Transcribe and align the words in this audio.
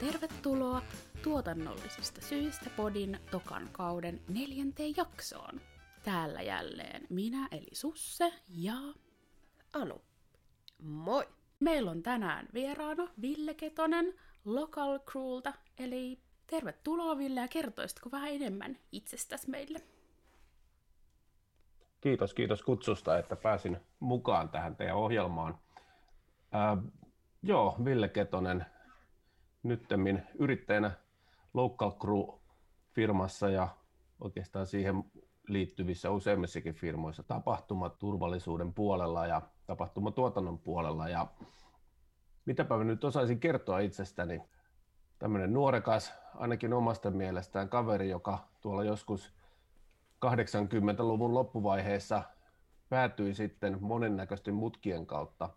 tervetuloa 0.00 0.82
tuotannollisista 1.22 2.20
syistä 2.20 2.70
podin 2.76 3.18
tokan 3.30 3.68
kauden 3.72 4.20
neljänteen 4.28 4.94
jaksoon. 4.96 5.60
Täällä 6.02 6.42
jälleen 6.42 7.06
minä 7.10 7.48
eli 7.52 7.68
Susse 7.72 8.32
ja 8.48 8.74
Anu. 9.72 10.00
Moi! 10.82 11.28
Meillä 11.60 11.90
on 11.90 12.02
tänään 12.02 12.48
vieraana 12.54 13.08
Ville 13.22 13.54
Ketonen 13.54 14.14
Local 14.44 14.98
Crewlta, 14.98 15.52
eli 15.78 16.18
tervetuloa 16.46 17.18
Ville 17.18 17.40
ja 17.40 17.48
kertoisitko 17.48 18.10
vähän 18.10 18.30
enemmän 18.30 18.78
itsestäsi 18.92 19.50
meille? 19.50 19.78
Kiitos, 22.00 22.34
kiitos 22.34 22.62
kutsusta, 22.62 23.18
että 23.18 23.36
pääsin 23.36 23.78
mukaan 24.00 24.48
tähän 24.48 24.76
teidän 24.76 24.96
ohjelmaan. 24.96 25.58
Ää, 26.52 26.76
joo, 27.42 27.76
Ville 27.84 28.08
Ketonen, 28.08 28.66
nyttemmin 29.62 30.22
yrittäjänä 30.38 30.90
Local 31.54 31.90
Crew-firmassa 31.90 33.48
ja 33.50 33.68
oikeastaan 34.20 34.66
siihen 34.66 35.04
liittyvissä 35.48 36.10
useimmissakin 36.10 36.74
firmoissa 36.74 37.22
tapahtumaturvallisuuden 37.22 38.74
puolella 38.74 39.26
ja 39.26 39.42
tapahtumatuotannon 39.66 40.58
puolella. 40.58 41.08
Ja 41.08 41.26
mitäpä 42.44 42.76
mä 42.76 42.84
nyt 42.84 43.04
osaisin 43.04 43.40
kertoa 43.40 43.78
itsestäni. 43.78 44.42
Tämmöinen 45.18 45.52
nuorekas, 45.52 46.12
ainakin 46.34 46.72
omasta 46.72 47.10
mielestään 47.10 47.68
kaveri, 47.68 48.10
joka 48.10 48.48
tuolla 48.60 48.84
joskus 48.84 49.34
80-luvun 50.26 51.34
loppuvaiheessa 51.34 52.22
päätyi 52.88 53.34
sitten 53.34 53.78
monennäköisten 53.80 54.54
mutkien 54.54 55.06
kautta 55.06 55.50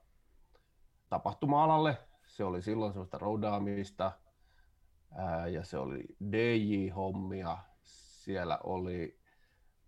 tapahtuma-alalle. 1.09 1.97
Se 2.33 2.43
oli 2.43 2.61
silloin 2.61 2.93
sellaista 2.93 3.17
roudaamista 3.17 4.11
ja 5.51 5.63
se 5.63 5.77
oli 5.77 6.03
DJ-hommia. 6.31 7.57
Siellä 7.83 8.59
oli 8.63 9.19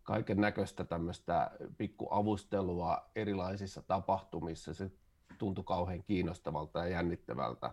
kaiken 0.03 0.41
näköistä 0.41 0.83
tämmöistä 0.83 1.51
pikkuavustelua 1.77 3.09
erilaisissa 3.15 3.81
tapahtumissa. 3.81 4.73
Se 4.73 4.91
tuntui 5.37 5.63
kauhean 5.63 6.03
kiinnostavalta 6.03 6.79
ja 6.79 6.87
jännittävältä 6.87 7.71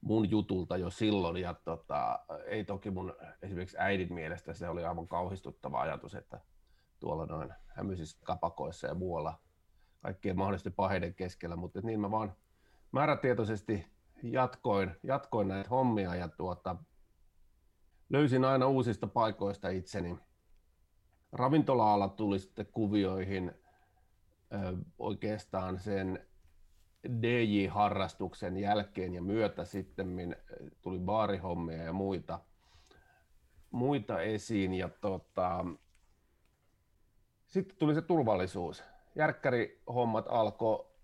mun 0.00 0.30
jutulta 0.30 0.76
jo 0.76 0.90
silloin. 0.90 1.36
Ja 1.36 1.54
tota, 1.54 2.18
ei 2.46 2.64
toki 2.64 2.90
mun 2.90 3.14
esimerkiksi 3.42 3.76
äidin 3.80 4.14
mielestä 4.14 4.54
se 4.54 4.68
oli 4.68 4.84
aivan 4.84 5.08
kauhistuttava 5.08 5.80
ajatus, 5.80 6.14
että 6.14 6.40
tuolla 7.00 7.26
noin 7.26 7.52
hämyisissä 7.66 8.18
kapakoissa 8.24 8.86
ja 8.86 8.94
muualla 8.94 9.40
kaikkien 10.02 10.38
mahdollisten 10.38 10.72
paheiden 10.72 11.14
keskellä, 11.14 11.56
mutta 11.56 11.80
niin 11.80 12.00
mä 12.00 12.10
vaan 12.10 12.36
määrätietoisesti 12.96 13.86
jatkoin, 14.22 14.90
jatkoin 15.02 15.48
näitä 15.48 15.68
hommia 15.68 16.14
ja 16.14 16.28
tuota, 16.28 16.76
löysin 18.08 18.44
aina 18.44 18.66
uusista 18.66 19.06
paikoista 19.06 19.68
itseni. 19.68 20.18
Ravintola-ala 21.32 22.08
tuli 22.08 22.38
sitten 22.38 22.66
kuvioihin 22.66 23.52
ö, 24.52 24.76
oikeastaan 24.98 25.78
sen 25.78 26.26
DJ-harrastuksen 27.08 28.56
jälkeen 28.56 29.14
ja 29.14 29.22
myötä 29.22 29.64
sitten 29.64 30.36
tuli 30.82 30.98
baarihommia 30.98 31.82
ja 31.82 31.92
muita, 31.92 32.40
muita 33.70 34.20
esiin. 34.20 34.74
Ja 34.74 34.88
tota, 34.88 35.64
sitten 37.46 37.76
tuli 37.78 37.94
se 37.94 38.02
turvallisuus. 38.02 38.84
Järkkärihommat 39.14 40.26
alkoi 40.28 40.95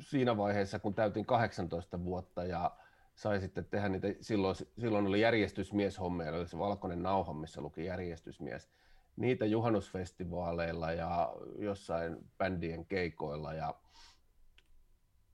siinä 0.00 0.36
vaiheessa, 0.36 0.78
kun 0.78 0.94
täytin 0.94 1.26
18 1.26 2.04
vuotta 2.04 2.44
ja 2.44 2.76
sai 3.14 3.40
sitten 3.40 3.64
tehdä 3.64 3.88
niitä, 3.88 4.08
silloin, 4.20 4.56
silloin 4.78 5.06
oli 5.06 5.20
järjestysmieshommeja, 5.20 6.32
oli 6.32 6.48
se 6.48 6.58
valkoinen 6.58 7.02
nauha, 7.02 7.32
missä 7.32 7.60
luki 7.60 7.84
järjestysmies. 7.84 8.70
Niitä 9.16 9.46
juhannusfestivaaleilla 9.46 10.92
ja 10.92 11.34
jossain 11.58 12.16
bändien 12.38 12.86
keikoilla 12.86 13.54
ja 13.54 13.74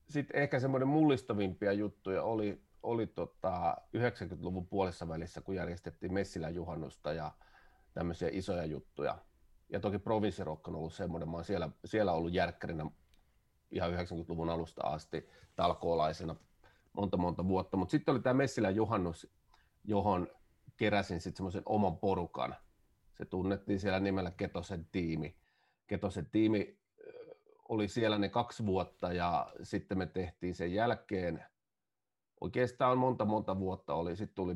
sitten 0.09 0.41
ehkä 0.41 0.59
semmoinen 0.59 0.87
mullistavimpia 0.87 1.73
juttuja 1.73 2.23
oli, 2.23 2.61
oli 2.83 3.07
tota 3.07 3.77
90-luvun 3.97 4.67
puolessa 4.67 5.07
välissä, 5.07 5.41
kun 5.41 5.55
järjestettiin 5.55 6.13
Messilän 6.13 6.55
juhannusta 6.55 7.13
ja 7.13 7.31
tämmöisiä 7.93 8.29
isoja 8.31 8.65
juttuja. 8.65 9.17
Ja 9.69 9.79
toki 9.79 9.99
provinssirokk 9.99 10.67
on 10.67 10.75
ollut 10.75 10.93
semmoinen, 10.93 11.29
mä 11.29 11.37
oon 11.37 11.45
siellä, 11.45 11.69
siellä 11.85 12.13
ollut 12.13 12.33
järkkärinä 12.33 12.85
ihan 13.71 13.91
90-luvun 13.91 14.49
alusta 14.49 14.87
asti 14.87 15.29
talkoolaisena 15.55 16.35
monta 16.93 17.17
monta 17.17 17.47
vuotta, 17.47 17.77
mutta 17.77 17.91
sitten 17.91 18.11
oli 18.11 18.21
tämä 18.21 18.33
Messilän 18.33 18.75
juhannus, 18.75 19.27
johon 19.83 20.27
keräsin 20.77 21.21
sitten 21.21 21.37
semmoisen 21.37 21.63
oman 21.65 21.97
porukan. 21.97 22.55
Se 23.13 23.25
tunnettiin 23.25 23.79
siellä 23.79 23.99
nimellä 23.99 24.31
Ketosen 24.31 24.87
tiimi. 24.91 25.35
Ketosen 25.87 26.25
tiimi 26.25 26.79
oli 27.69 27.87
siellä 27.87 28.17
ne 28.17 28.29
kaksi 28.29 28.65
vuotta 28.65 29.13
ja 29.13 29.53
sitten 29.63 29.97
me 29.97 30.05
tehtiin 30.05 30.55
sen 30.55 30.73
jälkeen, 30.73 31.45
oikeastaan 32.41 32.97
monta 32.97 33.25
monta 33.25 33.59
vuotta 33.59 33.93
oli, 33.93 34.15
sitten 34.15 34.35
tuli 34.35 34.55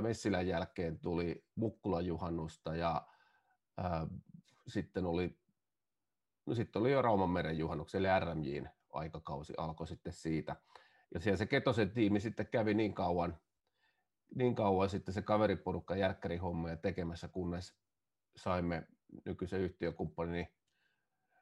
Messilän 0.00 0.46
jälkeen 0.46 0.98
tuli 0.98 1.44
Mukkulan 1.54 2.06
juhannusta 2.06 2.76
ja 2.76 3.06
sitten 4.66 5.06
oli 5.06 5.38
No 6.48 6.54
sitten 6.54 6.80
oli 6.80 6.92
jo 6.92 7.02
Raumanmeren 7.02 7.58
juhannuksen, 7.58 7.98
eli 7.98 8.20
RMJin 8.20 8.68
aikakausi 8.92 9.54
alkoi 9.56 9.86
sitten 9.86 10.12
siitä. 10.12 10.56
Ja 11.14 11.20
siellä 11.20 11.36
se 11.36 11.46
Ketosen 11.46 11.90
tiimi 11.90 12.20
sitten 12.20 12.46
kävi 12.46 12.74
niin 12.74 12.94
kauan, 12.94 13.38
niin 14.34 14.54
kauan 14.54 14.90
sitten 14.90 15.14
se 15.14 15.22
kaveriporukka 15.22 15.96
järkkärihommeja 15.96 16.76
tekemässä, 16.76 17.28
kunnes 17.28 17.74
saimme 18.36 18.86
nykyisen 19.24 19.60
yhtiökumppanini 19.60 20.48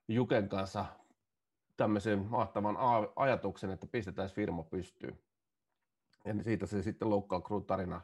Juken 0.09 0.49
kanssa 0.49 0.85
tämmöisen 1.77 2.19
mahtavan 2.19 2.77
ajatuksen, 3.17 3.71
että 3.71 3.87
pistetään 3.87 4.31
firma 4.31 4.63
pystyyn. 4.63 5.19
Ja 6.25 6.45
siitä 6.45 6.67
se 6.67 6.83
sitten 6.83 7.11
Local 7.11 7.43
Crew 7.43 7.63
tarina, 7.63 8.01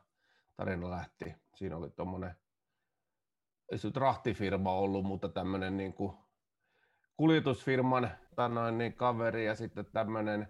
tarina 0.57 0.91
lähti. 0.91 1.35
Siinä 1.55 1.77
oli 1.77 1.91
tuommoinen, 1.91 2.35
ei 3.73 3.79
se 3.79 3.89
nyt 3.89 3.97
rahtifirma 3.97 4.73
ollut, 4.73 5.05
mutta 5.05 5.29
tämmöinen 5.29 5.77
niin 5.77 5.93
kuin 5.93 6.17
kuljetusfirman 7.23 8.11
noin, 8.55 8.79
niin 8.79 8.93
kaveri 8.93 9.47
ja 9.47 9.55
sitten 9.55 9.87
tämmöinen 9.93 10.49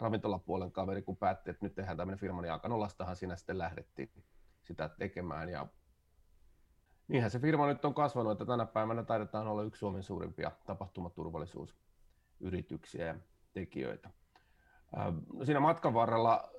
ravintolapuolen 0.00 0.72
kaveri, 0.72 1.02
kun 1.02 1.16
päätti, 1.16 1.50
että 1.50 1.66
nyt 1.66 1.74
tehdään 1.74 1.96
tämmöinen 1.96 2.18
firma, 2.18 2.42
niin 2.42 2.52
Akanolastahan 2.52 3.16
siinä 3.16 3.36
sitten 3.36 3.58
lähdettiin 3.58 4.10
sitä 4.62 4.88
tekemään. 4.88 5.48
Ja 5.48 5.66
niinhän 7.08 7.30
se 7.30 7.38
firma 7.38 7.66
nyt 7.66 7.84
on 7.84 7.94
kasvanut, 7.94 8.32
että 8.32 8.44
tänä 8.44 8.66
päivänä 8.66 9.02
taidetaan 9.02 9.46
olla 9.46 9.62
yksi 9.62 9.78
Suomen 9.78 10.02
suurimpia 10.02 10.52
tapahtumaturvallisuusyrityksiä 10.66 13.06
ja 13.06 13.14
tekijöitä. 13.52 14.10
No 15.34 15.44
siinä 15.44 15.60
matkan 15.60 15.94
varrella 15.94 16.50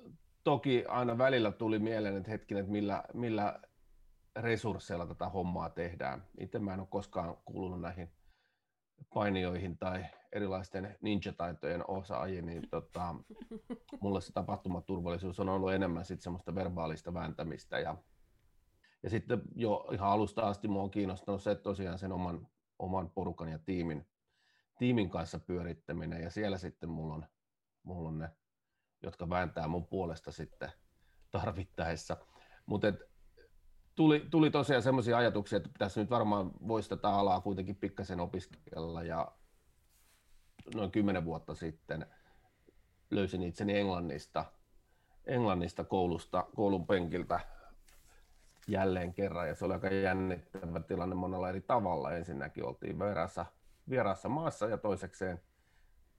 toki 0.44 0.84
aina 0.88 1.18
välillä 1.18 1.52
tuli 1.52 1.78
mieleen, 1.78 2.16
että 2.16 2.30
hetkinen, 2.30 2.60
että 2.60 2.72
millä, 2.72 3.04
millä 3.14 3.60
resursseilla 4.36 5.06
tätä 5.06 5.28
hommaa 5.28 5.70
tehdään. 5.70 6.24
Itse 6.40 6.58
mä 6.58 6.74
en 6.74 6.80
ole 6.80 6.88
koskaan 6.90 7.36
kuulunut 7.44 7.80
näihin 7.80 8.10
painijoihin 9.14 9.78
tai 9.78 10.04
erilaisten 10.32 10.96
ninja-taitojen 11.00 11.84
osaajiin, 11.88 12.46
niin 12.46 12.68
tota, 12.70 13.14
mulle 14.00 14.20
se 14.20 14.32
tapahtumaturvallisuus 14.32 15.40
on 15.40 15.48
ollut 15.48 15.72
enemmän 15.72 16.04
sit 16.04 16.20
semmoista 16.20 16.54
verbaalista 16.54 17.14
vääntämistä 17.14 17.78
ja, 17.78 17.96
ja 19.02 19.10
sitten 19.10 19.42
jo 19.54 19.88
ihan 19.92 20.10
alusta 20.10 20.42
asti 20.42 20.68
mua 20.68 20.82
on 20.82 20.90
kiinnostanut 20.90 21.42
se 21.42 21.54
tosiaan 21.54 21.98
sen 21.98 22.12
oman, 22.12 22.48
oman 22.78 23.10
porukan 23.10 23.48
ja 23.48 23.58
tiimin, 23.58 24.06
tiimin 24.78 25.10
kanssa 25.10 25.38
pyörittäminen 25.38 26.22
ja 26.22 26.30
siellä 26.30 26.58
sitten 26.58 26.88
mulla 26.88 27.14
on, 27.14 27.26
mulla 27.82 28.08
on 28.08 28.18
ne, 28.18 28.30
jotka 29.02 29.28
vääntää 29.28 29.68
mun 29.68 29.86
puolesta 29.86 30.32
sitten 30.32 30.72
tarvittaessa. 31.30 32.16
Mutta 32.66 32.92
tuli, 33.94 34.26
tuli 34.30 34.50
tosiaan 34.50 34.82
semmoisia 34.82 35.16
ajatuksia, 35.16 35.56
että 35.56 35.68
pitäisi 35.72 36.00
nyt 36.00 36.10
varmaan 36.10 36.50
voisi 36.68 36.88
tätä 36.88 37.08
alaa 37.08 37.40
kuitenkin 37.40 37.76
pikkasen 37.76 38.20
opiskella 38.20 39.02
ja 39.02 39.32
noin 40.74 40.90
kymmenen 40.90 41.24
vuotta 41.24 41.54
sitten 41.54 42.06
löysin 43.10 43.42
itseni 43.42 43.78
Englannista, 43.78 44.44
Englannista 45.26 45.84
koulusta, 45.84 46.46
koulun 46.56 46.86
penkiltä 46.86 47.40
jälleen 48.68 49.14
kerran 49.14 49.48
ja 49.48 49.54
se 49.54 49.64
oli 49.64 49.74
aika 49.74 49.88
jännittävä 49.88 50.80
tilanne 50.80 51.14
monella 51.14 51.48
eri 51.48 51.60
tavalla. 51.60 52.12
Ensinnäkin 52.12 52.64
oltiin 52.64 52.98
vieraassa, 52.98 53.46
vieraassa 53.88 54.28
maassa 54.28 54.66
ja 54.66 54.78
toisekseen 54.78 55.40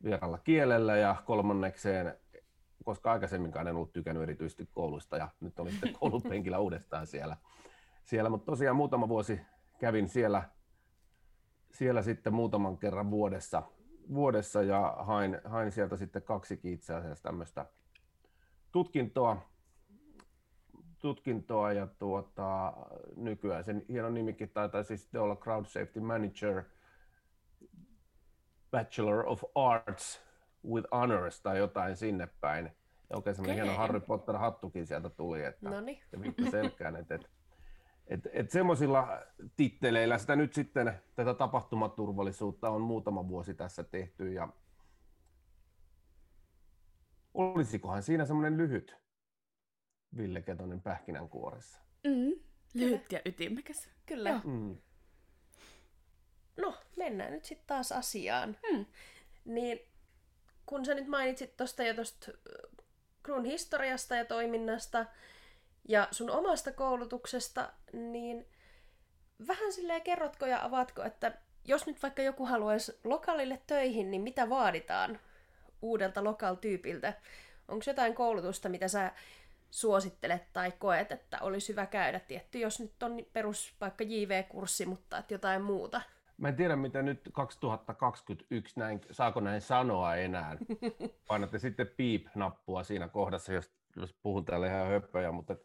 vieralla 0.04 0.38
kielellä 0.38 0.98
ja 0.98 1.16
kolmannekseen 1.26 2.18
koska 2.84 3.12
aikaisemminkaan 3.12 3.68
en 3.68 3.76
ollut 3.76 3.94
tykännyt 3.94 4.24
erityisesti 4.24 4.70
koulusta 4.74 5.18
ja 5.18 5.30
nyt 5.40 5.60
olin 5.60 5.72
sitten 5.72 5.94
koulupenkillä 6.00 6.60
uudestaan 6.60 7.08
siellä. 7.08 7.38
siellä. 8.04 8.30
Mutta 8.30 8.46
tosiaan 8.46 8.76
muutama 8.76 9.10
vuosi 9.10 9.42
kävin 9.80 10.10
siellä, 10.10 10.44
siellä 11.72 12.02
sitten 12.02 12.34
muutaman 12.34 12.78
kerran 12.78 13.12
vuodessa, 13.12 13.64
vuodessa 14.14 14.64
ja 14.64 14.96
hain, 15.00 15.42
hain 15.46 15.72
sieltä 15.72 15.98
sitten 15.98 16.22
kaksi 16.22 16.60
itse 16.64 16.94
asiassa 16.94 17.24
tämmöistä 17.24 17.66
tutkintoa 18.72 19.54
tutkintoa 21.04 21.74
ja 21.74 21.88
tuota, 21.88 22.74
nykyään 23.16 23.64
sen 23.64 23.86
hieno 23.90 24.10
nimikin 24.10 24.50
taitaa 24.50 24.84
siis 24.84 25.10
olla 25.16 25.36
Crowd 25.36 25.66
Safety 25.66 26.00
Manager, 26.00 26.64
Bachelor 28.72 29.24
of 29.28 29.44
Arts 29.56 30.22
with 30.68 30.88
Honors 30.92 31.42
tai 31.42 31.58
jotain 31.58 31.98
sinne 31.98 32.28
päin. 32.42 32.72
Ja 33.10 33.16
oikein 33.16 33.36
semmoinen 33.36 33.64
hieno 33.64 33.78
Harry 33.78 34.00
Potter-hattukin 34.00 34.86
sieltä 34.86 35.10
tuli, 35.10 35.44
että 35.44 35.70
Noniin. 35.70 36.00
se 36.44 36.52
selkään, 36.52 36.96
että, 36.96 37.16
että 37.16 37.30
et, 38.08 38.20
et 38.34 38.52
semmoisilla 38.52 39.08
titteleillä 39.56 40.18
sitä 40.18 40.36
nyt 40.36 40.54
sitten, 40.54 41.02
tätä 41.16 41.34
tapahtumaturvallisuutta 41.34 42.70
on 42.70 42.82
muutama 42.82 43.28
vuosi 43.28 43.54
tässä 43.54 43.84
tehty 43.84 44.34
ja 44.34 44.48
olisikohan 47.34 48.04
siinä 48.04 48.26
semmoinen 48.26 48.58
lyhyt 48.58 48.98
Ville 50.18 50.42
Ketonen 50.42 50.82
pähkinänkuoressa? 50.82 51.82
Mm, 52.04 52.34
lyhyt 52.74 53.12
ja 53.12 53.20
ytimekäs. 53.26 53.90
Kyllä. 54.06 54.30
Joo. 54.30 54.42
Mm. 54.44 54.78
No, 56.58 56.78
mennään 56.98 57.34
nyt 57.34 57.46
sitten 57.46 57.68
taas 57.68 57.92
asiaan. 57.92 58.58
Mm. 58.72 58.86
Niin, 59.46 59.80
kun 60.66 60.86
sä 60.86 60.94
nyt 60.94 61.08
mainitsit 61.08 61.58
tuosta 61.58 61.84
jo 61.84 61.94
tuosta 61.94 62.32
Kruun 63.24 63.46
historiasta 63.46 64.16
ja 64.16 64.26
toiminnasta 64.26 65.06
ja 65.90 66.08
sun 66.12 66.30
omasta 66.30 66.72
koulutuksesta, 66.72 67.74
niin 67.94 68.48
vähän 69.48 69.74
silleen 69.74 70.02
kerrotko 70.02 70.46
ja 70.46 70.66
avaatko, 70.66 71.04
että 71.04 71.38
jos 71.66 71.86
nyt 71.86 72.04
vaikka 72.04 72.22
joku 72.22 72.46
haluaisi 72.46 73.00
lokaalille 73.04 73.62
töihin, 73.68 74.12
niin 74.12 74.22
mitä 74.22 74.50
vaaditaan 74.50 75.20
uudelta 75.82 76.24
lokal-tyypiltä? 76.24 77.14
Onko 77.68 77.84
jotain 77.88 78.16
koulutusta, 78.16 78.70
mitä 78.70 78.88
sä 78.88 79.12
suosittelet 79.72 80.54
tai 80.54 80.72
koet, 80.72 81.12
että 81.12 81.38
olisi 81.42 81.70
hyvä 81.70 81.86
käydä 81.86 82.20
tietty, 82.20 82.60
jos 82.60 82.80
nyt 82.80 83.04
on 83.04 83.26
perus 83.34 83.74
vaikka 83.82 84.04
JV-kurssi, 84.04 84.86
mutta 84.86 85.24
jotain 85.30 85.62
muuta? 85.62 86.02
Mä 86.44 86.50
en 86.50 86.56
tiedä, 86.56 86.76
mitä 86.76 87.02
nyt 87.02 87.30
2021, 87.34 88.80
näin, 88.80 89.02
saako 89.12 89.40
näin 89.40 89.62
sanoa 89.62 90.16
enää. 90.16 90.58
Painatte 91.28 91.60
sitten 91.60 91.88
piip-nappua 91.88 92.84
siinä 92.84 93.08
kohdassa, 93.08 93.54
jos, 93.54 93.72
jos 93.96 94.14
puhun 94.14 94.46
täällä 94.46 94.68
ihan 94.68 94.88
höppöjä, 94.88 95.32
mutta 95.32 95.56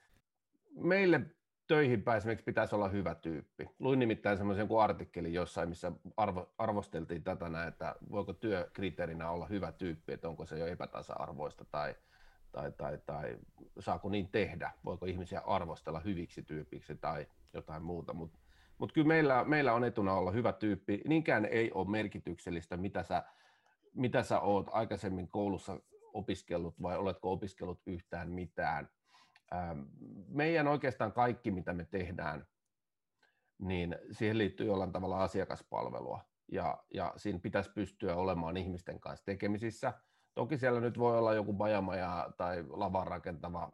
meille 0.76 1.20
töihin 1.66 2.02
pääsemiseksi 2.02 2.44
pitäisi 2.44 2.74
olla 2.74 2.88
hyvä 2.88 3.14
tyyppi. 3.14 3.70
Luin 3.78 3.98
nimittäin 3.98 4.36
semmoisen 4.36 4.60
jonkun 4.60 4.82
artikkelin 4.82 5.34
jossain, 5.34 5.68
missä 5.68 5.92
arvo, 6.16 6.54
arvosteltiin 6.58 7.22
tätä 7.22 7.48
näin, 7.48 7.68
että 7.68 7.94
voiko 8.10 8.32
työkriteerinä 8.32 9.30
olla 9.30 9.46
hyvä 9.46 9.72
tyyppi, 9.72 10.12
että 10.12 10.28
onko 10.28 10.46
se 10.46 10.58
jo 10.58 10.66
epätasa-arvoista 10.66 11.64
tai, 11.64 11.94
tai, 12.52 12.72
tai, 12.72 12.98
tai 13.06 13.38
saako 13.78 14.08
niin 14.08 14.28
tehdä, 14.28 14.72
voiko 14.84 15.06
ihmisiä 15.06 15.42
arvostella 15.46 16.00
hyviksi 16.00 16.42
tyypiksi 16.42 16.94
tai 16.94 17.26
jotain 17.52 17.82
muuta. 17.82 18.14
Mutta 18.14 18.38
mutta 18.78 18.94
kyllä 18.94 19.08
meillä, 19.08 19.44
meillä 19.44 19.72
on 19.72 19.84
etuna 19.84 20.12
olla 20.12 20.30
hyvä 20.30 20.52
tyyppi. 20.52 21.02
Niinkään 21.08 21.44
ei 21.44 21.72
ole 21.72 21.90
merkityksellistä, 21.90 22.76
mitä 22.76 23.02
sä, 23.02 23.24
mitä 23.94 24.22
sä 24.22 24.40
oot 24.40 24.66
aikaisemmin 24.72 25.28
koulussa 25.28 25.80
opiskellut 26.14 26.82
vai 26.82 26.98
oletko 26.98 27.32
opiskellut 27.32 27.82
yhtään 27.86 28.30
mitään. 28.30 28.88
Meidän 30.28 30.68
oikeastaan 30.68 31.12
kaikki, 31.12 31.50
mitä 31.50 31.72
me 31.72 31.84
tehdään, 31.84 32.46
niin 33.58 33.96
siihen 34.12 34.38
liittyy 34.38 34.66
jollain 34.66 34.92
tavalla 34.92 35.22
asiakaspalvelua. 35.22 36.20
Ja, 36.52 36.84
ja 36.94 37.12
siinä 37.16 37.38
pitäisi 37.38 37.70
pystyä 37.70 38.16
olemaan 38.16 38.56
ihmisten 38.56 39.00
kanssa 39.00 39.24
tekemisissä. 39.24 39.92
Toki 40.34 40.58
siellä 40.58 40.80
nyt 40.80 40.98
voi 40.98 41.18
olla 41.18 41.34
joku 41.34 41.52
bajamaja 41.52 42.30
tai 42.36 42.64
lavan 42.68 43.06
rakentava 43.06 43.72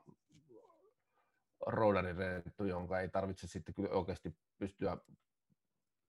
roudarirentu, 1.67 2.65
jonka 2.65 3.01
ei 3.01 3.09
tarvitse 3.09 3.47
sitten 3.47 3.75
kyllä 3.75 3.91
oikeasti 3.91 4.37
pystyä 4.59 4.97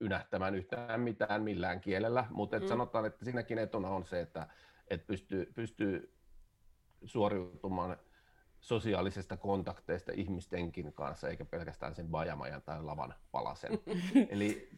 ynähtämään 0.00 0.54
yhtään 0.54 1.00
mitään 1.00 1.42
millään 1.42 1.80
kielellä, 1.80 2.26
mutta 2.30 2.60
mm. 2.60 2.66
sanotaan, 2.66 3.06
että 3.06 3.24
siinäkin 3.24 3.58
etuna 3.58 3.88
on 3.88 4.04
se, 4.04 4.20
että, 4.20 4.46
että 4.88 5.06
pystyy, 5.06 5.52
pystyy 5.54 6.16
suoriutumaan 7.04 7.96
sosiaalisesta 8.60 9.36
kontakteista 9.36 10.12
ihmistenkin 10.14 10.92
kanssa, 10.92 11.28
eikä 11.28 11.44
pelkästään 11.44 11.94
sen 11.94 12.08
bajamajan 12.08 12.62
tai 12.62 12.82
lavan 12.82 13.14
palasen. 13.30 13.72
Eli 14.30 14.70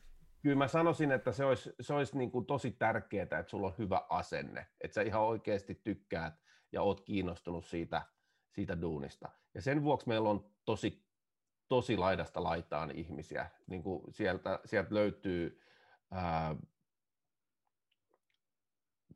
kyllä 0.42 0.56
mä 0.56 0.68
sanoisin, 0.68 1.12
että 1.12 1.32
se 1.32 1.44
olisi, 1.44 1.72
se 1.80 1.94
olisi 1.94 2.18
niin 2.18 2.30
kuin 2.30 2.46
tosi 2.46 2.70
tärkeää, 2.70 3.22
että 3.22 3.44
sulla 3.46 3.66
on 3.66 3.74
hyvä 3.78 4.02
asenne, 4.08 4.66
että 4.80 4.94
sä 4.94 5.02
ihan 5.02 5.22
oikeasti 5.22 5.74
tykkäät 5.74 6.34
ja 6.72 6.82
oot 6.82 7.00
kiinnostunut 7.00 7.64
siitä, 7.64 8.02
siitä 8.54 8.80
duunista. 8.80 9.28
Ja 9.54 9.62
sen 9.62 9.82
vuoksi 9.82 10.08
meillä 10.08 10.30
on 10.30 10.50
tosi, 10.68 11.04
tosi 11.68 11.96
laidasta 11.96 12.42
laitaan 12.42 12.90
ihmisiä. 12.90 13.50
Niin 13.66 13.82
kuin 13.82 14.02
sieltä, 14.10 14.60
sieltä 14.64 14.94
löytyy 14.94 15.60
ää, 16.10 16.56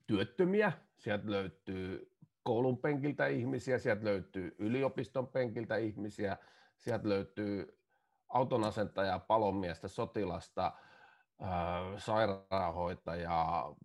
työttömiä, 0.06 0.72
sieltä 0.99 1.31
löytyy 1.31 2.16
koulun 2.43 2.78
penkiltä 2.78 3.26
ihmisiä, 3.26 3.78
sieltä 3.78 4.04
löytyy 4.04 4.54
yliopiston 4.58 5.28
penkiltä 5.28 5.76
ihmisiä, 5.76 6.37
sieltä 6.76 7.08
löytyy 7.08 7.78
autonasentajaa, 8.28 9.19
palomiestä, 9.19 9.88
sotilasta, 9.88 10.72
ää, 11.40 11.99
sairaanhoitajaa, 11.99 13.76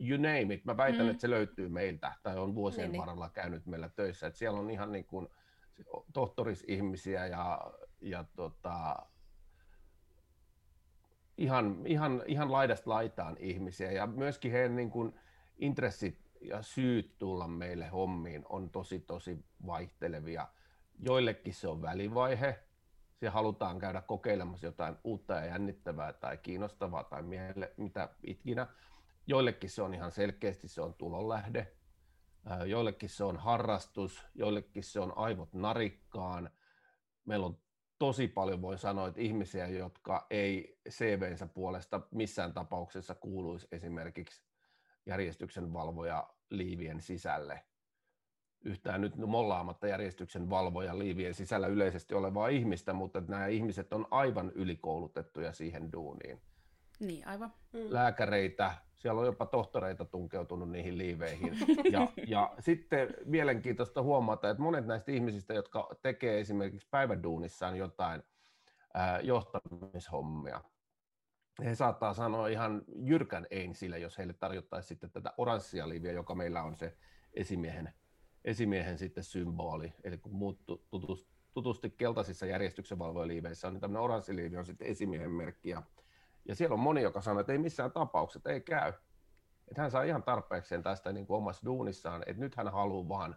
you 0.00 0.16
name 0.16 0.54
it. 0.54 0.64
Mä 0.64 0.76
väitän, 0.76 1.06
mm. 1.06 1.10
että 1.10 1.20
se 1.20 1.30
löytyy 1.30 1.68
meiltä 1.68 2.12
tai 2.22 2.38
on 2.38 2.54
vuosien 2.54 2.92
niin, 2.92 3.00
varrella 3.00 3.30
käynyt 3.30 3.66
meillä 3.66 3.88
töissä. 3.88 4.26
Että 4.26 4.38
siellä 4.38 4.60
on 4.60 4.70
ihan 4.70 4.92
niin 4.92 5.06
kuin 5.06 5.28
tohtorisihmisiä 6.12 7.26
ja, 7.26 7.72
ja 8.00 8.24
tota, 8.36 8.96
ihan, 11.38 11.86
ihan, 11.86 12.22
ihan 12.26 12.52
laidasta 12.52 12.90
laitaan 12.90 13.36
ihmisiä 13.38 13.92
ja 13.92 14.06
myöskin 14.06 14.52
heidän 14.52 14.76
niin 14.76 14.90
kuin 14.90 15.14
intressit 15.58 16.18
ja 16.40 16.62
syyt 16.62 17.18
tulla 17.18 17.48
meille 17.48 17.88
hommiin 17.88 18.44
on 18.48 18.70
tosi 18.70 19.00
tosi 19.00 19.44
vaihtelevia. 19.66 20.48
Joillekin 20.98 21.54
se 21.54 21.68
on 21.68 21.82
välivaihe, 21.82 22.58
se 23.20 23.28
halutaan 23.28 23.78
käydä 23.78 24.00
kokeilemassa 24.00 24.66
jotain 24.66 24.96
uutta 25.04 25.34
ja 25.34 25.46
jännittävää 25.46 26.12
tai 26.12 26.36
kiinnostavaa 26.36 27.04
tai 27.04 27.22
miele, 27.22 27.72
mitä 27.76 28.08
ikinä. 28.22 28.66
Joillekin 29.26 29.70
se 29.70 29.82
on 29.82 29.94
ihan 29.94 30.10
selkeästi 30.10 30.68
se 30.68 30.82
on 30.82 30.94
tulonlähde, 30.94 31.72
joillekin 32.66 33.08
se 33.08 33.24
on 33.24 33.36
harrastus, 33.36 34.22
joillekin 34.34 34.84
se 34.84 35.00
on 35.00 35.12
aivot 35.18 35.52
narikkaan. 35.52 36.50
Meillä 37.24 37.46
on 37.46 37.58
tosi 37.98 38.28
paljon, 38.28 38.62
voi 38.62 38.78
sanoa, 38.78 39.08
että 39.08 39.20
ihmisiä, 39.20 39.68
jotka 39.68 40.26
ei 40.30 40.80
CVnsä 40.88 41.46
puolesta 41.46 42.00
missään 42.10 42.52
tapauksessa 42.52 43.14
kuuluisi 43.14 43.68
esimerkiksi 43.72 44.42
järjestyksen 45.06 45.72
valvoja 45.72 46.34
liivien 46.50 47.00
sisälle. 47.00 47.64
Yhtään 48.64 49.00
nyt 49.00 49.16
mollaamatta 49.16 49.86
järjestyksen 49.86 50.50
valvoja 50.50 50.98
liivien 50.98 51.34
sisällä 51.34 51.66
yleisesti 51.66 52.14
olevaa 52.14 52.48
ihmistä, 52.48 52.92
mutta 52.92 53.22
nämä 53.28 53.46
ihmiset 53.46 53.92
on 53.92 54.06
aivan 54.10 54.52
ylikoulutettuja 54.54 55.52
siihen 55.52 55.92
duuniin. 55.92 56.40
Niin, 57.00 57.26
aivan. 57.26 57.52
Mm. 57.72 57.80
Lääkäreitä, 57.88 58.74
siellä 58.94 59.20
on 59.20 59.26
jopa 59.26 59.46
tohtoreita 59.46 60.04
tunkeutunut 60.04 60.70
niihin 60.70 60.98
liiveihin. 60.98 61.58
Ja, 61.92 62.08
ja 62.26 62.54
sitten 62.58 63.14
mielenkiintoista 63.24 64.02
huomata, 64.02 64.50
että 64.50 64.62
monet 64.62 64.86
näistä 64.86 65.12
ihmisistä, 65.12 65.54
jotka 65.54 65.88
tekee 66.02 66.40
esimerkiksi 66.40 66.88
päiväduunissaan 66.90 67.76
jotain 67.76 68.22
ää, 68.94 69.20
johtamishommia, 69.20 70.60
he 71.64 71.74
saattaa 71.74 72.14
sanoa 72.14 72.48
ihan 72.48 72.82
jyrkän 72.96 73.46
ein 73.50 73.74
sille, 73.74 73.98
jos 73.98 74.18
heille 74.18 74.32
tarjottaisiin 74.32 74.88
sitten 74.88 75.10
tätä 75.10 75.34
oranssia 75.36 75.88
liiviä, 75.88 76.12
joka 76.12 76.34
meillä 76.34 76.62
on 76.62 76.76
se 76.76 76.96
esimiehen, 77.34 77.92
esimiehen 78.44 78.98
sitten 78.98 79.24
symboli. 79.24 79.92
Eli 80.04 80.18
kun 80.18 80.34
muut 80.34 80.60
tutusti 81.54 81.90
keltaisissa 81.90 82.46
järjestyksen 82.46 82.98
valvojaliiveissä 82.98 83.68
on, 83.68 83.74
niin 83.74 83.80
tämmöinen 83.80 84.02
oranssiliivi 84.02 84.56
on 84.56 84.66
sitten 84.66 84.88
esimiehen 84.88 85.30
merkki. 85.30 85.68
Ja 85.68 85.82
ja 86.50 86.56
siellä 86.56 86.74
on 86.74 86.80
moni, 86.80 87.02
joka 87.02 87.20
sanoo, 87.20 87.40
että 87.40 87.52
ei 87.52 87.58
missään 87.58 87.92
tapauksessa, 87.92 88.50
ei 88.50 88.60
käy. 88.60 88.92
Että 89.68 89.82
hän 89.82 89.90
saa 89.90 90.02
ihan 90.02 90.22
tarpeekseen 90.22 90.82
tästä 90.82 91.12
niin 91.12 91.26
kuin 91.26 91.38
omassa 91.38 91.66
duunissaan, 91.66 92.22
että 92.26 92.40
nyt 92.40 92.54
hän 92.54 92.72
haluaa 92.72 93.08
vaan 93.08 93.36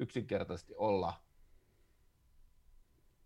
yksinkertaisesti 0.00 0.74
olla 0.76 1.14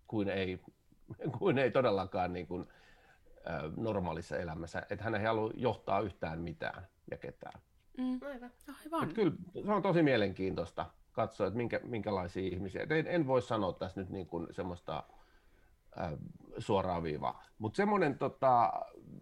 kuin 0.07 0.29
ei, 0.29 0.61
kuin 1.39 1.59
ei 1.59 1.71
todellakaan 1.71 2.33
niin 2.33 2.47
kuin, 2.47 2.69
normaalissa 3.77 4.37
elämässä, 4.37 4.83
että 4.91 5.05
hän 5.05 5.15
ei 5.15 5.25
halua 5.25 5.51
johtaa 5.55 6.01
yhtään 6.01 6.41
mitään 6.41 6.87
ja 7.11 7.17
ketään. 7.17 7.61
Mm. 7.99 8.21
Aivan. 8.23 8.51
Aivan. 8.85 9.03
Että 9.03 9.15
kyllä 9.15 9.33
se 9.65 9.73
on 9.73 9.83
tosi 9.83 10.03
mielenkiintoista 10.03 10.87
katsoa, 11.13 11.47
että 11.47 11.57
minkä, 11.57 11.81
minkälaisia 11.85 12.49
ihmisiä. 12.53 12.87
En, 12.91 13.07
en 13.07 13.27
voi 13.27 13.43
sanoa 13.43 13.73
tässä 13.73 14.01
nyt 14.01 14.11
niin 14.11 14.27
kuin 14.27 14.47
semmoista 14.51 15.05
äh, 16.01 16.13
suoraa 16.59 17.03
viivaa. 17.03 17.45
Mutta 17.59 17.77
semmoinen, 17.77 18.19
tota, 18.19 18.73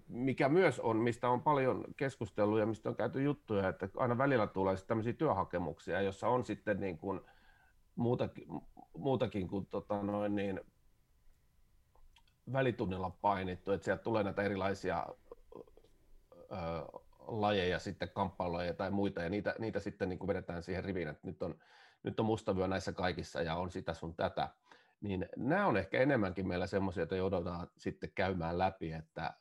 mikä 0.08 0.48
myös 0.48 0.80
on, 0.80 0.96
mistä 0.96 1.28
on 1.28 1.42
paljon 1.42 1.84
keskustelua 1.96 2.60
ja 2.60 2.66
mistä 2.66 2.88
on 2.88 2.96
käyty 2.96 3.22
juttuja, 3.22 3.68
että 3.68 3.88
aina 3.96 4.18
välillä 4.18 4.46
tulee 4.46 4.76
tämmöisiä 4.86 5.12
työhakemuksia, 5.12 6.00
jossa 6.00 6.28
on 6.28 6.44
sitten 6.44 6.80
niin 6.80 6.98
kuin 6.98 7.20
muutakin, 7.96 8.46
muutakin 8.96 9.48
kuin 9.48 9.66
tota 9.66 10.02
noin 10.02 10.34
niin, 10.34 10.60
välitunnilla 12.52 13.10
painittu, 13.10 13.72
että 13.72 13.84
sieltä 13.84 14.02
tulee 14.02 14.22
näitä 14.22 14.42
erilaisia 14.42 15.06
ö, 16.34 16.44
lajeja, 17.18 17.78
sitten 17.78 18.10
kamppailuja 18.10 18.74
tai 18.74 18.90
muita, 18.90 19.22
ja 19.22 19.28
niitä, 19.28 19.54
niitä 19.58 19.80
sitten 19.80 20.08
niin 20.08 20.18
kuin 20.18 20.28
vedetään 20.28 20.62
siihen 20.62 20.84
riviin, 20.84 21.08
että 21.08 21.26
nyt 21.26 21.42
on, 21.42 21.58
nyt 22.02 22.20
on 22.20 22.26
mustavyö 22.26 22.68
näissä 22.68 22.92
kaikissa 22.92 23.42
ja 23.42 23.56
on 23.56 23.70
sitä 23.70 23.94
sun 23.94 24.14
tätä. 24.14 24.48
Niin 25.00 25.28
nämä 25.36 25.66
on 25.66 25.76
ehkä 25.76 26.00
enemmänkin 26.00 26.48
meillä 26.48 26.66
semmoisia, 26.66 27.00
joita 27.00 27.16
joudutaan 27.16 27.70
sitten 27.76 28.12
käymään 28.14 28.58
läpi, 28.58 28.92
että, 28.92 29.34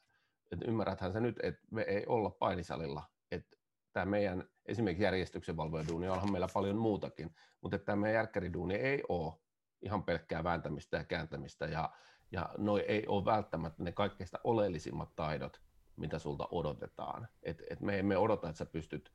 että 0.51 0.66
ymmärräthän 0.68 1.13
se 1.13 1.20
nyt, 1.20 1.39
että 1.44 1.62
me 1.72 1.82
ei 1.82 2.06
olla 2.06 2.30
painisalilla, 2.30 3.04
että 3.32 3.58
tämä 3.94 4.06
meidän 4.06 4.44
esimerkiksi 4.66 5.04
järjestyksen 5.04 5.58
valvojaduuni 5.58 6.10
onhan 6.10 6.32
meillä 6.32 6.48
paljon 6.54 6.75
muutakin, 6.75 7.36
mutta 7.62 7.80
tämä 7.80 7.96
meidän 7.96 8.16
järkkäriduuni 8.16 8.75
ei 8.75 9.04
ole 9.10 9.34
ihan 9.82 10.04
pelkkää 10.04 10.44
vääntämistä 10.44 10.98
ja 10.98 11.04
kääntämistä 11.04 11.66
ja, 11.66 11.89
ja 12.32 12.50
noi 12.58 12.82
ei 12.82 13.08
ole 13.08 13.25
välttämättä 13.25 13.84
ne 13.84 13.92
kaikkein 13.92 14.30
oleellisimmat 14.44 15.16
taidot, 15.16 15.62
mitä 15.96 16.20
sulta 16.20 16.48
odotetaan. 16.51 17.27
Et, 17.44 17.63
et 17.70 17.82
me 17.82 18.00
emme 18.00 18.18
odota, 18.18 18.50
että 18.50 18.58
sä 18.58 18.66
pystyt 18.66 19.12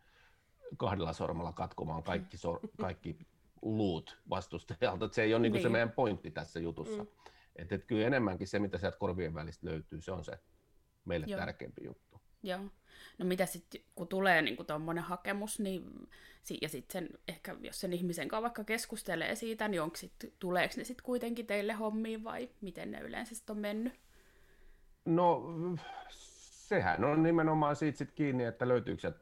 kahdella 0.76 1.12
sormella 1.12 1.52
katkomaan 1.52 2.02
kaikki, 2.02 2.36
sor, 2.36 2.60
kaikki 2.80 3.18
luut 3.62 4.22
vastustajalta. 4.30 5.04
Et 5.04 5.12
se 5.12 5.22
ei 5.22 5.34
ole 5.34 5.42
niinku 5.42 5.56
niin. 5.56 5.62
se 5.62 5.68
meidän 5.68 5.92
pointti 5.92 6.30
tässä 6.30 6.60
jutussa. 6.60 7.02
Mm. 7.02 7.08
Et, 7.56 7.72
et 7.72 7.84
kyllä 7.84 8.06
enemmänkin 8.06 8.48
se, 8.48 8.58
mitä 8.58 8.78
sieltä 8.78 8.98
korvien 8.98 9.34
välistä 9.34 9.66
löytyy, 9.66 10.00
se 10.00 10.12
on 10.12 10.24
se 10.24 10.38
meille 11.04 11.26
Joo. 11.26 11.40
tärkeämpi 11.40 11.84
juttu. 11.84 12.20
Joo. 12.42 12.60
No 13.18 13.26
mitä 13.26 13.46
sitten, 13.46 13.80
kun 13.94 14.08
tulee 14.08 14.42
niin 14.42 14.66
tuommoinen 14.66 15.04
hakemus, 15.04 15.60
niin, 15.60 16.08
ja 16.62 16.68
sitten 16.68 17.08
ehkä 17.28 17.56
jos 17.60 17.80
sen 17.80 17.92
ihmisen 17.92 18.28
kanssa 18.28 18.42
vaikka 18.42 18.64
keskustelee 18.64 19.34
siitä, 19.34 19.68
niin 19.68 19.82
onko 19.82 19.96
sit, 19.96 20.12
tuleeko 20.38 20.74
ne 20.76 20.84
sitten 20.84 21.04
kuitenkin 21.04 21.46
teille 21.46 21.72
hommiin 21.72 22.24
vai 22.24 22.50
miten 22.60 22.90
ne 22.90 23.00
yleensä 23.00 23.34
sitten 23.34 23.56
on 23.56 23.60
mennyt? 23.60 23.92
No 25.04 25.42
sehän 26.08 27.04
on 27.04 27.22
nimenomaan 27.22 27.76
siitä 27.76 27.98
sit 27.98 28.12
kiinni, 28.12 28.44
että 28.44 28.68
löytyykö 28.68 29.00
se 29.00 29.12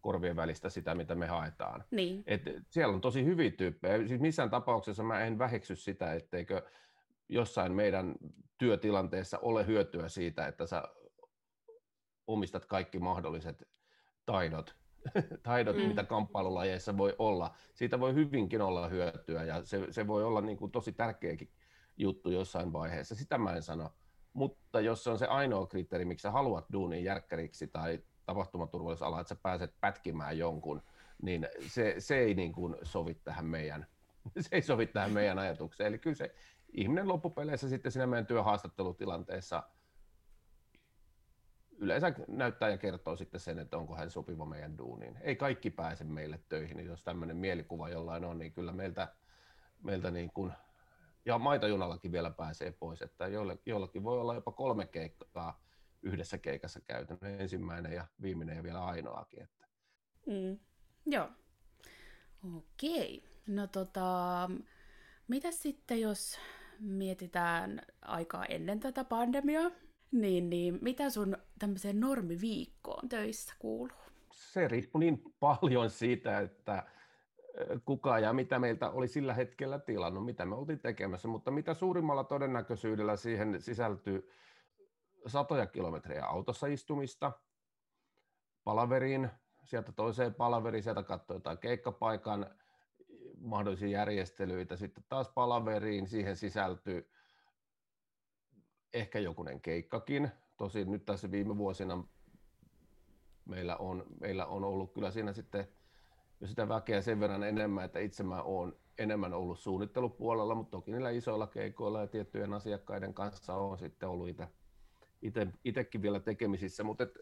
korvien 0.00 0.36
välistä 0.36 0.68
sitä, 0.68 0.94
mitä 0.94 1.14
me 1.14 1.26
haetaan. 1.26 1.84
Niin. 1.90 2.24
Et 2.26 2.42
siellä 2.70 2.94
on 2.94 3.00
tosi 3.00 3.24
hyviä 3.24 3.50
tyyppejä. 3.50 4.08
Siis 4.08 4.20
missään 4.20 4.50
tapauksessa 4.50 5.02
mä 5.02 5.20
en 5.20 5.38
väheksy 5.38 5.76
sitä, 5.76 6.14
etteikö 6.14 6.62
jossain 7.28 7.72
meidän 7.72 8.14
työtilanteessa 8.58 9.38
ole 9.38 9.66
hyötyä 9.66 10.08
siitä, 10.08 10.46
että 10.46 10.66
sä 10.66 10.82
omistat 12.26 12.66
kaikki 12.66 12.98
mahdolliset 12.98 13.68
taidot, 14.26 14.76
taidot 15.42 15.76
mm. 15.76 15.82
mitä 15.82 16.04
kamppailulajeissa 16.04 16.96
voi 16.96 17.14
olla. 17.18 17.54
Siitä 17.74 18.00
voi 18.00 18.14
hyvinkin 18.14 18.62
olla 18.62 18.88
hyötyä 18.88 19.44
ja 19.44 19.64
se, 19.64 19.86
se 19.90 20.06
voi 20.06 20.24
olla 20.24 20.40
niin 20.40 20.56
kuin 20.56 20.72
tosi 20.72 20.92
tärkeäkin 20.92 21.52
juttu 21.96 22.30
jossain 22.30 22.72
vaiheessa. 22.72 23.14
Sitä 23.14 23.38
mä 23.38 23.56
en 23.56 23.62
sano. 23.62 23.90
Mutta 24.32 24.80
jos 24.80 25.04
se 25.04 25.10
on 25.10 25.18
se 25.18 25.26
ainoa 25.26 25.66
kriteeri, 25.66 26.04
miksi 26.04 26.22
sä 26.22 26.30
haluat 26.30 26.66
duunin 26.72 27.04
järkkäriksi 27.04 27.66
tai 27.66 28.02
tapahtumaturvallisuusala, 28.26 29.20
että 29.20 29.28
sä 29.28 29.40
pääset 29.42 29.74
pätkimään 29.80 30.38
jonkun, 30.38 30.82
niin 31.22 31.48
se, 31.66 31.94
se 31.98 32.18
ei 32.18 32.34
niin 32.34 32.52
kuin 32.52 32.76
sovi 32.82 33.14
tähän 33.14 33.46
meidän, 33.46 33.86
se 34.40 34.48
ei 34.52 34.62
sovi 34.62 34.86
tähän 34.86 35.12
meidän 35.12 35.38
ajatukseen. 35.38 35.88
Eli 35.88 35.98
kyllä 35.98 36.16
se 36.16 36.34
ihminen 36.72 37.08
loppupeleissä 37.08 37.68
sitten 37.68 37.92
siinä 37.92 38.06
meidän 38.06 38.26
työhaastattelutilanteessa 38.26 39.62
yleensä 41.78 42.12
näyttää 42.28 42.68
ja 42.68 42.78
kertoo 42.78 43.16
sitten 43.16 43.40
sen, 43.40 43.58
että 43.58 43.76
onko 43.76 43.94
hän 43.94 44.10
sopiva 44.10 44.46
meidän 44.46 44.78
duuniin. 44.78 45.18
Ei 45.20 45.36
kaikki 45.36 45.70
pääse 45.70 46.04
meille 46.04 46.40
töihin, 46.48 46.76
niin 46.76 46.86
jos 46.86 47.04
tämmöinen 47.04 47.36
mielikuva 47.36 47.88
jollain 47.88 48.24
on, 48.24 48.38
niin 48.38 48.52
kyllä 48.52 48.72
meiltä, 48.72 49.08
meiltä 49.82 50.10
niin 50.10 50.30
kuin, 50.34 50.52
ja 51.24 51.38
maitajunallakin 51.38 52.12
vielä 52.12 52.30
pääsee 52.30 52.72
pois, 52.72 53.02
että 53.02 53.28
jollakin 53.66 54.04
voi 54.04 54.20
olla 54.20 54.34
jopa 54.34 54.52
kolme 54.52 54.86
keikkaa 54.86 55.64
yhdessä 56.02 56.38
keikassa 56.38 56.80
käytännön 56.80 57.40
ensimmäinen 57.40 57.92
ja 57.92 58.06
viimeinen 58.22 58.56
ja 58.56 58.62
vielä 58.62 58.84
ainoakin. 58.84 59.42
Että. 59.42 59.66
Mm. 60.26 60.58
Joo. 61.06 61.28
Okei. 62.56 63.24
No 63.46 63.66
tota, 63.66 64.50
mitä 65.28 65.50
sitten 65.50 66.00
jos 66.00 66.38
mietitään 66.80 67.82
aikaa 68.02 68.44
ennen 68.44 68.80
tätä 68.80 69.04
pandemiaa, 69.04 69.70
niin, 70.12 70.50
niin 70.50 70.78
mitä 70.82 71.10
sun 71.10 71.36
tämmöiseen 71.58 72.00
normiviikkoon 72.00 73.08
töissä 73.08 73.54
kuuluu? 73.58 73.96
Se 74.32 74.68
riippuu 74.68 74.98
niin 74.98 75.22
paljon 75.40 75.90
siitä, 75.90 76.40
että 76.40 76.86
kuka 77.84 78.18
ja 78.18 78.32
mitä 78.32 78.58
meiltä 78.58 78.90
oli 78.90 79.08
sillä 79.08 79.34
hetkellä 79.34 79.78
tilannut, 79.78 80.24
mitä 80.24 80.46
me 80.46 80.54
oltiin 80.54 80.80
tekemässä, 80.80 81.28
mutta 81.28 81.50
mitä 81.50 81.74
suurimmalla 81.74 82.24
todennäköisyydellä 82.24 83.16
siihen 83.16 83.62
sisältyy 83.62 84.30
satoja 85.26 85.66
kilometrejä 85.66 86.26
autossa 86.26 86.66
istumista, 86.66 87.32
palaveriin, 88.64 89.30
sieltä 89.64 89.92
toiseen 89.92 90.34
palaveriin, 90.34 90.82
sieltä 90.82 91.02
katsoi 91.02 91.36
jotain 91.36 91.58
keikkapaikan 91.58 92.46
mahdollisia 93.38 93.88
järjestelyitä, 93.88 94.76
sitten 94.76 95.04
taas 95.08 95.28
palaveriin, 95.28 96.06
siihen 96.08 96.36
sisältyy 96.36 97.10
ehkä 98.92 99.18
jokunen 99.18 99.60
keikkakin. 99.60 100.30
Tosin 100.56 100.90
nyt 100.90 101.04
tässä 101.04 101.30
viime 101.30 101.56
vuosina 101.56 102.04
meillä 103.44 103.76
on, 103.76 104.04
meillä 104.20 104.46
on 104.46 104.64
ollut 104.64 104.92
kyllä 104.92 105.10
siinä 105.10 105.32
sitten 105.32 105.68
jo 106.40 106.46
sitä 106.46 106.68
väkeä 106.68 107.02
sen 107.02 107.20
verran 107.20 107.42
enemmän, 107.42 107.84
että 107.84 107.98
itse 107.98 108.22
mä 108.22 108.42
oon 108.42 108.76
enemmän 108.98 109.34
ollut 109.34 109.58
suunnittelupuolella, 109.58 110.54
mutta 110.54 110.70
toki 110.70 110.92
niillä 110.92 111.10
isoilla 111.10 111.46
keikoilla 111.46 112.00
ja 112.00 112.06
tiettyjen 112.06 112.52
asiakkaiden 112.52 113.14
kanssa 113.14 113.54
on 113.54 113.78
sitten 113.78 114.08
ollut 114.08 114.28
itse, 115.22 115.46
itsekin 115.64 116.02
vielä 116.02 116.20
tekemisissä, 116.20 116.84
mutta 116.84 117.04
et, 117.04 117.18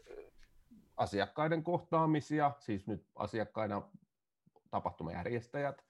asiakkaiden 0.97 1.63
kohtaamisia, 1.63 2.51
siis 2.59 2.87
nyt 2.87 3.05
asiakkaina 3.15 3.81
tapahtumajärjestäjät, 4.71 5.85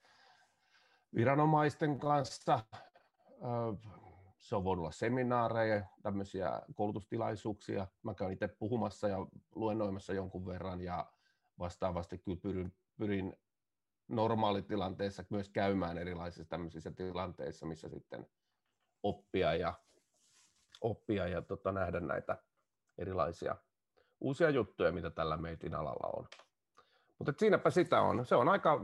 viranomaisten 1.14 1.98
kanssa, 1.98 2.60
se 4.44 4.56
on 4.56 4.64
voinut 4.64 4.82
olla 4.82 4.92
seminaareja, 4.92 5.84
tämmöisiä 6.02 6.62
koulutustilaisuuksia. 6.74 7.86
Mä 8.02 8.14
käyn 8.14 8.32
itse 8.32 8.48
puhumassa 8.48 9.08
ja 9.08 9.26
luennoimassa 9.54 10.12
jonkun 10.12 10.46
verran 10.46 10.80
ja 10.80 11.12
vastaavasti 11.58 12.18
kyllä 12.18 12.38
pyrin, 12.42 12.74
pyrin 12.98 13.36
normaalitilanteessa 14.08 15.24
myös 15.30 15.48
käymään 15.48 15.98
erilaisissa 15.98 16.44
tämmöisissä 16.44 16.90
tilanteissa, 16.90 17.66
missä 17.66 17.88
sitten 17.88 18.26
oppia 19.02 19.54
ja, 19.54 19.74
oppia 20.80 21.28
ja 21.28 21.42
tota, 21.42 21.72
nähdä 21.72 22.00
näitä 22.00 22.42
erilaisia 22.98 23.56
uusia 24.20 24.50
juttuja, 24.50 24.92
mitä 24.92 25.10
tällä 25.10 25.36
meitin 25.36 25.74
alalla 25.74 26.10
on. 26.16 26.26
Mutta 27.18 27.32
siinäpä 27.38 27.70
sitä 27.70 28.00
on. 28.00 28.26
Se 28.26 28.34
on 28.34 28.48
aika, 28.48 28.80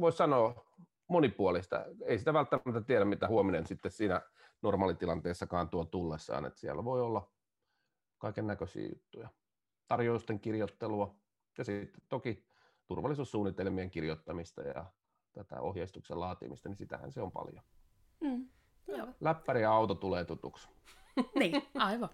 voisi 0.00 0.18
sanoa, 0.18 0.66
monipuolista. 1.08 1.84
Ei 2.04 2.18
sitä 2.18 2.32
välttämättä 2.32 2.80
tiedä, 2.80 3.04
mitä 3.04 3.28
huominen 3.28 3.66
sitten 3.66 3.90
siinä 3.90 4.20
normaalitilanteessakaan 4.62 5.68
tuo 5.68 5.84
tullessaan, 5.84 6.44
että 6.44 6.60
siellä 6.60 6.84
voi 6.84 7.00
olla 7.00 7.30
kaiken 8.18 8.46
näköisiä 8.46 8.88
juttuja. 8.88 9.28
Tarjousten 9.88 10.40
kirjoittelua 10.40 11.14
ja 11.58 11.64
sitten 11.64 12.02
toki 12.08 12.44
turvallisuussuunnitelmien 12.86 13.90
kirjoittamista 13.90 14.62
ja 14.62 14.86
tätä 15.32 15.60
ohjeistuksen 15.60 16.20
laatimista, 16.20 16.68
niin 16.68 16.76
sitähän 16.76 17.12
se 17.12 17.22
on 17.22 17.32
paljon. 17.32 17.64
Mm, 18.20 18.48
joo. 18.88 19.08
Läppäri 19.20 19.62
ja 19.62 19.72
auto 19.72 19.94
tulee 19.94 20.24
tutuksi. 20.24 20.68
niin, 21.38 21.62
aivan. 21.74 22.10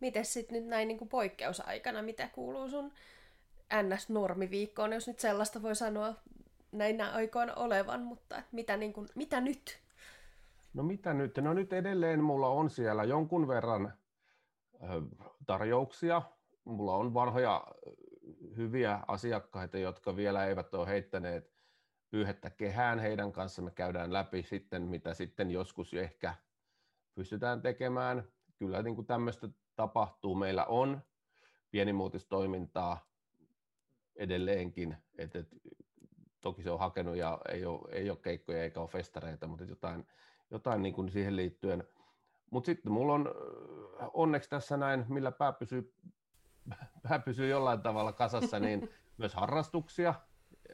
Miten 0.00 0.24
sitten 0.24 0.58
nyt 0.58 0.66
näin 0.66 0.88
niin 0.88 0.98
kuin 0.98 1.08
poikkeusaikana, 1.08 2.02
mitä 2.02 2.28
kuuluu 2.28 2.68
sun 2.68 2.92
NS-normiviikkoon, 3.72 4.92
jos 4.92 5.06
nyt 5.06 5.18
sellaista 5.18 5.62
voi 5.62 5.76
sanoa 5.76 6.14
näinä 6.72 7.12
aikoina 7.12 7.54
olevan, 7.54 8.02
mutta 8.02 8.42
mitä, 8.52 8.76
niin 8.76 8.92
kuin, 8.92 9.08
mitä 9.14 9.40
nyt? 9.40 9.81
No 10.74 10.82
mitä 10.82 11.14
nyt? 11.14 11.38
No 11.38 11.54
nyt 11.54 11.72
edelleen 11.72 12.24
mulla 12.24 12.48
on 12.48 12.70
siellä 12.70 13.04
jonkun 13.04 13.48
verran 13.48 13.92
tarjouksia. 15.46 16.22
Mulla 16.64 16.96
on 16.96 17.14
vanhoja 17.14 17.66
hyviä 18.56 19.00
asiakkaita, 19.08 19.78
jotka 19.78 20.16
vielä 20.16 20.46
eivät 20.46 20.74
ole 20.74 20.88
heittäneet 20.88 21.52
pyyhettä 22.10 22.50
kehään. 22.50 22.98
Heidän 22.98 23.32
kanssa 23.32 23.62
me 23.62 23.70
käydään 23.70 24.12
läpi 24.12 24.42
sitten, 24.42 24.82
mitä 24.82 25.14
sitten 25.14 25.50
joskus 25.50 25.94
ehkä 25.94 26.34
pystytään 27.14 27.62
tekemään. 27.62 28.24
Kyllä 28.56 28.82
niin 28.82 28.94
kuin 28.94 29.06
tämmöistä 29.06 29.48
tapahtuu. 29.76 30.34
Meillä 30.34 30.64
on 30.64 31.02
pienimuotistoimintaa 31.70 33.06
edelleenkin, 34.16 34.96
että 35.18 35.44
toki 36.40 36.62
se 36.62 36.70
on 36.70 36.78
hakenut 36.78 37.16
ja 37.16 37.38
ei 37.48 37.66
ole, 37.66 37.88
ei 37.92 38.10
ole 38.10 38.18
keikkoja 38.22 38.62
eikä 38.62 38.80
ole 38.80 38.88
festareita, 38.88 39.46
mutta 39.46 39.64
jotain, 39.64 40.06
jotain 40.52 40.82
niin 40.82 40.94
kuin 40.94 41.10
siihen 41.10 41.36
liittyen. 41.36 41.84
Mutta 42.50 42.66
sitten 42.66 42.92
mulla 42.92 43.14
on 43.14 43.34
onneksi 44.12 44.50
tässä 44.50 44.76
näin, 44.76 45.04
millä 45.08 45.32
pää 45.32 45.52
pysyy, 45.52 45.94
pää 47.08 47.18
pysyy 47.18 47.48
jollain 47.48 47.82
tavalla 47.82 48.12
kasassa, 48.12 48.60
niin 48.60 48.90
myös 49.18 49.34
harrastuksia, 49.34 50.14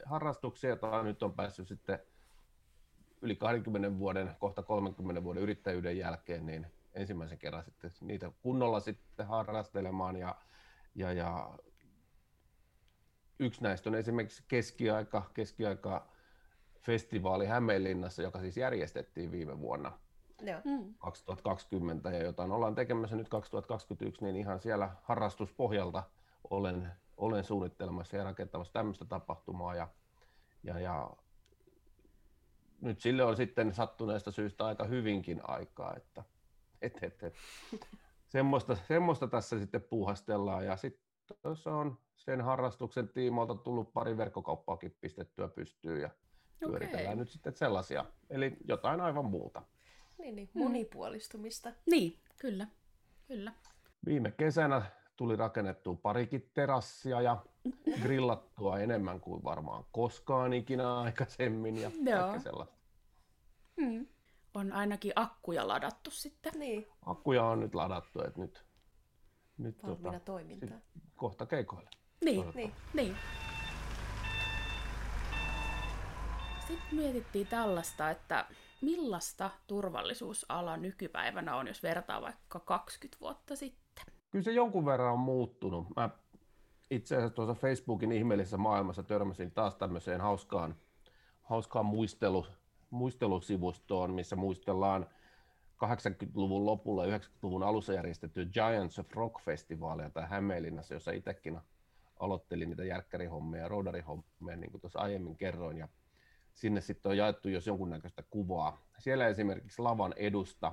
harrastuksia, 0.04 0.70
joita 0.70 1.02
nyt 1.02 1.22
on 1.22 1.34
päässyt 1.34 1.68
sitten 1.68 1.98
yli 3.22 3.36
20 3.36 3.98
vuoden, 3.98 4.36
kohta 4.38 4.62
30 4.62 5.24
vuoden 5.24 5.42
yrittäjyyden 5.42 5.98
jälkeen, 5.98 6.46
niin 6.46 6.66
ensimmäisen 6.94 7.38
kerran 7.38 7.64
sitten 7.64 7.90
niitä 8.00 8.30
kunnolla 8.42 8.80
sitten 8.80 9.26
harrastelemaan 9.26 10.16
ja, 10.16 10.34
ja, 10.94 11.12
ja 11.12 11.58
yksi 13.38 13.62
näistä 13.62 13.90
on 13.90 13.94
esimerkiksi 13.94 14.44
keskiaika, 14.48 15.30
keskiaika 15.34 16.08
festivaali 16.88 17.46
Hämeenlinnassa, 17.46 18.22
joka 18.22 18.40
siis 18.40 18.56
järjestettiin 18.56 19.32
viime 19.32 19.60
vuonna 19.60 19.92
Joo. 20.42 20.60
Mm. 20.64 20.94
2020 20.98 22.10
ja 22.10 22.22
jotain 22.22 22.52
ollaan 22.52 22.74
tekemässä 22.74 23.16
nyt 23.16 23.28
2021, 23.28 24.24
niin 24.24 24.36
ihan 24.36 24.60
siellä 24.60 24.90
harrastuspohjalta 25.02 26.02
olen, 26.50 26.92
olen 27.16 27.44
suunnittelemassa 27.44 28.16
ja 28.16 28.24
rakentamassa 28.24 28.72
tämmöistä 28.72 29.04
tapahtumaa 29.04 29.74
ja, 29.74 29.88
ja, 30.62 30.78
ja 30.78 31.10
nyt 32.80 33.00
sille 33.00 33.24
on 33.24 33.36
sitten 33.36 33.74
sattuneesta 33.74 34.30
syystä 34.30 34.66
aika 34.66 34.84
hyvinkin 34.84 35.40
aikaa, 35.42 35.94
että 35.96 36.24
et, 36.82 36.98
et, 37.02 37.22
et. 37.22 37.34
Semmoista, 38.28 38.76
semmoista 38.76 39.28
tässä 39.28 39.58
sitten 39.58 39.82
puuhastellaan 39.82 40.66
ja 40.66 40.76
sitten 40.76 41.36
tuossa 41.42 41.74
on 41.74 41.98
sen 42.16 42.40
harrastuksen 42.40 43.08
tiimoilta 43.08 43.54
tullut 43.54 43.92
pari 43.92 44.16
verkkokauppaakin 44.16 44.96
pistettyä 45.00 45.48
pystyyn 45.48 46.00
ja 46.00 46.10
pyöritellään 46.60 47.06
Okei. 47.06 47.16
nyt 47.16 47.30
sitten 47.30 47.56
sellaisia. 47.56 48.04
Eli 48.30 48.56
jotain 48.68 49.00
aivan 49.00 49.24
muuta. 49.24 49.62
Niin, 50.18 50.36
niin, 50.36 50.50
monipuolistumista. 50.54 51.72
Niin, 51.90 52.18
kyllä. 52.40 52.66
Kyllä. 53.28 53.52
Viime 54.06 54.30
kesänä 54.30 54.82
tuli 55.16 55.36
rakennettua 55.36 55.94
parikin 56.02 56.50
terassia 56.54 57.20
ja 57.20 57.44
grillattua 58.02 58.78
enemmän 58.78 59.20
kuin 59.20 59.44
varmaan 59.44 59.84
koskaan 59.92 60.52
ikinä 60.52 60.98
aikaisemmin 60.98 61.76
ja 61.78 61.90
Joo. 62.04 62.18
kaikkea 62.20 62.40
sellaista. 62.40 62.76
Mm. 63.76 64.06
On 64.54 64.72
ainakin 64.72 65.12
akkuja 65.16 65.68
ladattu 65.68 66.10
sitten. 66.10 66.52
Niin, 66.56 66.86
Akkuja 67.06 67.44
on 67.44 67.60
nyt 67.60 67.74
ladattu, 67.74 68.22
että 68.22 68.40
nyt, 68.40 68.64
nyt 69.58 69.82
valmiina 69.82 70.12
tota, 70.12 70.24
toimintaan. 70.24 70.82
kohta 71.16 71.46
keikoille. 71.46 71.90
Niin, 72.24 72.44
Niin. 72.54 72.72
niin. 72.94 73.16
Sitten 76.68 76.98
mietittiin 76.98 77.46
tällaista, 77.46 78.10
että 78.10 78.46
millaista 78.80 79.50
turvallisuusala 79.66 80.76
nykypäivänä 80.76 81.56
on, 81.56 81.66
jos 81.66 81.82
vertaa 81.82 82.22
vaikka 82.22 82.60
20 82.60 83.20
vuotta 83.20 83.56
sitten. 83.56 84.04
Kyllä 84.30 84.42
se 84.42 84.52
jonkun 84.52 84.86
verran 84.86 85.12
on 85.12 85.18
muuttunut. 85.18 85.86
Mä 85.96 86.10
itse 86.90 87.16
asiassa 87.16 87.34
tuossa 87.34 87.54
Facebookin 87.54 88.12
ihmeellisessä 88.12 88.56
maailmassa 88.56 89.02
törmäsin 89.02 89.50
taas 89.50 89.74
tämmöiseen 89.74 90.20
hauskaan, 90.20 90.76
hauskaan 91.42 91.86
muistelu, 91.86 92.46
muistelusivustoon, 92.90 94.14
missä 94.14 94.36
muistellaan 94.36 95.06
80-luvun 95.84 96.66
lopulla 96.66 97.06
ja 97.06 97.18
90-luvun 97.18 97.62
alussa 97.62 97.92
järjestettyä 97.92 98.44
Giants 98.44 98.98
of 98.98 99.12
Rock-festivaalia 99.12 100.10
tai 100.10 100.28
Hämeenlinnassa, 100.28 100.94
jossa 100.94 101.10
itsekin 101.10 101.60
aloittelin 102.20 102.68
niitä 102.68 102.84
järkkärihommia 102.84 103.60
ja 103.60 103.68
roadarihommia, 103.68 104.56
niin 104.56 104.70
kuin 104.70 104.80
tuossa 104.80 104.98
aiemmin 104.98 105.36
kerroin. 105.36 105.78
Ja 105.78 105.88
sinne 106.58 106.80
sitten 106.80 107.10
on 107.10 107.16
jaettu 107.16 107.48
jos 107.48 107.66
jonkunnäköistä 107.66 108.22
kuvaa. 108.30 108.86
Siellä 108.98 109.26
esimerkiksi 109.26 109.82
lavan 109.82 110.14
edusta 110.16 110.72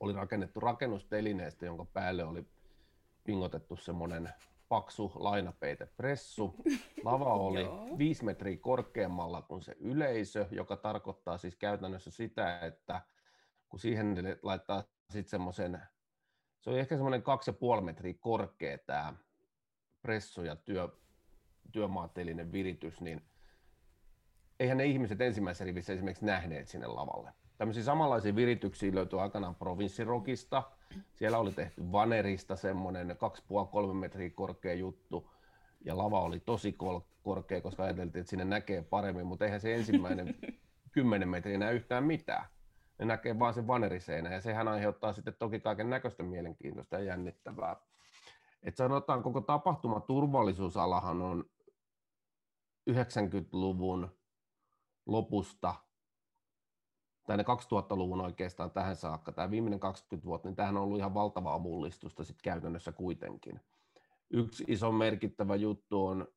oli 0.00 0.12
rakennettu 0.12 0.60
rakennustelineestä, 0.60 1.66
jonka 1.66 1.84
päälle 1.84 2.24
oli 2.24 2.46
pingotettu 3.24 3.76
semmoinen 3.76 4.28
paksu 4.68 5.12
lainapeitepressu. 5.14 6.54
Lava 7.04 7.34
oli 7.48 7.64
viisi 7.98 8.24
metriä 8.24 8.56
korkeammalla 8.56 9.42
kuin 9.42 9.62
se 9.62 9.76
yleisö, 9.80 10.46
joka 10.50 10.76
tarkoittaa 10.76 11.38
siis 11.38 11.56
käytännössä 11.56 12.10
sitä, 12.10 12.60
että 12.60 13.00
kun 13.68 13.80
siihen 13.80 14.16
laittaa 14.42 14.84
sitten 15.10 15.30
semmoisen, 15.30 15.82
se 16.60 16.70
oli 16.70 16.78
ehkä 16.78 16.96
semmoinen 16.96 17.22
kaksi 17.22 17.50
ja 17.50 17.54
puoli 17.54 17.82
metriä 17.82 18.14
korkea 18.20 18.78
tämä 18.78 19.14
pressu 20.02 20.42
ja 20.42 20.56
työ, 20.56 20.88
työmaatelinen 21.72 22.52
viritys, 22.52 23.00
niin 23.00 23.22
eihän 24.60 24.76
ne 24.76 24.84
ihmiset 24.84 25.20
ensimmäisessä 25.20 25.64
rivissä 25.64 25.92
esimerkiksi 25.92 26.24
nähneet 26.24 26.68
sinne 26.68 26.86
lavalle. 26.86 27.32
Tämmöisiä 27.58 27.82
samanlaisia 27.82 28.36
virityksiä 28.36 28.94
löytyi 28.94 29.18
aikanaan 29.18 29.54
provinssirokista. 29.54 30.62
Siellä 31.14 31.38
oli 31.38 31.52
tehty 31.52 31.92
vanerista 31.92 32.56
semmoinen 32.56 33.10
2,5-3 33.10 33.94
metriä 33.94 34.30
korkea 34.30 34.74
juttu. 34.74 35.30
Ja 35.84 35.96
lava 35.96 36.20
oli 36.20 36.40
tosi 36.40 36.72
kol- 36.72 37.00
korkea, 37.22 37.60
koska 37.60 37.82
ajateltiin, 37.82 38.20
että 38.20 38.30
sinne 38.30 38.44
näkee 38.44 38.82
paremmin, 38.82 39.26
mutta 39.26 39.44
eihän 39.44 39.60
se 39.60 39.74
ensimmäinen 39.74 40.34
10 40.92 41.28
metriä 41.28 41.58
näe 41.58 41.72
yhtään 41.72 42.04
mitään. 42.04 42.46
Ne 42.98 43.04
näkee 43.04 43.38
vaan 43.38 43.54
sen 43.54 43.66
vaneriseinä 43.66 44.32
ja 44.32 44.40
sehän 44.40 44.68
aiheuttaa 44.68 45.12
sitten 45.12 45.34
toki 45.38 45.60
kaiken 45.60 45.90
näköistä 45.90 46.22
mielenkiintoista 46.22 46.98
ja 46.98 47.04
jännittävää. 47.04 47.76
Et 48.62 48.76
sanotaan, 48.76 49.22
koko 49.22 49.40
tapahtuma 49.40 50.00
turvallisuusalahan 50.00 51.22
on 51.22 51.44
90-luvun 52.90 54.16
lopusta 55.06 55.74
tai 57.26 57.36
ne 57.36 57.42
2000-luvun 57.42 58.20
oikeastaan 58.20 58.70
tähän 58.70 58.96
saakka, 58.96 59.32
tämä 59.32 59.50
viimeinen 59.50 59.80
20 59.80 60.26
vuotta, 60.26 60.48
niin 60.48 60.56
tämähän 60.56 60.76
on 60.76 60.82
ollut 60.82 60.98
ihan 60.98 61.14
valtavaa 61.14 61.58
mullistusta 61.58 62.24
sit 62.24 62.42
käytännössä 62.42 62.92
kuitenkin. 62.92 63.60
Yksi 64.30 64.64
iso 64.68 64.92
merkittävä 64.92 65.56
juttu 65.56 66.06
on 66.06 66.28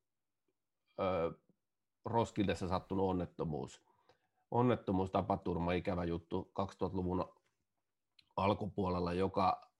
ö, 1.00 1.32
Roskildessa 2.04 2.68
sattunut 2.68 3.10
onnettomuus. 3.10 3.82
Onnettomuus, 4.50 5.10
tapaturma, 5.10 5.72
ikävä 5.72 6.04
juttu 6.04 6.52
2000-luvun 6.60 7.24
alkupuolella, 8.36 9.12
joka 9.12 9.70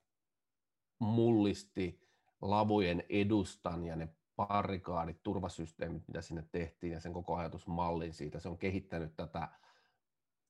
mullisti 0.99 2.01
lavojen 2.43 3.05
edustan 3.09 3.85
ja 3.85 3.97
ne 3.97 4.09
barrikaadit, 4.47 5.23
turvasysteemit, 5.23 6.09
mitä 6.09 6.21
sinne 6.21 6.45
tehtiin 6.53 6.93
ja 6.93 7.01
sen 7.01 7.13
koko 7.13 7.37
ajatusmallin 7.37 8.15
siitä. 8.15 8.39
Se 8.39 8.49
on 8.49 8.59
kehittänyt 8.59 9.17
tätä 9.17 9.49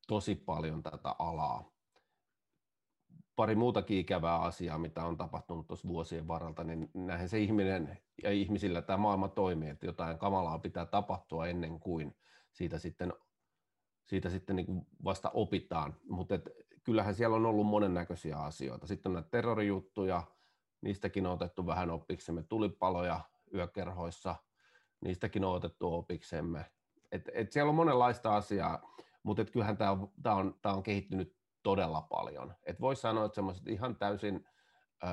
tosi 0.07 0.35
paljon 0.35 0.83
tätä 0.83 1.15
alaa. 1.19 1.71
Pari 3.37 3.55
muutakin 3.55 3.99
ikävää 3.99 4.41
asiaa, 4.41 4.79
mitä 4.79 5.05
on 5.05 5.17
tapahtunut 5.17 5.67
tuossa 5.67 5.89
vuosien 5.89 6.29
varrelta, 6.29 6.65
niin 6.65 6.91
näinhän 6.95 7.29
se 7.29 7.39
ihminen 7.39 7.99
ja 8.23 8.31
ihmisillä 8.31 8.83
tämä 8.83 8.97
maailma 8.97 9.29
toimii, 9.29 9.69
että 9.69 9.87
jotain 9.87 10.19
kamalaa 10.19 10.59
pitää 10.59 10.87
tapahtua 10.87 11.47
ennen 11.47 11.81
kuin 11.81 12.17
siitä 12.53 12.79
sitten, 12.79 13.13
siitä 14.07 14.31
sitten 14.31 14.57
niin 14.57 14.87
vasta 15.05 15.31
opitaan. 15.31 15.97
Mutta 16.09 16.35
kyllähän 16.83 17.15
siellä 17.15 17.37
on 17.37 17.47
ollut 17.47 17.67
monennäköisiä 17.67 18.37
asioita. 18.37 18.87
Sitten 18.87 19.11
on 19.11 19.15
näitä 19.15 19.31
terrorijuttuja, 19.31 20.23
niistäkin 20.81 21.27
on 21.27 21.33
otettu 21.33 21.67
vähän 21.67 21.91
opiksemme. 21.91 22.43
Tulipaloja 22.43 23.21
yökerhoissa, 23.55 24.37
niistäkin 25.01 25.45
on 25.45 25.55
otettu 25.55 25.95
opiksemme. 25.95 26.65
Et, 27.13 27.31
et 27.33 27.53
siellä 27.53 27.69
on 27.69 27.75
monenlaista 27.75 28.37
asiaa, 28.37 28.95
mutta 29.23 29.43
et 29.43 29.51
kyllähän 29.51 29.77
tämä 29.77 29.91
on, 29.91 30.13
tää 30.23 30.35
on, 30.35 30.59
tää 30.63 30.73
on 30.73 30.83
kehittynyt 30.83 31.37
todella 31.63 32.03
paljon. 32.03 32.55
Et 32.63 32.81
voisi 32.81 33.03
sanoa, 33.03 33.25
että 33.25 33.35
semmoiset 33.35 33.69
ihan 33.69 33.97
täysin 33.97 34.49
ö, 35.05 35.07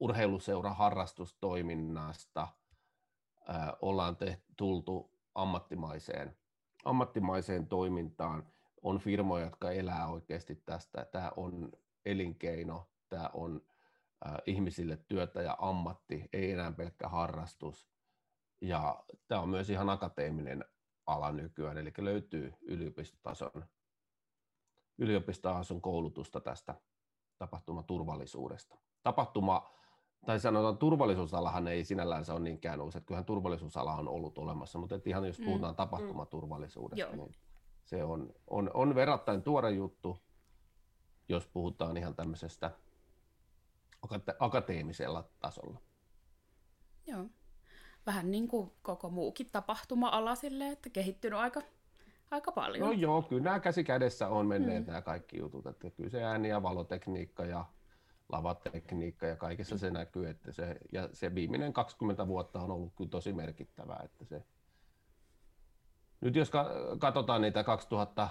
urheiluseura 0.00 0.74
harrastustoiminnasta 0.74 2.48
ö, 3.48 3.52
ollaan 3.82 4.16
tehty, 4.16 4.52
tultu 4.56 5.18
ammattimaiseen, 5.34 6.36
ammattimaiseen 6.84 7.66
toimintaan. 7.66 8.46
On 8.82 8.98
firmoja, 8.98 9.44
jotka 9.44 9.70
elää 9.70 10.08
oikeasti 10.08 10.54
tästä. 10.54 11.04
Tämä 11.04 11.32
on 11.36 11.72
elinkeino, 12.04 12.90
tämä 13.08 13.30
on 13.32 13.62
ihmisille 14.46 14.96
työtä 15.08 15.42
ja 15.42 15.56
ammatti, 15.60 16.28
ei 16.32 16.50
enää 16.52 16.72
pelkkä 16.72 17.08
harrastus. 17.08 17.88
Ja 18.60 19.04
tämä 19.28 19.40
on 19.40 19.48
myös 19.48 19.70
ihan 19.70 19.90
akateeminen 19.90 20.64
ala 21.06 21.32
nykyään, 21.32 21.78
eli 21.78 21.92
löytyy 21.98 22.54
yliopistotason, 22.62 23.64
yliopistotason 24.98 25.80
koulutusta 25.80 26.40
tästä 26.40 26.74
tapahtumaturvallisuudesta. 27.38 28.76
Tapahtuma, 29.02 29.70
tai 30.26 30.40
sanotaan 30.40 30.78
turvallisuusalahan 30.78 31.68
ei 31.68 31.84
sinällään 31.84 32.24
se 32.24 32.32
ole 32.32 32.40
niinkään 32.40 32.80
uusi, 32.80 32.98
että 32.98 33.06
kyllähän 33.06 33.24
turvallisuusala 33.24 33.94
on 33.94 34.08
ollut 34.08 34.38
olemassa, 34.38 34.78
mutta 34.78 34.94
et 34.94 35.06
ihan 35.06 35.24
jos 35.24 35.38
Mm, 35.38 35.44
puhutaan 35.44 35.76
tapahtumaturvallisuudesta, 35.76 37.00
Joo. 37.00 37.16
niin 37.16 37.34
se 37.84 38.04
on, 38.04 38.34
on, 38.50 38.70
on 38.74 38.94
verrattain 38.94 39.42
tuore 39.42 39.70
juttu, 39.70 40.22
jos 41.28 41.46
puhutaan 41.46 41.96
ihan 41.96 42.14
tämmöisestä 42.14 42.70
akate- 44.06 44.36
akateemisella 44.38 45.28
tasolla. 45.40 45.80
Joo. 47.06 47.26
Vähän 48.06 48.30
niin 48.30 48.48
kuin 48.48 48.72
koko 48.82 49.10
muukin 49.10 49.46
tapahtuma-ala 49.52 50.34
silleen, 50.34 50.72
että 50.72 50.90
kehittynyt 50.90 51.38
aika, 51.38 51.62
aika 52.30 52.52
paljon. 52.52 52.86
No 52.86 52.92
joo, 52.92 53.22
kyllä 53.22 53.42
nämä 53.42 53.60
käsi 53.60 53.84
kädessä 53.84 54.28
on 54.28 54.46
menneet 54.46 54.84
mm. 54.84 54.86
nämä 54.86 55.02
kaikki 55.02 55.38
jutut, 55.38 55.66
että 55.66 55.90
kyllä 55.90 56.10
se 56.10 56.24
ääni- 56.24 56.48
ja 56.48 56.62
valotekniikka 56.62 57.44
ja 57.44 57.64
lavatekniikka 58.28 59.26
ja 59.26 59.36
kaikessa 59.36 59.78
se 59.78 59.90
näkyy, 59.90 60.28
että 60.28 60.52
se, 60.52 60.76
ja 60.92 61.08
se 61.12 61.34
viimeinen 61.34 61.72
20 61.72 62.26
vuotta 62.26 62.60
on 62.60 62.70
ollut 62.70 62.92
kyllä 62.96 63.10
tosi 63.10 63.32
merkittävää, 63.32 64.00
että 64.04 64.24
se 64.24 64.42
nyt 66.20 66.36
jos 66.36 66.50
katsotaan 66.98 67.42
niitä 67.42 67.64
2000 67.64 68.28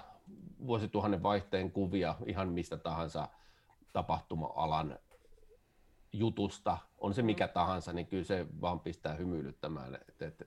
vuosituhannen 0.66 1.22
vaihteen 1.22 1.72
kuvia 1.72 2.14
ihan 2.26 2.48
mistä 2.48 2.76
tahansa 2.76 3.28
tapahtuma-alan 3.92 4.98
jutusta, 6.12 6.78
on 6.98 7.14
se 7.14 7.22
mikä 7.22 7.46
mm. 7.46 7.52
tahansa, 7.52 7.92
niin 7.92 8.06
kyllä 8.06 8.24
se 8.24 8.46
vaan 8.60 8.80
pistää 8.80 9.14
hymyilyttämään, 9.14 9.98
että, 10.08 10.26
että 10.26 10.44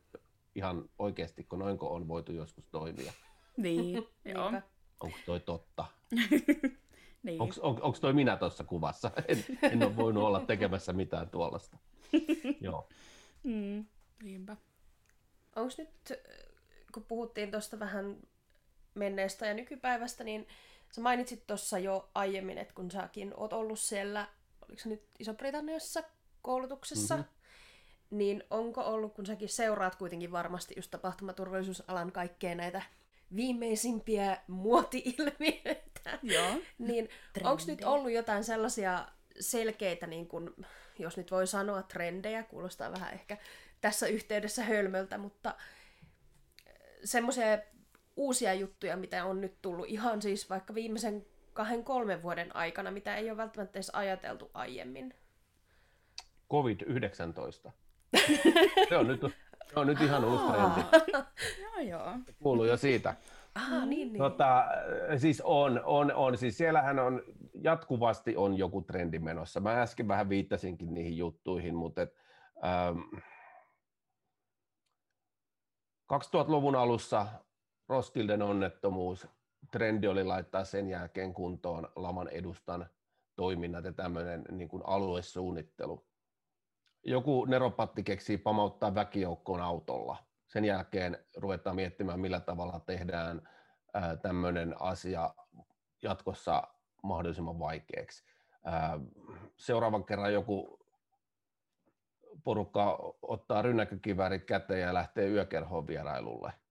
ihan 0.56 0.90
oikeasti, 1.00 1.44
kun 1.44 1.60
noinko 1.60 1.94
on 1.94 2.08
voitu 2.08 2.32
joskus 2.32 2.66
toimia. 2.72 3.14
Niin, 3.58 4.08
joo. 4.36 4.54
Onko 5.00 5.18
toi 5.26 5.40
totta? 5.40 5.86
niin. 7.24 7.42
Onko 7.42 7.56
on, 7.62 7.82
onko 7.82 7.98
toi 8.02 8.14
minä 8.14 8.38
tuossa 8.38 8.64
kuvassa? 8.64 9.12
En, 9.28 9.46
en 9.62 9.84
ole 9.84 9.96
voinut 9.96 10.24
olla 10.24 10.40
tekemässä 10.40 10.94
mitään 10.94 11.30
tuollaista. 11.30 11.78
joo. 12.62 12.90
Mm, 13.44 13.86
niinpä. 14.24 14.58
Onko 15.56 15.74
nyt, 15.78 16.20
kun 16.94 17.04
puhuttiin 17.04 17.52
tuosta 17.52 17.80
vähän 17.80 18.18
menneestä 18.96 19.46
ja 19.46 19.54
nykypäivästä, 19.54 20.24
niin 20.24 20.48
sä 20.92 21.02
mainitsit 21.02 21.48
tuossa 21.48 21.80
jo 21.80 22.10
aiemmin, 22.14 22.58
että 22.58 22.74
kun 22.74 22.92
säkin 22.92 23.34
oot 23.38 23.54
ollut 23.54 23.80
siellä, 23.80 24.28
oliko 24.70 24.84
se 24.84 24.90
nyt 24.90 25.04
Iso-Britanniassa 25.20 26.04
koulutuksessa, 26.42 27.18
mm-hmm. 27.18 28.18
niin 28.18 28.44
onko 28.50 28.82
ollut, 28.82 29.14
kun 29.14 29.26
säkin 29.26 29.50
seuraat 29.50 29.96
kuitenkin 29.96 30.32
varmasti 30.32 30.74
just 30.78 30.92
tapahtumaturvallisuusalan 30.92 32.12
kaikkea 32.12 32.56
näitä 32.56 32.82
viimeisimpiä 33.36 34.38
muoti-ilmiöitä, 34.48 36.20
Joo. 36.24 36.56
niin 36.78 37.10
onko 37.44 37.64
nyt 37.68 37.84
ollut 37.84 38.12
jotain 38.12 38.44
sellaisia 38.44 39.08
selkeitä, 39.40 40.08
niin 40.08 40.28
kun, 40.28 40.66
jos 41.00 41.18
nyt 41.18 41.32
voi 41.32 41.48
sanoa 41.48 41.84
trendejä, 41.84 42.44
kuulostaa 42.44 42.92
vähän 42.92 43.14
ehkä 43.14 43.38
tässä 43.82 44.08
yhteydessä 44.08 44.64
hölmöltä, 44.64 45.18
mutta 45.18 45.56
semmoisia 47.04 47.58
uusia 48.16 48.54
juttuja, 48.54 48.98
mitä 48.98 49.26
on 49.26 49.42
nyt 49.42 49.62
tullut 49.62 49.86
ihan 49.90 50.22
siis 50.22 50.50
vaikka 50.50 50.76
viimeisen 50.76 51.26
kahden, 51.56 51.84
kolmen 51.84 52.24
vuoden 52.24 52.56
aikana, 52.56 52.92
mitä 52.92 53.16
ei 53.16 53.30
ole 53.30 53.38
välttämättä 53.38 53.78
edes 53.78 53.90
ajateltu 53.90 54.52
aiemmin? 54.54 55.14
COVID-19. 56.54 57.72
se, 58.90 58.98
on 58.98 59.08
nyt, 59.08 59.22
se 59.74 59.80
on 59.80 59.88
nyt 59.88 60.02
ihan 60.02 60.26
uusi 60.26 60.44
trendi. 60.44 60.82
joo, 61.62 61.80
joo. 61.80 62.14
Kuuluu 62.44 62.66
jo 62.66 62.78
siitä. 62.78 63.16
Ah, 63.56 63.88
niin, 63.88 64.14
niin. 64.14 64.18
Tota, 64.18 64.66
siis 65.18 65.42
on, 65.42 65.82
on, 65.86 66.14
on. 66.14 66.38
Siis 66.38 66.58
siellähän 66.58 67.00
on 67.00 67.24
jatkuvasti 67.62 68.36
on 68.36 68.58
joku 68.58 68.82
trendi 68.82 69.20
menossa. 69.20 69.60
Mä 69.60 69.82
äsken 69.82 70.08
vähän 70.08 70.30
viittasinkin 70.30 70.94
niihin 70.94 71.18
juttuihin, 71.18 71.76
mutta 71.76 72.02
et, 72.02 72.16
ähm, 72.66 73.00
2000-luvun 76.14 76.76
alussa 76.76 77.28
Roskilden 77.90 78.42
onnettomuus, 78.42 79.28
trendi 79.72 80.08
oli 80.08 80.24
laittaa 80.24 80.66
sen 80.66 80.88
jälkeen 80.88 81.34
kuntoon 81.34 81.92
laman 81.96 82.28
edustan 82.28 82.90
toiminnat 83.36 83.86
ja 83.86 83.94
tämmöinen 83.94 84.46
niin 84.52 84.70
kuin 84.70 84.84
aluesuunnittelu. 84.86 86.06
Joku 87.04 87.46
neropatti 87.46 88.04
keksii 88.04 88.38
pamauttaa 88.38 88.96
väkijoukkoon 88.96 89.62
autolla. 89.62 90.18
Sen 90.48 90.66
jälkeen 90.66 91.26
ruvetaan 91.38 91.76
miettimään, 91.76 92.20
millä 92.20 92.40
tavalla 92.40 92.80
tehdään 92.80 93.50
tämmöinen 94.22 94.82
asia 94.82 95.36
jatkossa 96.02 96.64
mahdollisimman 97.04 97.60
vaikeaksi. 97.60 98.24
Seuraavan 99.58 100.06
kerran 100.06 100.34
joku 100.34 100.80
porukka 102.44 102.98
ottaa 103.22 103.62
rynnäkkökiväärit 103.62 104.44
käteen 104.44 104.82
ja 104.82 104.94
lähtee 104.94 105.28
yökerhoon 105.28 105.88
vierailulle– 105.88 106.54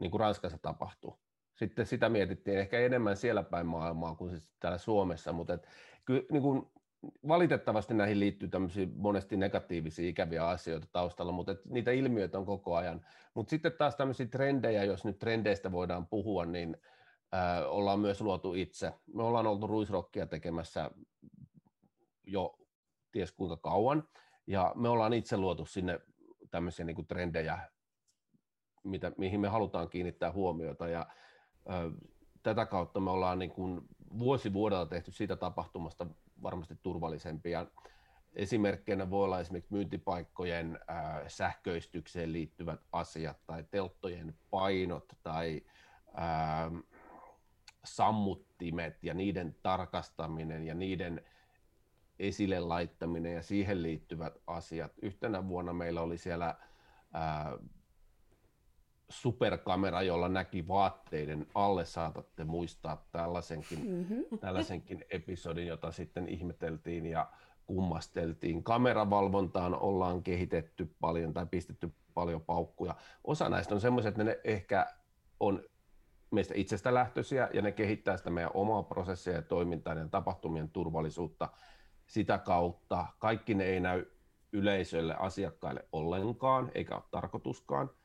niin 0.00 0.10
kuin 0.10 0.20
Ranskassa 0.20 0.58
tapahtuu. 0.58 1.23
Sitten 1.54 1.86
sitä 1.86 2.08
mietittiin 2.08 2.58
ehkä 2.58 2.78
enemmän 2.78 3.16
siellä 3.16 3.42
päin 3.42 3.66
maailmaa 3.66 4.14
kuin 4.14 4.30
siis 4.30 4.42
täällä 4.60 4.78
Suomessa, 4.78 5.32
mutta 5.32 5.54
et, 5.54 5.68
kyllä, 6.04 6.22
niin 6.30 6.42
kuin, 6.42 6.66
valitettavasti 7.28 7.94
näihin 7.94 8.20
liittyy 8.20 8.48
tämmöisiä 8.48 8.86
monesti 8.96 9.36
negatiivisia 9.36 10.08
ikäviä 10.08 10.48
asioita 10.48 10.86
taustalla, 10.92 11.32
mutta 11.32 11.52
et, 11.52 11.64
niitä 11.64 11.90
ilmiöitä 11.90 12.38
on 12.38 12.46
koko 12.46 12.76
ajan. 12.76 13.06
Mutta 13.34 13.50
sitten 13.50 13.72
taas 13.72 13.96
tämmöisiä 13.96 14.26
trendejä, 14.26 14.84
jos 14.84 15.04
nyt 15.04 15.18
trendeistä 15.18 15.72
voidaan 15.72 16.06
puhua, 16.06 16.44
niin 16.44 16.76
äh, 17.34 17.62
ollaan 17.66 18.00
myös 18.00 18.20
luotu 18.20 18.54
itse. 18.54 18.92
Me 19.14 19.22
ollaan 19.22 19.46
oltu 19.46 19.66
ruisrokkia 19.66 20.26
tekemässä 20.26 20.90
jo 22.26 22.58
ties 23.12 23.32
kuinka 23.32 23.56
kauan, 23.56 24.08
ja 24.46 24.72
me 24.74 24.88
ollaan 24.88 25.12
itse 25.12 25.36
luotu 25.36 25.66
sinne 25.66 26.00
tämmöisiä 26.50 26.84
niin 26.84 26.96
kuin 26.96 27.06
trendejä 27.06 27.58
mitä, 28.84 29.12
mihin 29.18 29.40
me 29.40 29.48
halutaan 29.48 29.88
kiinnittää 29.88 30.32
huomiota. 30.32 30.88
Ja, 30.88 31.00
ö, 31.00 31.33
tätä 32.42 32.66
kautta 32.66 33.00
me 33.00 33.10
ollaan 33.10 33.38
niin 33.38 33.50
kuin 33.50 33.88
vuosi 34.18 34.52
vuodelta 34.52 34.86
tehty 34.90 35.12
siitä 35.12 35.36
tapahtumasta 35.36 36.06
varmasti 36.42 36.78
turvallisempia. 36.82 37.66
Esimerkkeinä 38.34 39.10
voi 39.10 39.24
olla 39.24 39.40
esimerkiksi 39.40 39.72
myyntipaikkojen 39.72 40.78
äh, 40.90 41.22
sähköistykseen 41.26 42.32
liittyvät 42.32 42.80
asiat 42.92 43.36
tai 43.46 43.64
telttojen 43.70 44.34
painot 44.50 45.12
tai 45.22 45.62
sammuttimet 47.84 49.04
ja 49.04 49.14
niiden 49.14 49.56
tarkastaminen 49.62 50.64
ja 50.64 50.74
niiden 50.74 51.24
esille 52.18 52.60
laittaminen 52.60 53.34
ja 53.34 53.42
siihen 53.42 53.82
liittyvät 53.82 54.34
asiat. 54.46 54.92
Yhtenä 55.02 55.48
vuonna 55.48 55.72
meillä 55.72 56.00
oli 56.00 56.18
siellä 56.18 56.54
superkamera, 59.08 60.02
jolla 60.02 60.28
näki 60.28 60.68
vaatteiden 60.68 61.46
alle, 61.54 61.84
saatatte 61.84 62.44
muistaa 62.44 63.06
tällaisenkin, 63.12 63.78
mm-hmm. 63.78 64.38
tällaisenkin 64.40 65.04
episodin, 65.10 65.66
jota 65.66 65.92
sitten 65.92 66.28
ihmeteltiin 66.28 67.06
ja 67.06 67.28
kummasteltiin. 67.66 68.64
Kameravalvontaan 68.64 69.74
ollaan 69.74 70.22
kehitetty 70.22 70.94
paljon 71.00 71.32
tai 71.32 71.46
pistetty 71.46 71.92
paljon 72.14 72.40
paukkuja. 72.40 72.94
Osa 73.24 73.48
näistä 73.48 73.74
on 73.74 73.80
semmoisia, 73.80 74.08
että 74.08 74.24
ne 74.24 74.40
ehkä 74.44 74.86
on 75.40 75.62
meistä 76.30 76.54
itsestä 76.56 76.94
lähtöisiä 76.94 77.48
ja 77.52 77.62
ne 77.62 77.72
kehittää 77.72 78.16
sitä 78.16 78.30
meidän 78.30 78.50
omaa 78.54 78.82
prosessia 78.82 79.32
ja 79.32 79.42
toimintaa 79.42 79.94
ja 79.94 80.08
tapahtumien 80.08 80.70
turvallisuutta 80.70 81.48
sitä 82.06 82.38
kautta. 82.38 83.06
Kaikki 83.18 83.54
ne 83.54 83.64
ei 83.64 83.80
näy 83.80 84.06
yleisölle, 84.52 85.14
asiakkaille 85.18 85.84
ollenkaan, 85.92 86.70
eikä 86.74 86.94
ole 86.94 87.04
tarkoituskaan– 87.10 87.90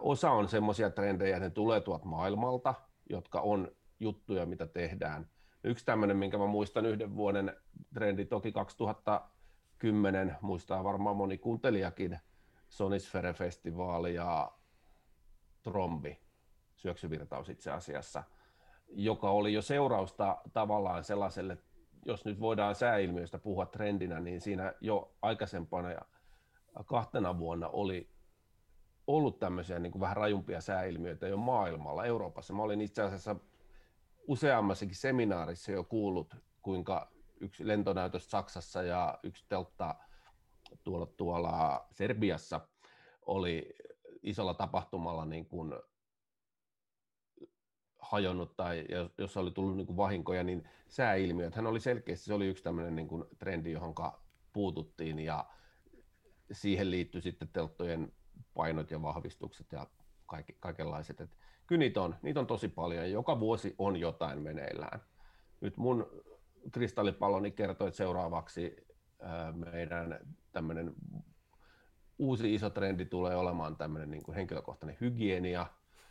Osa 0.00 0.30
on 0.30 0.48
semmoisia 0.48 0.90
trendejä, 0.90 1.40
ne 1.40 1.50
tulee 1.50 1.80
tuolta 1.80 2.04
maailmalta, 2.04 2.74
jotka 3.10 3.40
on 3.40 3.68
juttuja, 4.00 4.46
mitä 4.46 4.66
tehdään. 4.66 5.30
Yksi 5.64 5.84
tämmöinen, 5.84 6.16
minkä 6.16 6.38
mä 6.38 6.46
muistan 6.46 6.86
yhden 6.86 7.16
vuoden 7.16 7.56
trendi, 7.94 8.24
toki 8.24 8.52
2010, 8.52 10.36
muistaa 10.40 10.84
varmaan 10.84 11.16
moni 11.16 11.38
kuuntelijakin, 11.38 12.18
Sonisfere-festivaali 12.68 14.14
ja 14.14 14.52
Trombi, 15.62 16.20
syöksyvirtaus 16.76 17.48
itse 17.48 17.70
asiassa, 17.70 18.22
joka 18.88 19.30
oli 19.30 19.52
jo 19.52 19.62
seurausta 19.62 20.38
tavallaan 20.52 21.04
sellaiselle, 21.04 21.58
jos 22.04 22.24
nyt 22.24 22.40
voidaan 22.40 22.74
sääilmiöistä 22.74 23.38
puhua 23.38 23.66
trendinä, 23.66 24.20
niin 24.20 24.40
siinä 24.40 24.74
jo 24.80 25.14
aikaisempana 25.22 25.90
ja 25.90 26.00
kahtena 26.84 27.38
vuonna 27.38 27.68
oli 27.68 28.15
ollut 29.06 29.38
tämmöisiä 29.38 29.78
niin 29.78 29.92
kuin 29.92 30.00
vähän 30.00 30.16
rajumpia 30.16 30.60
sääilmiöitä 30.60 31.28
jo 31.28 31.36
maailmalla, 31.36 32.04
Euroopassa. 32.04 32.54
Mä 32.54 32.62
olin 32.62 32.80
itse 32.80 33.02
asiassa 33.02 33.36
useammassakin 34.26 34.96
seminaarissa 34.96 35.72
jo 35.72 35.84
kuullut, 35.84 36.36
kuinka 36.62 37.12
yksi 37.40 37.66
lentonäytös 37.66 38.30
Saksassa 38.30 38.82
ja 38.82 39.18
yksi 39.22 39.44
teltta 39.48 39.94
tuolla, 40.84 41.06
tuolla 41.06 41.86
Serbiassa 41.90 42.68
oli 43.26 43.74
isolla 44.22 44.54
tapahtumalla 44.54 45.24
niin 45.24 45.46
kuin 45.46 45.74
hajonnut 47.98 48.56
tai 48.56 48.84
jos 49.18 49.36
oli 49.36 49.50
tullut 49.50 49.76
niin 49.76 49.86
kuin 49.86 49.96
vahinkoja, 49.96 50.42
niin 50.44 50.68
sääilmiöt. 50.88 51.54
Hän 51.54 51.66
oli 51.66 51.80
selkeästi, 51.80 52.24
se 52.24 52.34
oli 52.34 52.46
yksi 52.46 52.64
tämmöinen 52.64 52.96
niin 52.96 53.08
kuin 53.08 53.24
trendi, 53.38 53.72
johon 53.72 53.94
puututtiin 54.52 55.18
ja 55.18 55.46
siihen 56.52 56.90
liittyi 56.90 57.20
sitten 57.20 57.48
telttojen 57.48 58.12
painot 58.54 58.90
ja 58.90 59.02
vahvistukset 59.02 59.72
ja 59.72 59.86
kaikki, 60.26 60.56
kaikenlaiset. 60.60 61.20
Et 61.20 61.30
kyllä 61.66 61.78
niitä 61.78 62.02
on, 62.02 62.16
niitä 62.22 62.40
on 62.40 62.46
tosi 62.46 62.68
paljon 62.68 63.02
ja 63.04 63.10
joka 63.10 63.40
vuosi 63.40 63.74
on 63.78 63.96
jotain 63.96 64.42
meneillään. 64.42 65.00
Nyt 65.60 65.76
mun 65.76 66.06
kristallipalloni 66.72 67.50
kertoi, 67.50 67.88
että 67.88 67.96
seuraavaksi 67.96 68.76
meidän 69.54 70.20
tämmöinen 70.52 70.94
uusi 72.18 72.54
iso 72.54 72.70
trendi 72.70 73.04
tulee 73.04 73.36
olemaan 73.36 73.76
tämmöinen 73.76 74.10
niin 74.10 74.22
kuin 74.22 74.34
henkilökohtainen 74.34 74.96
hygienia, 75.00 75.66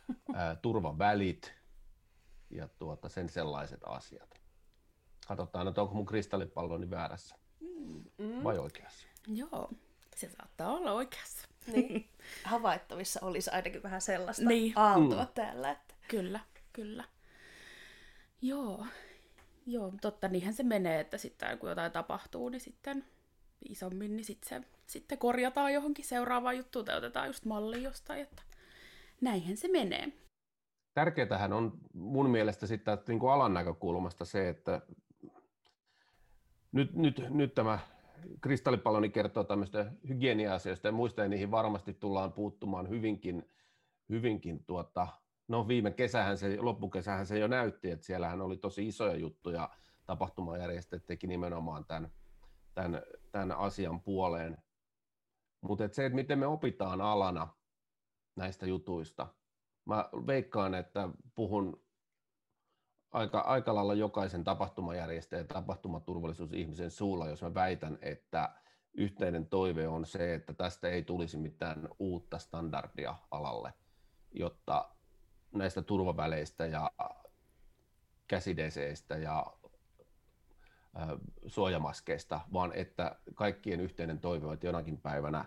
turvavälit 0.62 1.54
ja 2.50 2.68
tuota, 2.68 3.08
sen 3.08 3.28
sellaiset 3.28 3.80
asiat. 3.86 4.40
Katsotaan, 5.28 5.68
että 5.68 5.82
onko 5.82 5.94
mun 5.94 6.06
kristallipalloni 6.06 6.90
väärässä 6.90 7.36
mm. 8.18 8.44
vai 8.44 8.58
oikeassa. 8.58 9.06
Joo, 9.26 9.70
se 10.16 10.28
saattaa 10.28 10.72
olla 10.72 10.92
oikeassa. 10.92 11.48
Niin. 11.72 12.08
Havaittavissa 12.44 13.20
olisi 13.22 13.50
ainakin 13.50 13.82
vähän 13.82 14.00
sellaista 14.00 14.44
Niin. 14.44 14.72
aaltoa 14.76 15.22
Mm. 15.22 15.28
täällä. 15.34 15.70
Että... 15.70 15.94
Kyllä, 16.08 16.40
kyllä. 16.72 17.04
Joo, 18.42 18.86
joo, 19.66 19.92
totta, 20.00 20.28
niinhän 20.28 20.54
se 20.54 20.62
menee, 20.62 21.00
että 21.00 21.18
sitten 21.18 21.58
kun 21.58 21.68
jotain 21.68 21.92
tapahtuu, 21.92 22.48
niin 22.48 22.60
sitten 22.60 23.04
isommin, 23.68 24.16
niin 24.16 24.24
sitten 24.24 24.48
se 24.48 24.68
sitten 24.86 25.18
korjataan 25.18 25.72
johonkin 25.72 26.04
seuraavaan 26.04 26.56
juttuun 26.56 26.84
tai 26.84 26.96
otetaan 26.96 27.26
just 27.26 27.44
malli 27.44 27.82
jostain, 27.82 28.20
että 28.20 28.42
näinhän 29.20 29.56
se 29.56 29.68
menee. 29.68 30.12
Tärkeätähän 30.94 31.52
on 31.52 31.78
mun 31.92 32.30
mielestä 32.30 32.66
sitten 32.66 32.94
että 32.94 33.12
niin 33.12 33.20
kuin 33.20 33.32
alan 33.32 33.54
näkökulmasta 33.54 34.24
se, 34.24 34.48
että 34.48 34.80
nyt, 36.72 36.94
nyt, 36.94 37.22
nyt 37.30 37.54
tämä 37.54 37.78
kristallipalloni 38.40 39.08
kertoo 39.08 39.44
tämmöistä 39.44 39.92
hygienia-asioista 40.08 40.88
ja 40.88 40.92
muista, 40.92 41.22
ja 41.22 41.28
niihin 41.28 41.50
varmasti 41.50 41.94
tullaan 41.94 42.32
puuttumaan 42.32 42.88
hyvinkin, 42.88 43.50
hyvinkin 44.08 44.64
tuota, 44.64 45.08
no 45.48 45.68
viime 45.68 45.90
kesähän 45.90 46.38
se, 46.38 46.56
loppukesähän 46.60 47.26
se 47.26 47.38
jo 47.38 47.46
näytti, 47.46 47.90
että 47.90 48.06
siellähän 48.06 48.40
oli 48.40 48.56
tosi 48.56 48.88
isoja 48.88 49.16
juttuja, 49.16 49.70
tapahtumajärjestäjät 50.06 51.06
teki 51.06 51.26
nimenomaan 51.26 51.84
tämän, 51.84 52.10
tämän, 52.74 53.02
tämän 53.32 53.52
asian 53.52 54.00
puoleen. 54.00 54.58
Mutta 55.60 55.88
se, 55.92 56.06
että 56.06 56.16
miten 56.16 56.38
me 56.38 56.46
opitaan 56.46 57.00
alana 57.00 57.48
näistä 58.36 58.66
jutuista, 58.66 59.26
mä 59.84 60.08
veikkaan, 60.26 60.74
että 60.74 61.08
puhun 61.34 61.85
aika, 63.16 63.40
aika 63.40 63.74
lailla 63.74 63.94
jokaisen 63.94 64.44
tapahtumajärjestäjän 64.44 65.44
ja 65.44 65.54
tapahtumaturvallisuusihmisen 65.54 66.90
suulla, 66.90 67.28
jos 67.28 67.42
mä 67.42 67.54
väitän, 67.54 67.98
että 68.02 68.50
yhteinen 68.94 69.46
toive 69.46 69.88
on 69.88 70.06
se, 70.06 70.34
että 70.34 70.54
tästä 70.54 70.88
ei 70.88 71.02
tulisi 71.02 71.36
mitään 71.36 71.88
uutta 71.98 72.38
standardia 72.38 73.14
alalle, 73.30 73.72
jotta 74.32 74.88
näistä 75.52 75.82
turvaväleistä 75.82 76.66
ja 76.66 76.90
käsideseistä 78.28 79.16
ja 79.16 79.46
suojamaskeista, 81.46 82.40
vaan 82.52 82.72
että 82.72 83.16
kaikkien 83.34 83.80
yhteinen 83.80 84.18
toive 84.18 84.46
on, 84.46 84.54
että 84.54 84.66
jonakin 84.66 85.00
päivänä 85.00 85.44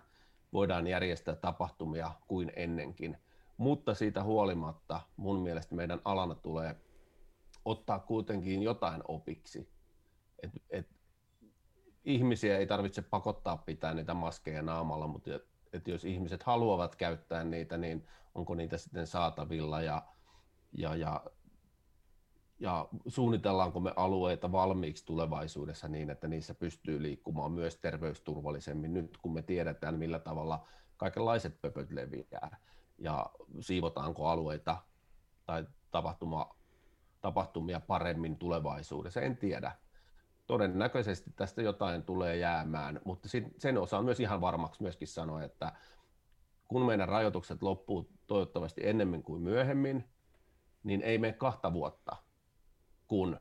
voidaan 0.54 0.88
järjestää 0.88 1.36
tapahtumia 1.36 2.12
kuin 2.28 2.52
ennenkin. 2.56 3.18
Mutta 3.58 3.94
siitä 3.94 4.24
huolimatta 4.24 5.02
mun 5.18 5.40
mielestä 5.40 5.76
meidän 5.76 6.02
alana 6.06 6.36
tulee 6.36 6.76
ottaa 7.70 8.00
kuitenkin 8.00 8.64
jotain 8.64 9.02
opiksi. 9.08 9.70
Et, 10.44 10.52
et, 10.70 10.88
ihmisiä 12.06 12.58
ei 12.58 12.68
tarvitse 12.68 13.02
pakottaa 13.02 13.58
pitää 13.58 13.94
niitä 13.94 14.14
maskeja 14.14 14.62
naamalla, 14.62 15.08
mutta 15.08 15.36
et, 15.36 15.48
et 15.74 15.88
jos 15.88 16.06
ihmiset 16.06 16.44
haluavat 16.44 16.96
käyttää 16.96 17.44
niitä, 17.44 17.78
niin 17.78 18.08
onko 18.36 18.56
niitä 18.56 18.78
sitten 18.78 19.08
saatavilla 19.08 19.82
ja, 19.82 20.04
ja, 20.78 20.96
ja, 20.96 21.24
ja 22.60 22.88
suunnitellaanko 23.08 23.80
me 23.80 23.94
alueita 23.96 24.52
valmiiksi 24.52 25.06
tulevaisuudessa 25.06 25.88
niin, 25.88 26.10
että 26.10 26.28
niissä 26.28 26.54
pystyy 26.54 27.02
liikkumaan 27.02 27.52
myös 27.52 27.78
terveysturvallisemmin 27.78 28.94
nyt, 28.94 29.18
kun 29.18 29.34
me 29.34 29.42
tiedetään, 29.42 30.00
millä 30.00 30.20
tavalla 30.20 30.68
kaikenlaiset 30.98 31.62
pöpöt 31.62 31.92
leviää 31.92 32.58
ja 32.98 33.30
siivotaanko 33.60 34.28
alueita 34.28 34.78
tai 35.46 35.66
tapahtuma, 35.92 36.59
tapahtumia 37.22 37.80
paremmin 37.80 38.38
tulevaisuudessa, 38.38 39.22
en 39.22 39.38
tiedä. 39.38 39.72
Todennäköisesti 40.48 41.32
tästä 41.36 41.62
jotain 41.62 42.04
tulee 42.04 42.38
jäämään, 42.38 43.02
mutta 43.06 43.30
sen 43.58 43.78
osaan 43.78 44.06
myös 44.06 44.20
ihan 44.20 44.42
varmaksi 44.42 44.84
myöskin 44.84 45.08
sanoa, 45.08 45.44
että 45.44 45.72
kun 46.68 46.86
meidän 46.86 47.08
rajoitukset 47.08 47.62
loppuu 47.62 48.12
toivottavasti 48.28 48.82
ennemmin 48.84 49.24
kuin 49.24 49.42
myöhemmin, 49.42 50.10
niin 50.84 51.02
ei 51.02 51.18
mene 51.18 51.34
kahta 51.34 51.74
vuotta, 51.74 52.16
kun 53.08 53.40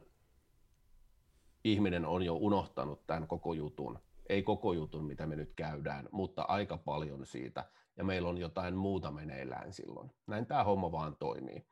ihminen 1.65 2.07
on 2.07 2.23
jo 2.23 2.35
unohtanut 2.35 3.07
tämän 3.07 3.29
koko 3.29 3.55
jutun. 3.55 3.99
Ei 4.29 4.43
koko 4.43 4.73
jutun, 4.73 5.05
mitä 5.05 5.27
me 5.27 5.37
nyt 5.37 5.53
käydään, 5.57 6.09
mutta 6.13 6.43
aika 6.43 6.77
paljon 6.77 7.27
siitä. 7.27 7.65
Ja 7.97 8.05
meillä 8.05 8.29
on 8.29 8.39
jotain 8.39 8.75
muuta 8.75 9.11
meneillään 9.11 9.73
silloin. 9.73 10.11
Näin 10.27 10.47
tämä 10.47 10.65
homma 10.65 10.93
vaan 10.93 11.17
toimii. 11.17 11.67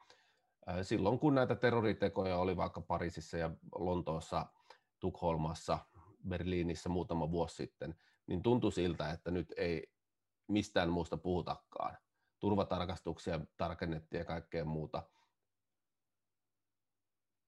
Silloin 0.82 1.18
kun 1.18 1.34
näitä 1.34 1.54
terroritekoja 1.54 2.38
oli 2.38 2.56
vaikka 2.56 2.80
Pariisissa 2.80 3.38
ja 3.38 3.50
Lontoossa, 3.74 4.46
Tukholmassa, 5.00 5.78
Berliinissä 6.28 6.88
muutama 6.88 7.30
vuosi 7.30 7.56
sitten, 7.56 7.94
niin 8.26 8.42
tuntui 8.42 8.72
siltä, 8.72 9.10
että 9.10 9.30
nyt 9.30 9.52
ei 9.56 9.92
mistään 10.48 10.90
muusta 10.90 11.16
puhutakaan. 11.16 11.96
Turvatarkastuksia 12.38 13.40
tarkennettiin 13.56 14.18
ja 14.18 14.24
kaikkea 14.24 14.64
muuta. 14.64 15.02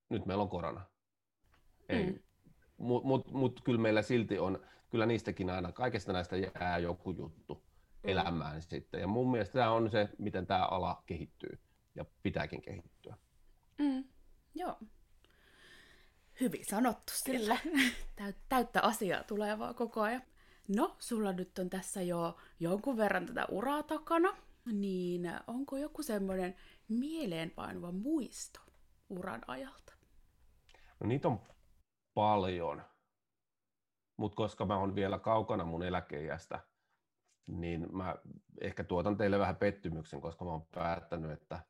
Nyt 0.08 0.26
meillä 0.26 0.42
on 0.42 0.48
korona. 0.48 0.80
Ei. 1.88 2.10
Mm. 2.10 2.18
Mutta 2.76 3.08
mut, 3.08 3.32
mut 3.32 3.60
kyllä 3.64 3.80
meillä 3.80 4.02
silti 4.02 4.38
on, 4.38 4.66
kyllä 4.90 5.06
niistäkin 5.06 5.50
aina, 5.50 5.72
kaikesta 5.72 6.12
näistä 6.12 6.36
jää 6.36 6.78
joku 6.78 7.10
juttu 7.10 7.54
mm. 7.54 8.10
elämään 8.10 8.62
sitten. 8.62 9.00
Ja 9.00 9.06
mun 9.06 9.30
mielestä 9.30 9.52
tämä 9.52 9.70
on 9.70 9.90
se, 9.90 10.08
miten 10.18 10.46
tämä 10.46 10.66
ala 10.66 11.02
kehittyy 11.06 11.58
ja 11.94 12.04
pitääkin 12.22 12.62
kehittyä. 12.62 12.97
Mm, 13.78 14.04
joo. 14.54 14.78
Hyvin 16.40 16.64
sanottu 16.64 17.12
sillä. 17.16 17.58
Täyttä 18.48 18.80
asiaa 18.82 19.22
tulee 19.22 19.58
vaan 19.58 19.74
koko 19.74 20.00
ajan. 20.00 20.22
No, 20.76 20.96
sulla 20.98 21.32
nyt 21.32 21.58
on 21.58 21.70
tässä 21.70 22.02
jo 22.02 22.36
jonkun 22.60 22.96
verran 22.96 23.26
tätä 23.26 23.46
uraa 23.50 23.82
takana, 23.82 24.36
niin 24.72 25.32
onko 25.46 25.76
joku 25.76 26.02
semmoinen 26.02 26.56
mieleenpainuva 26.88 27.92
muisto 27.92 28.60
uran 29.08 29.40
ajalta? 29.46 29.92
No 31.00 31.06
niitä 31.06 31.28
on 31.28 31.40
paljon, 32.14 32.82
mutta 34.16 34.36
koska 34.36 34.66
mä 34.66 34.76
oon 34.76 34.94
vielä 34.94 35.18
kaukana 35.18 35.64
mun 35.64 35.82
eläkeijästä, 35.82 36.60
niin 37.46 37.96
mä 37.96 38.16
ehkä 38.60 38.84
tuotan 38.84 39.16
teille 39.16 39.38
vähän 39.38 39.56
pettymyksen, 39.56 40.20
koska 40.20 40.44
mä 40.44 40.50
oon 40.50 40.66
päättänyt, 40.66 41.30
että 41.30 41.60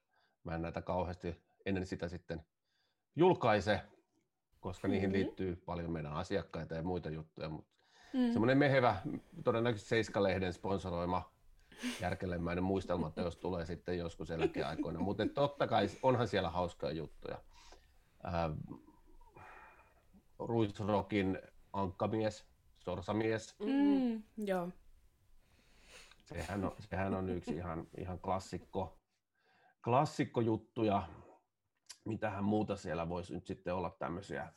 mä 0.44 0.54
en 0.54 0.62
näitä 0.62 0.82
kauheasti 0.82 1.47
ennen 1.68 1.86
sitä 1.86 2.08
sitten 2.08 2.42
julkaise, 3.16 3.80
koska 4.60 4.88
mm-hmm. 4.88 4.94
niihin 4.94 5.12
liittyy 5.12 5.56
paljon 5.56 5.92
meidän 5.92 6.12
asiakkaita 6.12 6.74
ja 6.74 6.82
muita 6.82 7.10
juttuja, 7.10 7.48
mutta 7.48 7.72
mm. 8.12 8.32
semmoinen 8.32 8.58
mehevä, 8.58 8.96
todennäköisesti 9.44 9.88
Seiska-lehden 9.88 10.52
sponsoroima 10.52 11.32
järkelemäinen 12.00 12.64
muistelmateos 12.64 13.36
tulee 13.36 13.66
sitten 13.66 13.98
joskus 13.98 14.30
eläkeaikoina, 14.30 15.00
mutta 15.00 15.26
totta 15.34 15.66
kai 15.66 15.88
onhan 16.02 16.28
siellä 16.28 16.50
hauskaa 16.50 16.90
juttuja. 16.90 17.38
Ähm, 18.26 18.52
Ruisrokin 20.38 21.38
ankkamies, 21.72 22.46
sorsamies. 22.78 23.56
Mm, 23.58 24.22
joo. 24.36 24.68
Sehän 26.24 26.64
on, 26.64 26.72
sehän 26.80 27.14
on 27.14 27.28
yksi 27.28 27.54
ihan, 27.54 27.86
ihan 27.98 28.18
klassikko, 28.18 28.98
klassikkojuttuja. 29.84 31.08
Mitähän 32.04 32.44
muuta 32.44 32.76
siellä 32.76 33.08
voisi 33.08 33.34
nyt 33.34 33.46
sitten 33.46 33.74
olla 33.74 33.96
tämmöisiä 33.98 34.52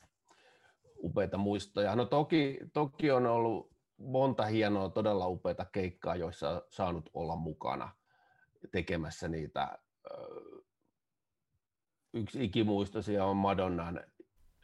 upeita 1.02 1.38
muistoja. 1.38 1.96
No 1.96 2.04
toki, 2.04 2.58
toki 2.72 3.10
on 3.10 3.26
ollut 3.26 3.72
monta 3.96 4.44
hienoa, 4.44 4.88
todella 4.88 5.28
upeita 5.28 5.64
keikkaa, 5.64 6.16
joissa 6.16 6.50
on 6.50 6.62
saanut 6.70 7.10
olla 7.14 7.36
mukana 7.36 7.90
tekemässä 8.70 9.28
niitä. 9.28 9.78
Yksi 12.14 12.44
ikimuistoisia 12.44 13.24
on 13.24 13.36
Madonnan 13.36 14.04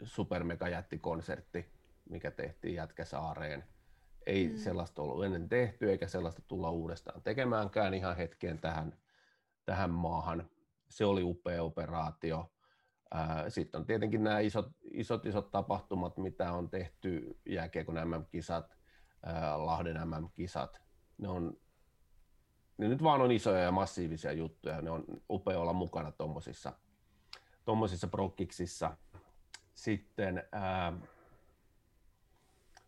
supermegajättikonsertti, 0.03 1.73
mikä 2.11 2.31
tehtiin 2.31 2.75
Jätkäsaareen. 2.75 3.65
Ei 4.27 4.49
mm. 4.49 4.57
sellaista 4.57 5.03
ollut 5.03 5.25
ennen 5.25 5.49
tehty, 5.49 5.91
eikä 5.91 6.09
sellaista 6.09 6.43
tulla 6.49 6.71
uudestaan 6.71 7.23
tekemäänkään 7.23 7.95
ihan 7.95 8.17
hetkeen 8.17 8.59
tähän, 8.59 8.99
tähän 9.65 9.91
maahan. 9.91 10.51
Se 10.89 11.05
oli 11.05 11.23
upea 11.23 11.63
operaatio. 11.63 12.53
Sitten 13.49 13.79
on 13.79 13.87
tietenkin 13.87 14.25
nämä 14.25 14.41
isot, 14.41 14.67
isot, 14.93 15.27
isot 15.27 15.51
tapahtumat, 15.51 16.17
mitä 16.17 16.53
on 16.53 16.71
tehty, 16.71 17.39
jääkiekon 17.47 17.95
MM-kisat, 17.95 18.77
Lahden 19.57 20.09
MM-kisat. 20.09 20.81
Ne, 21.19 21.29
on, 21.29 21.57
ne 22.79 22.89
nyt 22.89 23.03
vaan 23.03 23.21
on 23.21 23.33
isoja 23.33 23.63
ja 23.63 23.73
massiivisia 23.73 24.33
juttuja. 24.33 24.83
Ne 24.83 24.91
on 24.91 25.05
upea 25.31 25.61
olla 25.61 25.73
mukana 25.73 26.13
tuommoisissa 26.13 26.73
tommosissa 27.69 28.09
prokkiksissa. 28.09 28.97
Sitten 29.75 30.45
ää, 30.53 30.93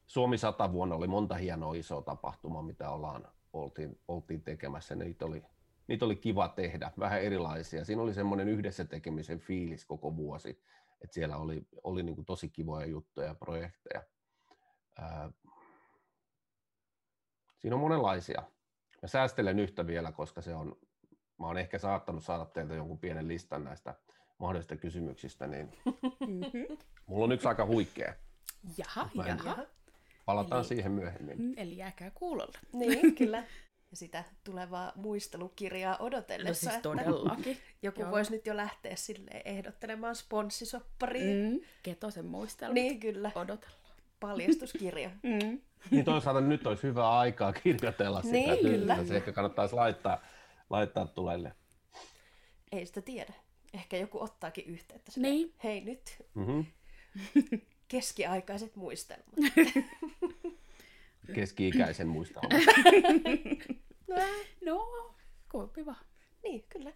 Suomi 0.07 0.39
100 0.39 0.73
vuonna 0.73 0.95
oli 0.95 1.07
monta 1.07 1.35
hienoa 1.35 1.75
isoa 1.75 2.03
tapahtumaa, 2.03 2.63
mitä 2.63 2.91
ollaan, 2.91 3.29
oltiin, 3.53 3.99
oltiin 4.09 4.43
tekemässä. 4.43 4.95
Niitä 4.95 5.25
oli, 5.25 5.43
niitä 5.91 6.05
oli 6.05 6.17
kiva 6.17 6.49
tehdä, 6.49 6.91
vähän 6.99 7.23
erilaisia. 7.23 7.85
Siinä 7.85 8.03
oli 8.03 8.15
semmoinen 8.15 8.49
yhdessä 8.49 8.85
tekemisen 8.85 9.39
fiilis 9.39 9.85
koko 9.85 10.17
vuosi, 10.17 10.51
että 11.01 11.15
siellä 11.15 11.37
oli, 11.37 11.67
oli 11.83 12.03
niin 12.03 12.15
kuin 12.15 12.25
tosi 12.25 12.49
kivoja 12.49 12.87
juttuja 12.87 13.27
ja 13.27 13.35
projekteja. 13.35 14.03
Ää, 14.99 15.31
siinä 17.59 17.77
on 17.77 17.81
monenlaisia 17.81 18.43
Mä 19.03 19.09
säästelen 19.09 19.59
yhtä 19.59 19.87
vielä, 19.87 20.13
koska 20.13 20.41
se 20.41 20.55
on, 20.55 20.77
mä 21.39 21.47
oon 21.47 21.59
ehkä 21.59 21.79
saattanut 21.79 22.25
saada 22.25 22.45
teiltä 22.45 22.75
jonkun 22.75 22.99
pienen 22.99 23.29
listan 23.29 23.65
näistä 23.65 23.95
mahdollisista 24.39 24.77
kysymyksistä, 24.77 25.47
niin 25.47 25.73
mulla 27.07 27.25
on 27.25 27.33
yksi 27.33 27.49
aika 27.49 27.67
huikea. 27.67 28.15
Jaha, 28.77 29.11
jaha. 29.27 29.57
Palataan 30.27 30.61
Eli- 30.61 30.69
siihen 30.69 30.93
myöhemmin. 30.93 31.39
Mm, 31.43 31.55
Eli 31.57 31.77
jääkää 31.77 32.11
kuulolle. 32.11 32.59
Niin, 32.73 33.15
kyllä. 33.15 33.45
Ja 33.91 33.97
sitä 33.97 34.25
tulevaa 34.45 34.93
muistelukirjaa 34.97 35.97
No 36.01 36.05
odotellessa, 36.07 36.61
siis 36.61 36.75
että 36.75 36.83
todellakin. 36.83 37.59
joku 37.83 38.01
Joo. 38.01 38.11
voisi 38.11 38.31
nyt 38.31 38.47
jo 38.47 38.57
lähteä 38.57 38.97
sille 38.97 39.31
ehdottelemaan 39.45 40.17
sponssisoppariin. 40.17 41.53
Mm, 41.53 41.61
Ketosen 41.83 42.27
muistelmat. 42.27 42.75
Niin, 42.75 43.01
kyllä. 43.01 43.33
Odotellaan. 43.35 43.81
Paljastuskirja. 44.21 45.11
Mm. 45.23 45.61
Niin 45.91 46.05
toisaalta 46.05 46.41
nyt 46.41 46.67
olisi 46.67 46.83
hyvä 46.83 47.19
aikaa 47.19 47.53
kirjoitella 47.53 48.23
sitä. 48.23 48.33
Niin, 48.33 48.59
kyllä. 48.59 49.05
Se 49.05 49.17
ehkä 49.17 49.33
kannattaisi 49.33 49.75
laittaa, 49.75 50.25
laittaa 50.71 51.07
tulelle. 51.07 51.53
Ei 52.73 52.87
sitä 52.87 53.03
tiedä. 53.03 53.33
Ehkä 53.75 53.97
joku 53.97 54.23
ottaakin 54.23 54.65
yhteyttä. 54.65 55.13
silleen, 55.13 55.35
Niin. 55.35 55.55
Hei 55.65 55.81
nyt, 55.81 56.01
Mm-hmm. 56.35 56.65
keskiaikaiset 57.89 58.77
muistelmat. 58.77 59.35
Keski-ikäisen 61.35 62.09
muistaa. 62.09 62.43
No, 64.09 64.17
No, 64.65 65.15
koipiva. 65.49 65.95
niin, 66.43 66.65
kyllä. 66.69 66.93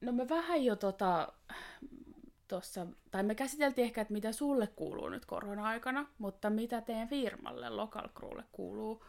No 0.00 0.12
me 0.12 0.28
vähän 0.28 0.64
jo 0.64 0.76
tota, 0.76 1.32
tossa, 2.48 2.86
tai 3.10 3.22
me 3.22 3.34
käsiteltiin 3.34 3.84
ehkä, 3.84 4.00
että 4.00 4.12
mitä 4.12 4.32
sulle 4.32 4.66
kuuluu 4.66 5.08
nyt 5.08 5.24
korona-aikana, 5.26 6.06
mutta 6.18 6.50
mitä 6.50 6.80
teidän 6.80 7.08
firmalle, 7.08 7.70
Local 7.70 8.08
Crewlle 8.08 8.44
kuuluu 8.52 9.04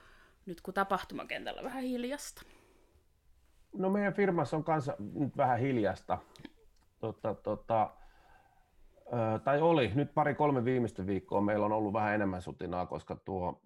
nyt 0.45 0.61
kun 0.61 0.73
tapahtumakentällä 0.73 1.63
vähän 1.63 1.83
hiljasta? 1.83 2.41
No 3.73 3.89
meidän 3.89 4.13
firmassa 4.13 4.57
on 4.57 4.63
kanssa 4.63 4.95
nyt 5.13 5.37
vähän 5.37 5.59
hiljasta. 5.59 6.17
Tota, 6.99 7.33
tota, 7.33 7.93
tai 9.43 9.61
oli, 9.61 9.91
nyt 9.95 10.13
pari-kolme 10.13 10.65
viimeistä 10.65 11.05
viikkoa 11.05 11.41
meillä 11.41 11.65
on 11.65 11.71
ollut 11.71 11.93
vähän 11.93 12.15
enemmän 12.15 12.41
sutinaa, 12.41 12.85
koska 12.85 13.15
tuo, 13.15 13.61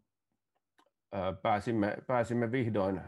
pääsimme, 1.42 1.98
pääsimme 2.08 2.52
vihdoin 2.52 3.02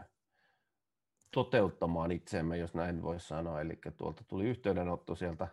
toteuttamaan 1.30 2.12
itseemme, 2.12 2.56
jos 2.56 2.74
näin 2.74 3.02
voi 3.02 3.20
sanoa. 3.20 3.60
Eli 3.60 3.78
tuolta 3.96 4.24
tuli 4.24 4.44
yhteydenotto 4.44 5.14
sieltä 5.14 5.48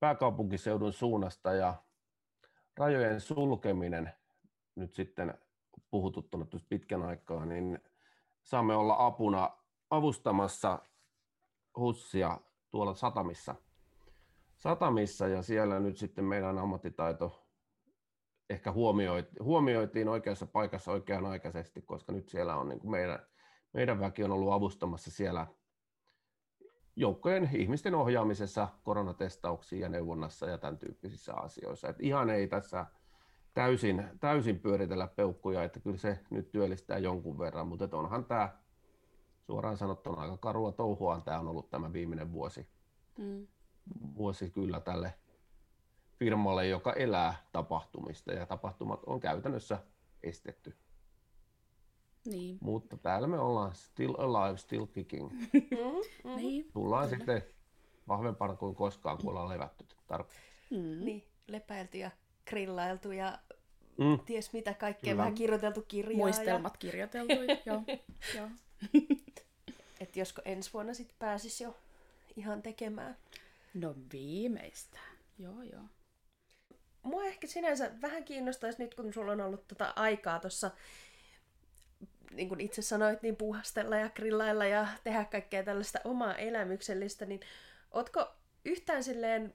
pääkaupunkiseudun 0.00 0.92
suunnasta 0.92 1.52
ja 1.52 1.74
rajojen 2.76 3.20
sulkeminen 3.20 4.12
nyt 4.74 4.94
sitten 4.94 5.34
puhututtanut 5.90 6.50
tuossa 6.50 6.68
pitkän 6.68 7.02
aikaa, 7.02 7.44
niin 7.46 7.78
saamme 8.42 8.76
olla 8.76 8.96
apuna 8.98 9.50
avustamassa 9.90 10.78
hussia 11.76 12.40
tuolla 12.70 12.94
satamissa. 12.94 13.54
Satamissa 14.58 15.28
ja 15.28 15.42
siellä 15.42 15.80
nyt 15.80 15.96
sitten 15.96 16.24
meidän 16.24 16.58
ammattitaito 16.58 17.48
ehkä 18.50 18.72
huomioitiin, 18.72 19.44
huomioitiin 19.44 20.08
oikeassa 20.08 20.46
paikassa 20.46 20.92
oikean 20.92 21.26
aikaisesti, 21.26 21.82
koska 21.82 22.12
nyt 22.12 22.28
siellä 22.28 22.56
on 22.56 22.68
niin 22.68 22.80
kuin 22.80 22.90
meidän, 22.90 23.18
meidän 23.72 24.00
väki 24.00 24.24
on 24.24 24.30
ollut 24.30 24.52
avustamassa 24.52 25.10
siellä 25.10 25.46
joukkojen 26.96 27.50
ihmisten 27.52 27.94
ohjaamisessa, 27.94 28.68
koronatestauksiin 28.82 29.82
ja 29.82 29.88
neuvonnassa 29.88 30.46
ja 30.46 30.58
tämän 30.58 30.78
tyyppisissä 30.78 31.34
asioissa. 31.34 31.88
Et 31.88 31.96
ihan 32.00 32.30
ei 32.30 32.48
tässä 32.48 32.86
täysin, 33.54 34.08
täysin 34.20 34.60
pyöritellä 34.60 35.06
peukkuja, 35.06 35.64
että 35.64 35.80
kyllä 35.80 35.96
se 35.96 36.20
nyt 36.30 36.50
työllistää 36.50 36.98
jonkun 36.98 37.38
verran, 37.38 37.68
mutta 37.68 37.88
onhan 37.92 38.24
tämä 38.24 38.58
suoraan 39.40 39.76
sanottuna 39.76 40.22
aika 40.22 40.36
karua 40.36 40.72
touhua 40.72 41.20
tämä 41.20 41.40
on 41.40 41.48
ollut 41.48 41.70
tämä 41.70 41.92
viimeinen 41.92 42.32
vuosi. 42.32 42.68
Mm. 43.18 43.46
Vuosi 44.16 44.50
kyllä 44.50 44.80
tälle 44.80 45.14
firmalle, 46.18 46.66
joka 46.66 46.92
elää 46.92 47.34
tapahtumista 47.52 48.32
ja 48.32 48.46
tapahtumat 48.46 49.00
on 49.06 49.20
käytännössä 49.20 49.78
estetty. 50.22 50.76
Niin. 52.24 52.58
Mutta 52.60 52.96
täällä 52.96 53.28
me 53.28 53.38
ollaan 53.38 53.74
still 53.74 54.14
alive, 54.18 54.56
still 54.58 54.86
kicking. 54.86 55.30
Mm-hmm. 55.52 56.36
niin. 56.36 56.70
Tullaan 56.72 57.08
sitten 57.08 57.42
vahvempana 58.08 58.56
kuin 58.56 58.74
koskaan, 58.74 59.18
kun 59.18 59.30
ollaan 59.30 59.48
levätty 59.48 59.86
tarpeeksi. 60.06 60.48
Mm. 60.70 61.04
Niin, 61.04 61.24
lepäilty 61.46 61.98
ja 61.98 62.10
grillailtu 62.46 63.12
ja 63.12 63.38
Mm. 63.98 64.18
ties 64.26 64.52
mitä 64.52 64.74
kaikkea, 64.74 65.10
Kyllä. 65.10 65.18
vähän 65.18 65.34
kirjoiteltu 65.34 65.84
kirjaa. 65.88 66.16
Muistelmat 66.18 66.76
kirjoiteltu. 66.76 67.32
joo. 67.66 67.82
joo. 67.86 67.92
Ja, 68.34 68.48
et 70.00 70.16
josko 70.16 70.42
ensi 70.44 70.72
vuonna 70.72 70.94
sitten 70.94 71.16
pääsis 71.18 71.60
jo 71.60 71.74
ihan 72.36 72.62
tekemään. 72.62 73.16
No 73.80 73.94
viimeistään. 74.12 75.18
Joo, 75.38 75.62
joo. 75.62 75.82
Mua 77.02 77.24
ehkä 77.24 77.46
sinänsä 77.46 77.90
vähän 78.02 78.24
kiinnostaisi 78.24 78.82
nyt, 78.82 78.94
kun 78.94 79.12
sulla 79.12 79.32
on 79.32 79.40
ollut 79.40 79.68
tota 79.68 79.92
aikaa 79.96 80.40
tuossa, 80.40 80.70
niin 82.30 82.48
kuin 82.48 82.60
itse 82.60 82.82
sanoit, 82.82 83.22
niin 83.22 83.36
puuhastella 83.36 83.96
ja 83.96 84.10
grillailla 84.10 84.66
ja 84.66 84.88
tehdä 85.04 85.24
kaikkea 85.24 85.62
tällaista 85.62 85.98
omaa 86.04 86.34
elämyksellistä, 86.34 87.26
niin 87.26 87.40
ootko 87.90 88.34
yhtään 88.64 89.04
silleen 89.04 89.54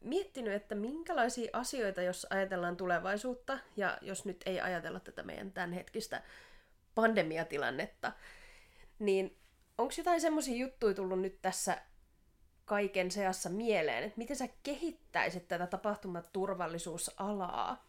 miettinyt, 0.00 0.52
että 0.52 0.74
minkälaisia 0.74 1.50
asioita, 1.52 2.02
jos 2.02 2.26
ajatellaan 2.30 2.76
tulevaisuutta, 2.76 3.58
ja 3.76 3.98
jos 4.00 4.24
nyt 4.24 4.42
ei 4.46 4.60
ajatella 4.60 5.00
tätä 5.00 5.22
meidän 5.22 5.52
tämänhetkistä 5.52 6.22
pandemiatilannetta, 6.94 8.12
niin 8.98 9.36
onko 9.78 9.94
jotain 9.98 10.20
semmoisia 10.20 10.56
juttuja 10.56 10.94
tullut 10.94 11.20
nyt 11.20 11.42
tässä 11.42 11.82
kaiken 12.70 13.10
seassa 13.10 13.50
mieleen, 13.50 14.04
että 14.04 14.18
miten 14.18 14.36
sä 14.36 14.48
kehittäisit 14.62 15.48
tätä 15.48 15.66
tapahtumaturvallisuusalaa? 15.66 17.86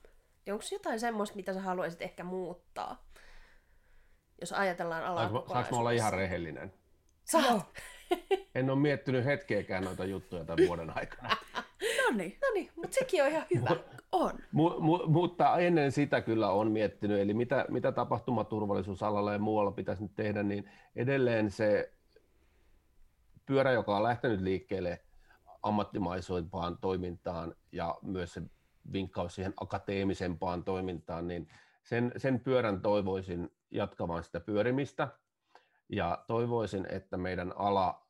Onko 0.51 0.63
jotain 0.71 0.99
semmoista, 0.99 1.35
mitä 1.35 1.53
sä 1.53 1.61
haluaisit 1.61 2.01
ehkä 2.01 2.23
muuttaa? 2.23 3.05
Jos 4.41 4.53
ajatellaan 4.53 5.05
alaa 5.05 5.29
Saanko, 5.29 5.53
saanko 5.53 5.69
mä 5.71 5.77
olla 5.79 5.91
ihan 5.91 6.13
rehellinen? 6.13 6.73
Saat. 7.23 7.65
En 8.55 8.69
ole 8.69 8.79
miettinyt 8.79 9.25
hetkeäkään 9.25 9.83
noita 9.83 10.05
juttuja 10.05 10.45
tämän 10.45 10.67
vuoden 10.67 10.97
aikana. 10.97 11.29
No 12.03 12.09
niin, 12.17 12.37
No 12.41 12.47
niin, 12.53 12.69
mutta 12.75 12.95
sekin 12.99 13.23
on 13.23 13.29
ihan 13.29 13.45
hyvä. 13.55 13.75
on. 14.11 14.31
Mu- 14.31 14.79
mu- 14.79 15.07
mutta 15.07 15.57
ennen 15.57 15.91
sitä 15.91 16.21
kyllä 16.21 16.49
on 16.49 16.71
miettinyt, 16.71 17.19
eli 17.19 17.33
mitä, 17.33 17.65
mitä 17.69 17.91
tapahtumaturvallisuusalalla 17.91 19.33
ja 19.33 19.39
muualla 19.39 19.71
pitäisi 19.71 20.03
nyt 20.03 20.15
tehdä, 20.15 20.43
niin 20.43 20.69
edelleen 20.95 21.51
se 21.51 21.91
pyörä, 23.45 23.71
joka 23.71 23.97
on 23.97 24.03
lähtenyt 24.03 24.41
liikkeelle 24.41 25.01
ammattimaisoimpaan 25.63 26.77
toimintaan 26.77 27.55
ja 27.71 27.99
myös 28.01 28.33
se 28.33 28.41
vinkkaus 28.93 29.35
siihen 29.35 29.53
akateemisempaan 29.61 30.63
toimintaan, 30.63 31.27
niin 31.27 31.47
sen, 31.83 32.11
sen 32.17 32.39
pyörän 32.39 32.81
toivoisin 32.81 33.51
jatkamaan 33.71 34.23
sitä 34.23 34.39
pyörimistä. 34.39 35.07
Ja 35.89 36.23
toivoisin, 36.27 36.87
että 36.89 37.17
meidän 37.17 37.53
ala 37.57 38.07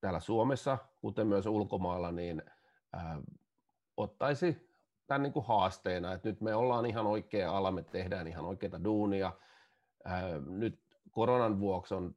täällä 0.00 0.20
Suomessa, 0.20 0.78
kuten 1.00 1.26
myös 1.26 1.46
ulkomailla, 1.46 2.12
niin 2.12 2.42
ää, 2.92 3.20
ottaisi 3.96 4.70
tämän 5.06 5.22
niin 5.22 5.32
kuin 5.32 5.46
haasteena, 5.46 6.12
että 6.12 6.28
nyt 6.28 6.40
me 6.40 6.54
ollaan 6.54 6.86
ihan 6.86 7.06
oikea 7.06 7.56
ala, 7.56 7.70
me 7.70 7.82
tehdään 7.82 8.28
ihan 8.28 8.44
oikeita 8.44 8.84
duunia. 8.84 9.32
Ää, 10.04 10.22
nyt 10.46 10.80
koronan 11.10 11.60
vuoksi 11.60 11.94
on, 11.94 12.14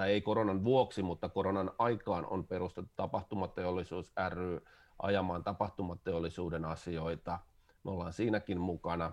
tai 0.00 0.12
ei 0.12 0.20
koronan 0.20 0.64
vuoksi, 0.64 1.02
mutta 1.02 1.28
koronan 1.28 1.70
aikaan 1.78 2.26
on 2.26 2.46
perustettu 2.46 2.92
tapahtumateollisuus 2.96 4.12
ry 4.28 4.60
ajamaan 4.98 5.44
tapahtumateollisuuden 5.44 6.64
asioita. 6.64 7.38
Me 7.84 7.90
ollaan 7.90 8.12
siinäkin 8.12 8.60
mukana. 8.60 9.12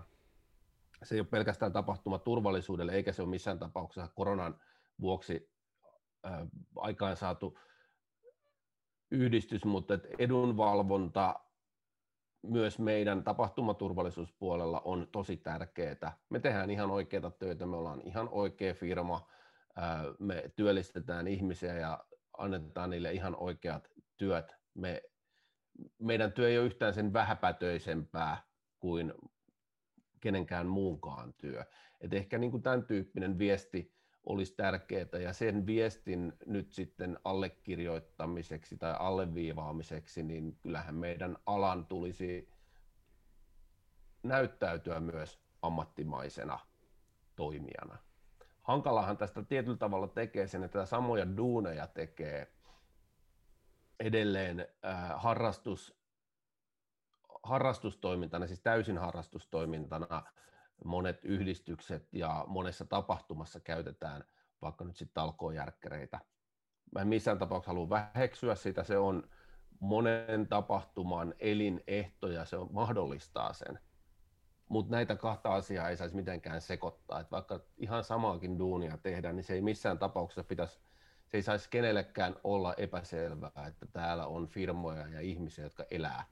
Se 1.02 1.14
ei 1.14 1.20
ole 1.20 1.28
pelkästään 1.30 1.72
tapahtumaturvallisuudelle, 1.72 2.92
eikä 2.92 3.12
se 3.12 3.22
ole 3.22 3.30
missään 3.30 3.58
tapauksessa 3.58 4.12
koronan 4.14 4.60
vuoksi 5.00 5.50
ää, 6.24 6.46
aikaan 6.76 7.16
saatu 7.16 7.58
yhdistys, 9.10 9.64
mutta 9.64 9.98
edunvalvonta 10.18 11.40
myös 12.42 12.78
meidän 12.78 13.24
tapahtumaturvallisuuspuolella 13.24 14.80
on 14.84 15.08
tosi 15.12 15.36
tärkeää. 15.36 16.16
Me 16.30 16.40
tehdään 16.40 16.70
ihan 16.70 16.90
oikeita 16.90 17.30
töitä, 17.30 17.66
me 17.66 17.76
ollaan 17.76 18.00
ihan 18.00 18.28
oikea 18.28 18.74
firma, 18.74 19.28
me 20.18 20.44
työllistetään 20.56 21.28
ihmisiä 21.28 21.74
ja 21.74 22.04
annetaan 22.38 22.90
niille 22.90 23.12
ihan 23.12 23.36
oikeat 23.36 23.90
työt. 24.16 24.56
Me, 24.74 25.02
meidän 25.98 26.32
työ 26.32 26.48
ei 26.48 26.58
ole 26.58 26.66
yhtään 26.66 26.94
sen 26.94 27.12
vähäpätöisempää 27.12 28.42
kuin 28.80 29.12
kenenkään 30.20 30.66
muunkaan 30.66 31.34
työ. 31.34 31.64
Et 32.00 32.14
ehkä 32.14 32.38
niin 32.38 32.50
kuin 32.50 32.62
tämän 32.62 32.86
tyyppinen 32.86 33.38
viesti 33.38 33.98
olisi 34.26 34.54
tärkeää 34.56 35.18
ja 35.22 35.32
sen 35.32 35.66
viestin 35.66 36.32
nyt 36.46 36.72
sitten 36.72 37.18
allekirjoittamiseksi 37.24 38.76
tai 38.76 38.94
alleviivaamiseksi, 38.98 40.22
niin 40.22 40.56
kyllähän 40.56 40.94
meidän 40.94 41.36
alan 41.46 41.86
tulisi 41.86 42.50
näyttäytyä 44.22 45.00
myös 45.00 45.40
ammattimaisena 45.62 46.58
toimijana. 47.36 48.07
Hankalahan 48.68 49.16
tästä 49.16 49.42
tietyllä 49.42 49.76
tavalla 49.76 50.08
tekee 50.08 50.46
sen, 50.46 50.64
että 50.64 50.86
samoja 50.86 51.36
duuneja 51.36 51.86
tekee 51.86 52.52
edelleen 54.00 54.68
äh, 54.84 55.10
harrastus, 55.16 55.98
harrastustoimintana, 57.42 58.46
siis 58.46 58.60
täysin 58.60 58.98
harrastustoimintana 58.98 60.22
monet 60.84 61.24
yhdistykset 61.24 62.08
ja 62.12 62.44
monessa 62.46 62.84
tapahtumassa 62.84 63.60
käytetään 63.60 64.24
vaikka 64.62 64.84
nyt 64.84 64.96
sitten 64.96 65.14
talkoojärkkäreitä. 65.14 66.20
Mä 66.92 67.00
en 67.00 67.08
missään 67.08 67.38
tapauksessa 67.38 67.70
halua 67.70 67.90
väheksyä 67.90 68.54
sitä, 68.54 68.84
se 68.84 68.98
on 68.98 69.30
monen 69.80 70.48
tapahtuman 70.48 71.34
elinehto 71.38 72.28
ja 72.28 72.44
se 72.44 72.56
on, 72.56 72.68
mahdollistaa 72.72 73.52
sen. 73.52 73.78
Mutta 74.68 74.90
näitä 74.90 75.16
kahta 75.16 75.54
asiaa 75.54 75.88
ei 75.88 75.96
saisi 75.96 76.16
mitenkään 76.16 76.60
sekoittaa. 76.60 77.20
Et 77.20 77.30
vaikka 77.30 77.60
ihan 77.76 78.04
samaakin 78.04 78.58
duunia 78.58 78.98
tehdään, 79.02 79.36
niin 79.36 79.44
se 79.44 79.54
ei 79.54 79.60
missään 79.60 79.98
tapauksessa 79.98 80.44
pitäisi, 80.44 80.80
se 81.26 81.36
ei 81.36 81.42
saisi 81.42 81.70
kenellekään 81.70 82.36
olla 82.44 82.74
epäselvää, 82.74 83.66
että 83.68 83.86
täällä 83.92 84.26
on 84.26 84.46
firmoja 84.46 85.08
ja 85.08 85.20
ihmisiä, 85.20 85.64
jotka 85.64 85.84
elää, 85.90 86.24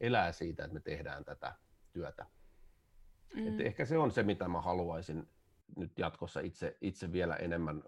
elää 0.00 0.32
siitä, 0.32 0.64
että 0.64 0.74
me 0.74 0.80
tehdään 0.80 1.24
tätä 1.24 1.54
työtä. 1.92 2.26
Mm. 3.34 3.48
Et 3.48 3.60
ehkä 3.60 3.84
se 3.84 3.98
on 3.98 4.10
se, 4.10 4.22
mitä 4.22 4.48
mä 4.48 4.60
haluaisin 4.60 5.28
nyt 5.76 5.98
jatkossa 5.98 6.40
itse, 6.40 6.76
itse 6.80 7.12
vielä 7.12 7.36
enemmän, 7.36 7.82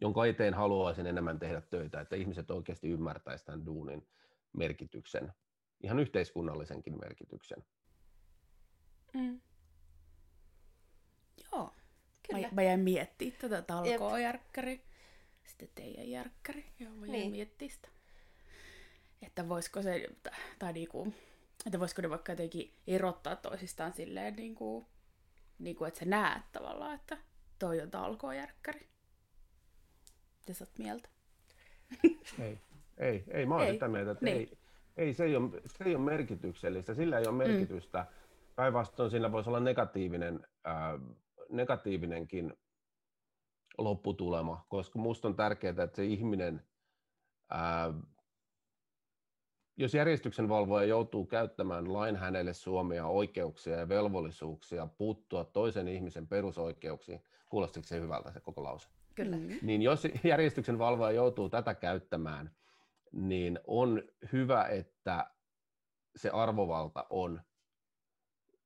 jonka 0.00 0.26
eteen 0.26 0.54
haluaisin 0.54 1.06
enemmän 1.06 1.38
tehdä 1.38 1.60
töitä, 1.60 2.00
että 2.00 2.16
ihmiset 2.16 2.50
oikeasti 2.50 2.88
ymmärtäisivät 2.88 3.46
tämän 3.46 3.66
duunin 3.66 4.08
merkityksen, 4.52 5.32
ihan 5.82 5.98
yhteiskunnallisenkin 5.98 6.98
merkityksen. 7.00 7.64
Mm. 9.14 9.40
Joo. 11.52 11.74
Kyllä. 12.28 12.48
Mä, 12.48 12.54
mä 12.54 12.62
jäin 12.62 12.80
miettimään 12.80 13.40
tätä 13.40 13.62
talkoa 13.62 14.18
järkkäri, 14.18 14.84
sitten 15.44 15.68
teidän 15.74 16.08
järkkäri. 16.10 16.64
Joo, 16.78 16.92
mä 16.94 17.06
jäin 17.06 17.12
niin. 17.12 17.30
miettimään 17.32 17.74
sitä. 17.74 17.88
Että 19.22 19.48
voisiko 19.48 19.82
se, 19.82 20.08
tai 20.58 20.72
niinku, 20.72 21.14
että 21.66 21.80
voisiko 21.80 22.02
ne 22.02 22.10
vaikka 22.10 22.32
jotenkin 22.32 22.74
erottaa 22.86 23.36
toisistaan 23.36 23.92
silleen, 23.92 24.36
niin 24.36 24.54
kuin, 24.54 24.86
niin 25.58 25.76
kuin, 25.76 25.88
että 25.88 26.00
sä 26.00 26.06
näet 26.06 26.42
tavallaan, 26.52 26.94
että 26.94 27.18
toi 27.58 27.80
on 27.80 27.90
talkoojärkkäri. 27.90 28.88
Mitä 30.38 30.52
sä 30.52 30.64
oot 30.64 30.78
mieltä? 30.78 31.08
Ei, 32.40 32.58
ei, 32.98 33.24
ei 33.28 33.46
mä 33.46 33.54
oon 33.54 33.66
ei. 33.66 33.72
sitä 33.72 33.88
mieltä, 33.88 34.10
että 34.10 34.24
niin. 34.24 34.36
ei, 34.36 34.58
ei, 34.96 35.14
se, 35.14 35.24
ei 35.24 35.36
ole, 35.36 35.60
se 35.66 35.84
ei 35.84 35.94
ole 35.94 36.04
merkityksellistä, 36.04 36.94
sillä 36.94 37.18
ei 37.18 37.26
ole 37.26 37.32
mm. 37.32 37.50
merkitystä. 37.50 37.98
Mm. 37.98 38.19
Päinvastoin 38.60 39.10
sillä 39.10 39.32
voisi 39.32 39.50
olla 39.50 39.60
negatiivinen, 39.60 40.46
äh, 40.66 41.00
negatiivinenkin 41.50 42.54
lopputulema, 43.78 44.66
koska 44.68 44.98
minusta 44.98 45.28
on 45.28 45.36
tärkeää, 45.36 45.84
että 45.84 45.96
se 45.96 46.04
ihminen 46.04 46.62
äh, 47.52 47.94
jos 49.76 49.94
järjestyksen 49.94 50.48
valvoja 50.48 50.86
joutuu 50.86 51.26
käyttämään 51.26 51.92
lain 51.92 52.16
hänelle 52.16 52.52
suomia 52.52 53.06
oikeuksia 53.06 53.76
ja 53.76 53.88
velvollisuuksia 53.88 54.86
puuttua 54.86 55.44
toisen 55.44 55.88
ihmisen 55.88 56.26
perusoikeuksiin, 56.26 57.22
kuulostiko 57.48 57.86
se 57.86 58.00
hyvältä 58.00 58.32
se 58.32 58.40
koko 58.40 58.62
lause? 58.62 58.88
Kyllä. 59.14 59.36
Mm. 59.36 59.58
Niin 59.62 59.82
jos 59.82 60.02
järjestyksen 60.24 60.78
valvoja 60.78 61.10
joutuu 61.10 61.48
tätä 61.48 61.74
käyttämään, 61.74 62.50
niin 63.12 63.58
on 63.66 64.02
hyvä, 64.32 64.64
että 64.64 65.30
se 66.16 66.30
arvovalta 66.30 67.06
on 67.10 67.40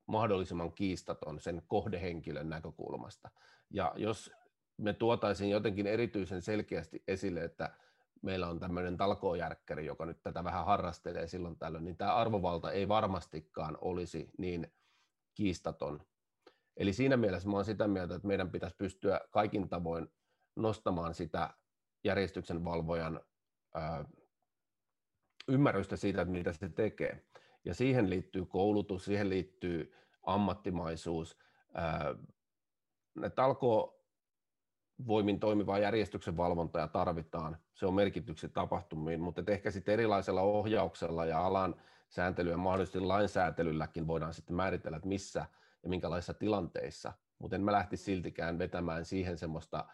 mahdollisimman 0.07 0.72
kiistaton 0.72 1.40
sen 1.40 1.62
kohdehenkilön 1.68 2.48
näkökulmasta. 2.48 3.30
Ja 3.70 3.92
jos 3.96 4.32
me 4.76 4.92
tuotaisiin 4.92 5.50
jotenkin 5.50 5.86
erityisen 5.86 6.42
selkeästi 6.42 7.02
esille, 7.09 7.44
että 7.44 7.70
meillä 8.22 8.48
on 8.48 8.61
tämmöinen 8.61 8.96
talkoojärkkäri, 8.96 9.86
joka 9.86 10.07
nyt 10.07 10.22
tätä 10.22 10.44
vähän 10.44 10.64
harrastelee 10.64 11.26
silloin 11.26 11.59
tällöin, 11.59 11.84
niin 11.84 11.96
tämä 11.96 12.14
arvovalta 12.14 12.72
ei 12.72 12.88
varmastikaan 12.88 13.78
olisi 13.80 14.30
niin 14.38 14.72
kiistaton. 15.34 16.07
Eli 16.76 16.92
siinä 16.92 17.16
mielessä 17.16 17.48
mä 17.48 17.57
olen 17.57 17.64
sitä 17.64 17.88
mieltä, 17.88 18.14
että 18.14 18.28
meidän 18.28 18.50
pitäisi 18.50 18.76
pystyä 18.76 19.20
kaikin 19.30 19.68
tavoin 19.68 20.09
nostamaan 20.57 21.14
sitä 21.14 21.55
järjestyksen 22.05 22.64
valvojan 22.64 23.20
ymmärrystä 25.48 25.96
siitä, 25.96 26.22
että 26.22 26.32
mitä 26.32 26.52
se 26.52 26.68
tekee. 26.68 27.24
Ja 27.65 27.75
siihen 27.75 28.11
liittyy 28.11 28.47
koulutus, 28.47 29.05
siihen 29.05 29.31
liittyy 29.31 29.95
ammattimaisuus. 30.23 31.39
Talkoo 33.35 34.05
voimin 35.07 35.41
toimivaa 35.41 35.79
järjestyksen 35.79 36.37
valvontaa 36.37 36.89
tarvitaan. 36.89 37.57
Se 37.75 37.87
on 37.87 37.95
merkitykset 37.95 38.53
tapahtumiin, 38.53 39.21
mutta 39.21 39.43
ehkä 39.47 39.71
sitten 39.71 39.93
erilaisella 39.93 40.43
ohjauksella 40.43 41.25
ja 41.25 41.47
alan 41.47 41.75
sääntelyä 42.09 42.57
mahdollisesti 42.57 43.01
lainsäätelylläkin 43.01 44.07
voidaan 44.07 44.35
sitten 44.35 44.57
määritellä, 44.57 44.97
että 44.97 45.09
missä 45.09 45.47
ja 45.83 45.89
minkälaisissa 45.89 46.35
tilanteissa. 46.35 47.12
Mutta 47.39 47.57
en 47.57 47.62
mä 47.62 47.73
lähti 47.73 47.97
siltikään 47.97 48.59
vetämään 48.59 49.05
siihen 49.05 49.39
semmoista 49.39 49.85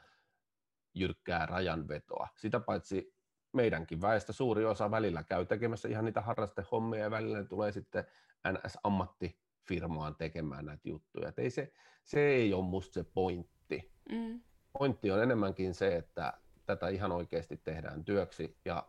jyrkkää 0.95 1.47
rajanvetoa. 1.47 2.29
Sitä 2.37 2.61
paitsi 2.61 3.15
meidänkin 3.53 4.01
väestä 4.01 4.33
suuri 4.33 4.65
osa 4.65 4.91
välillä 4.91 5.23
käy 5.23 5.47
tekemässä 5.47 5.89
ihan 5.89 6.05
niitä 6.05 6.21
harrastehommia 6.21 7.01
ja 7.01 7.11
välillä 7.11 7.45
tulee 7.45 7.73
sitten 7.73 8.05
NS-ammattifirmaan 8.49 10.15
tekemään 10.19 10.65
näitä 10.65 10.89
juttuja. 10.89 11.29
Et 11.29 11.39
ei 11.39 11.51
se, 11.51 11.73
se 12.05 12.21
ei 12.21 12.55
ole 12.55 12.65
musta 12.65 12.95
se 12.95 13.05
pointti. 13.05 13.93
Mm 14.13 14.41
pointti 14.79 15.11
on 15.11 15.23
enemmänkin 15.23 15.75
se, 15.75 15.97
että 15.97 16.33
tätä 16.67 16.89
ihan 16.89 17.13
oikeasti 17.13 17.57
tehdään 17.57 18.05
työksi 18.05 18.57
ja 18.65 18.87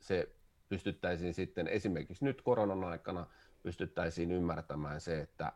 se 0.00 0.36
pystyttäisiin 0.68 1.34
sitten 1.34 1.68
esimerkiksi 1.68 2.24
nyt 2.24 2.42
koronan 2.42 2.84
aikana 2.84 3.26
pystyttäisiin 3.62 4.30
ymmärtämään 4.30 5.00
se, 5.00 5.20
että 5.20 5.52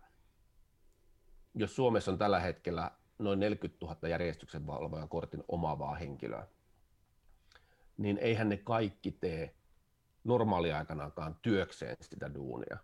jos 1.55 1.77
Suomessa 1.77 2.11
on 2.11 2.19
tällä 2.19 2.41
hetkellä 2.41 2.91
noin 3.19 3.41
40 3.41 3.87
000 3.87 4.09
järjestyksen 4.09 4.67
valvojan 4.67 5.09
kortin 5.09 5.45
omaavaa 5.49 5.95
henkilöä, 5.95 6.47
niin 7.97 8.19
eihän 8.19 8.49
ne 8.49 8.57
kaikki 8.57 9.11
tee 9.11 9.55
normaaliaikanakaan 10.25 11.39
työkseen 11.43 11.97
sitä 12.01 12.35
duunia. 12.35 12.79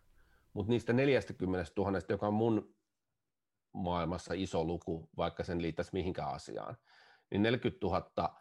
Mutta 0.52 0.70
niistä 0.70 0.92
40 0.92 1.72
000, 1.76 1.98
joka 2.08 2.26
on 2.26 2.34
mun 2.34 2.74
maailmassa 3.72 4.34
iso 4.34 4.64
luku, 4.64 5.08
vaikka 5.16 5.44
sen 5.44 5.62
liittäisi 5.62 5.90
mihinkään 5.92 6.34
asiaan, 6.34 6.76
niin 7.30 7.42
40 7.42 7.86
000 7.86 8.40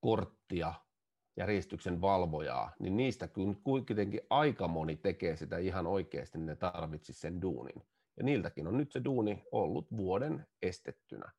korttia 0.00 0.74
järjestyksen 1.36 2.00
valvojaa, 2.00 2.72
niin 2.78 2.96
niistä 2.96 3.28
kuitenkin 3.64 4.20
aika 4.30 4.68
moni 4.68 4.96
tekee 4.96 5.36
sitä 5.36 5.58
ihan 5.58 5.86
oikeasti, 5.86 6.38
ne 6.38 6.56
tarvitsisi 6.56 7.20
sen 7.20 7.42
duunin. 7.42 7.82
Ja 8.16 8.24
niiltäkin 8.24 8.66
on 8.66 8.76
nyt 8.76 8.92
se 8.92 9.04
duuni 9.04 9.42
ollut 9.52 9.96
vuoden 9.96 10.46
estettynä. 10.62 11.32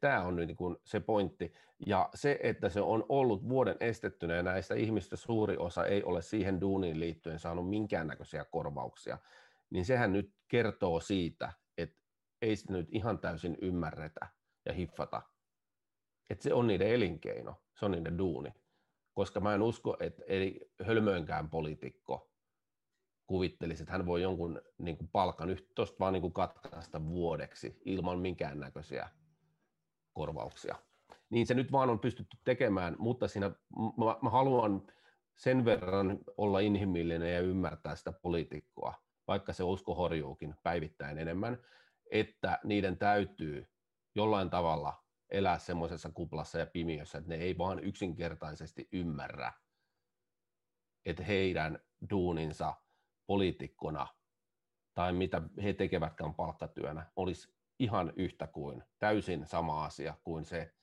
Tämä 0.00 0.22
on 0.22 0.36
nyt 0.36 0.46
niin 0.46 0.76
se 0.84 1.00
pointti. 1.00 1.52
Ja 1.86 2.08
se, 2.14 2.38
että 2.42 2.68
se 2.68 2.80
on 2.80 3.04
ollut 3.08 3.48
vuoden 3.48 3.76
estettynä 3.80 4.34
ja 4.34 4.42
näistä 4.42 4.74
ihmistä 4.74 5.16
suuri 5.16 5.56
osa 5.56 5.86
ei 5.86 6.02
ole 6.02 6.22
siihen 6.22 6.60
duuniin 6.60 7.00
liittyen 7.00 7.38
saanut 7.38 7.68
minkäännäköisiä 7.68 8.44
korvauksia, 8.44 9.18
niin 9.70 9.84
sehän 9.84 10.12
nyt 10.12 10.34
kertoo 10.48 11.00
siitä, 11.00 11.52
ei 12.42 12.56
sitä 12.56 12.72
nyt 12.72 12.88
ihan 12.90 13.18
täysin 13.18 13.58
ymmärretä 13.62 14.26
ja 14.66 14.72
hiffata, 14.72 15.22
että 16.30 16.42
se 16.42 16.54
on 16.54 16.66
niiden 16.66 16.88
elinkeino, 16.88 17.62
se 17.74 17.84
on 17.84 17.90
niiden 17.90 18.18
duuni. 18.18 18.54
Koska 19.14 19.40
mä 19.40 19.54
en 19.54 19.62
usko, 19.62 19.96
että 20.00 20.22
ei 20.26 20.70
hölmöinkään 20.82 21.50
poliitikko 21.50 22.30
kuvittelisi, 23.26 23.82
että 23.82 23.92
hän 23.92 24.06
voi 24.06 24.22
jonkun 24.22 24.62
niin 24.78 24.96
kuin 24.96 25.08
palkan 25.08 25.56
tuosta 25.74 25.96
vaan 26.00 26.12
niin 26.12 26.20
kuin 26.20 26.32
katkaista 26.32 27.04
vuodeksi 27.04 27.80
ilman 27.84 28.18
minkäännäköisiä 28.18 29.08
korvauksia. 30.20 30.76
Niin 31.30 31.46
se 31.46 31.54
nyt 31.54 31.72
vaan 31.72 31.90
on 31.90 31.98
pystytty 31.98 32.36
tekemään, 32.44 32.96
mutta 32.98 33.28
siinä 33.28 33.50
mä, 33.96 34.16
mä 34.22 34.30
haluan 34.30 34.82
sen 35.36 35.64
verran 35.64 36.18
olla 36.36 36.60
inhimillinen 36.60 37.34
ja 37.34 37.40
ymmärtää 37.40 37.96
sitä 37.96 38.12
poliitikkoa, 38.12 38.94
vaikka 39.28 39.52
se 39.52 39.64
usko 39.64 39.94
horjuukin 39.94 40.54
päivittäin 40.62 41.18
enemmän, 41.18 41.58
että 42.10 42.58
niiden 42.64 42.98
täytyy 42.98 43.68
jollain 44.14 44.50
tavalla 44.50 45.04
elää 45.30 45.58
semmoisessa 45.58 46.10
kuplassa 46.10 46.58
ja 46.58 46.66
pimiössä, 46.66 47.18
että 47.18 47.30
ne 47.30 47.36
ei 47.36 47.58
vaan 47.58 47.84
yksinkertaisesti 47.84 48.88
ymmärrä, 48.92 49.52
että 51.04 51.24
heidän 51.24 51.78
duuninsa 52.10 52.74
poliitikkona 53.26 54.06
tai 54.94 55.12
mitä 55.12 55.42
he 55.62 55.72
tekevätkään 55.72 56.34
palkkatyönä 56.34 57.10
olisi 57.16 57.59
ihan 57.80 58.12
yhtä 58.16 58.46
kuin 58.46 58.82
täysin 58.98 59.46
sama 59.46 59.84
asia 59.84 60.14
kuin 60.24 60.44
se 60.44 60.74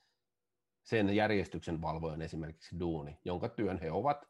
sen 0.82 1.16
järjestyksen 1.16 1.82
valvojan 1.82 2.22
esimerkiksi 2.22 2.80
duuni, 2.80 3.18
jonka 3.24 3.48
työn 3.48 3.78
he 3.78 3.90
ovat 3.90 4.28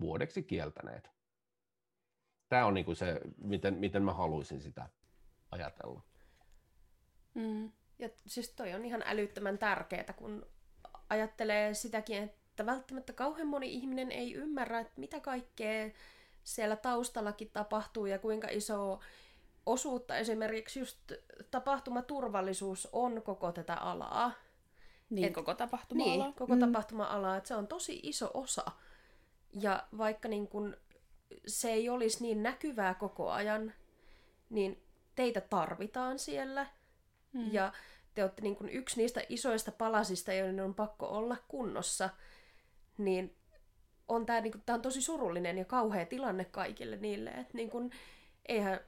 vuodeksi 0.00 0.42
kieltäneet. 0.42 1.10
Tämä 2.48 2.66
on 2.66 2.74
niin 2.74 2.84
kuin 2.84 2.96
se, 2.96 3.20
miten, 3.38 3.74
miten 3.74 4.02
mä 4.02 4.12
haluaisin 4.12 4.60
sitä 4.60 4.88
ajatella. 5.50 6.02
Mm. 7.34 7.72
Ja 7.98 8.08
siis 8.26 8.52
toi 8.52 8.74
on 8.74 8.84
ihan 8.84 9.02
älyttömän 9.06 9.58
tärkeää, 9.58 10.12
kun 10.16 10.46
ajattelee 11.10 11.74
sitäkin, 11.74 12.22
että 12.22 12.66
välttämättä 12.66 13.12
kauhean 13.12 13.48
moni 13.48 13.72
ihminen 13.72 14.12
ei 14.12 14.34
ymmärrä, 14.34 14.80
että 14.80 15.00
mitä 15.00 15.20
kaikkea 15.20 15.90
siellä 16.44 16.76
taustallakin 16.76 17.50
tapahtuu 17.50 18.06
ja 18.06 18.18
kuinka 18.18 18.48
iso 18.50 19.00
osuutta 19.72 20.16
esimerkiksi 20.16 20.78
just 20.78 21.12
tapahtumaturvallisuus 21.50 22.88
on 22.92 23.22
koko 23.22 23.52
tätä 23.52 23.74
alaa. 23.74 24.32
Niin, 25.10 25.26
Et- 25.26 25.32
koko 25.32 25.54
tapahtuma-ala. 25.54 26.24
Niin, 26.24 26.34
koko 26.34 26.54
mm. 26.54 26.60
tapahtuma-ala, 26.60 27.36
että 27.36 27.48
se 27.48 27.54
on 27.54 27.66
tosi 27.66 28.00
iso 28.02 28.30
osa. 28.34 28.64
Ja 29.60 29.86
vaikka 29.98 30.28
niin 30.28 30.48
kun 30.48 30.76
se 31.46 31.70
ei 31.70 31.88
olisi 31.88 32.22
niin 32.22 32.42
näkyvää 32.42 32.94
koko 32.94 33.30
ajan, 33.30 33.72
niin 34.50 34.82
teitä 35.14 35.40
tarvitaan 35.40 36.18
siellä. 36.18 36.66
Mm. 37.32 37.52
Ja 37.52 37.72
te 38.14 38.22
olette 38.22 38.42
niin 38.42 38.56
kun 38.56 38.68
yksi 38.68 38.96
niistä 38.96 39.22
isoista 39.28 39.72
palasista, 39.72 40.32
joiden 40.32 40.60
on 40.60 40.74
pakko 40.74 41.06
olla 41.06 41.36
kunnossa. 41.48 42.10
Niin 42.98 43.36
on 44.08 44.26
tämä 44.26 44.40
niin 44.40 44.52
kun, 44.52 44.62
tää 44.66 44.74
on 44.74 44.82
tosi 44.82 45.02
surullinen 45.02 45.58
ja 45.58 45.64
kauhea 45.64 46.06
tilanne 46.06 46.44
kaikille 46.44 46.96
niille. 46.96 47.30
Että 47.30 47.54
niin 47.54 47.70
kun, 47.70 47.90
eihän 48.48 48.80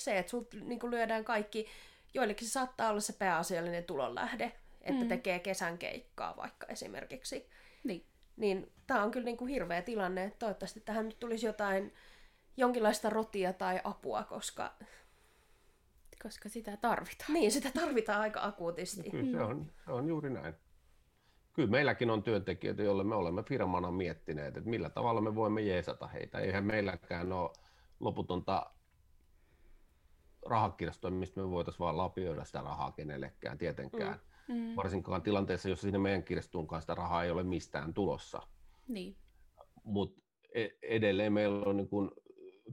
se, 0.00 0.18
että 0.18 0.30
sut 0.30 0.54
niin 0.54 0.90
lyödään 0.90 1.24
kaikki, 1.24 1.66
joillekin 2.14 2.48
se 2.48 2.52
saattaa 2.52 2.90
olla 2.90 3.00
se 3.00 3.12
pääasiallinen 3.12 3.84
tulonlähde, 3.84 4.52
että 4.80 5.02
mm. 5.02 5.08
tekee 5.08 5.38
kesän 5.38 5.78
keikkaa 5.78 6.36
vaikka 6.36 6.66
esimerkiksi. 6.66 7.48
Niin. 7.84 8.06
Niin 8.36 8.72
tämä 8.86 9.02
on 9.02 9.10
kyllä 9.10 9.24
niin 9.24 9.36
kuin 9.36 9.48
hirveä 9.48 9.82
tilanne. 9.82 10.24
että 10.24 10.38
Toivottavasti 10.38 10.80
tähän 10.80 11.04
nyt 11.04 11.20
tulisi 11.20 11.46
jotain, 11.46 11.92
jonkinlaista 12.56 13.10
rotia 13.10 13.52
tai 13.52 13.80
apua, 13.84 14.22
koska 14.22 14.74
Koska 16.24 16.48
sitä 16.48 16.76
tarvitaan. 16.76 17.32
niin, 17.34 17.52
sitä 17.52 17.70
tarvitaan 17.74 18.20
aika 18.20 18.44
akuutisti. 18.44 19.10
Kyllä 19.10 19.38
se 19.38 19.44
on, 19.44 19.72
se 19.84 19.92
on 19.92 20.08
juuri 20.08 20.30
näin. 20.30 20.54
Kyllä 21.52 21.70
meilläkin 21.70 22.10
on 22.10 22.22
työntekijöitä, 22.22 22.82
joille 22.82 23.04
me 23.04 23.14
olemme 23.14 23.42
firmana 23.42 23.90
miettineet, 23.90 24.56
että 24.56 24.70
millä 24.70 24.90
tavalla 24.90 25.20
me 25.20 25.34
voimme 25.34 25.60
jeesata 25.60 26.06
heitä. 26.06 26.38
Eihän 26.38 26.64
meilläkään 26.64 27.32
ole 27.32 27.50
loputonta 28.00 28.70
rahakirjastoa, 30.46 31.10
mistä 31.10 31.40
me 31.40 31.50
voitaisiin 31.50 31.78
vaan 31.78 31.96
lapioida 31.96 32.44
sitä 32.44 32.60
rahaa 32.60 32.92
kenellekään 32.92 33.58
tietenkään. 33.58 34.20
Mm. 34.48 34.76
Varsinkaan 34.76 35.22
tilanteessa, 35.22 35.68
jossa 35.68 35.82
siinä 35.82 35.98
meidän 35.98 36.24
kirjastoon 36.24 36.66
kanssa 36.66 36.84
sitä 36.84 36.94
rahaa 36.94 37.24
ei 37.24 37.30
ole 37.30 37.42
mistään 37.42 37.94
tulossa. 37.94 38.42
Niin. 38.88 39.16
Mutta 39.84 40.22
edelleen 40.82 41.32
meillä 41.32 41.62
on 41.66 41.76
niin 41.76 41.88
kun 41.88 42.12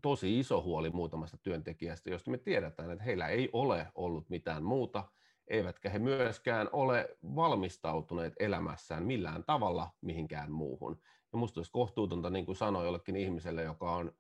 tosi 0.02 0.40
iso 0.40 0.62
huoli 0.62 0.90
muutamasta 0.90 1.38
työntekijästä, 1.38 2.10
josta 2.10 2.32
me 2.32 2.38
tiedetään, 2.38 2.92
että 2.92 3.04
heillä 3.04 3.28
ei 3.28 3.50
ole 3.54 3.88
ollut 3.96 4.30
mitään 4.30 4.64
muuta, 4.64 5.04
eivätkä 5.48 5.90
he 5.90 6.00
myöskään 6.00 6.70
ole 6.72 7.18
valmistautuneet 7.36 8.34
elämässään 8.40 9.04
millään 9.04 9.44
tavalla 9.44 9.90
mihinkään 10.02 10.52
muuhun. 10.52 11.00
Ja 11.34 11.38
musta 11.38 11.60
olisi 11.60 11.72
kohtuutonta, 11.72 12.30
niin 12.30 12.46
kuin 12.46 12.56
sanoi 12.56 12.86
jollekin 12.86 13.16
ihmiselle, 13.16 13.64
joka 13.64 13.96
on 13.96 14.12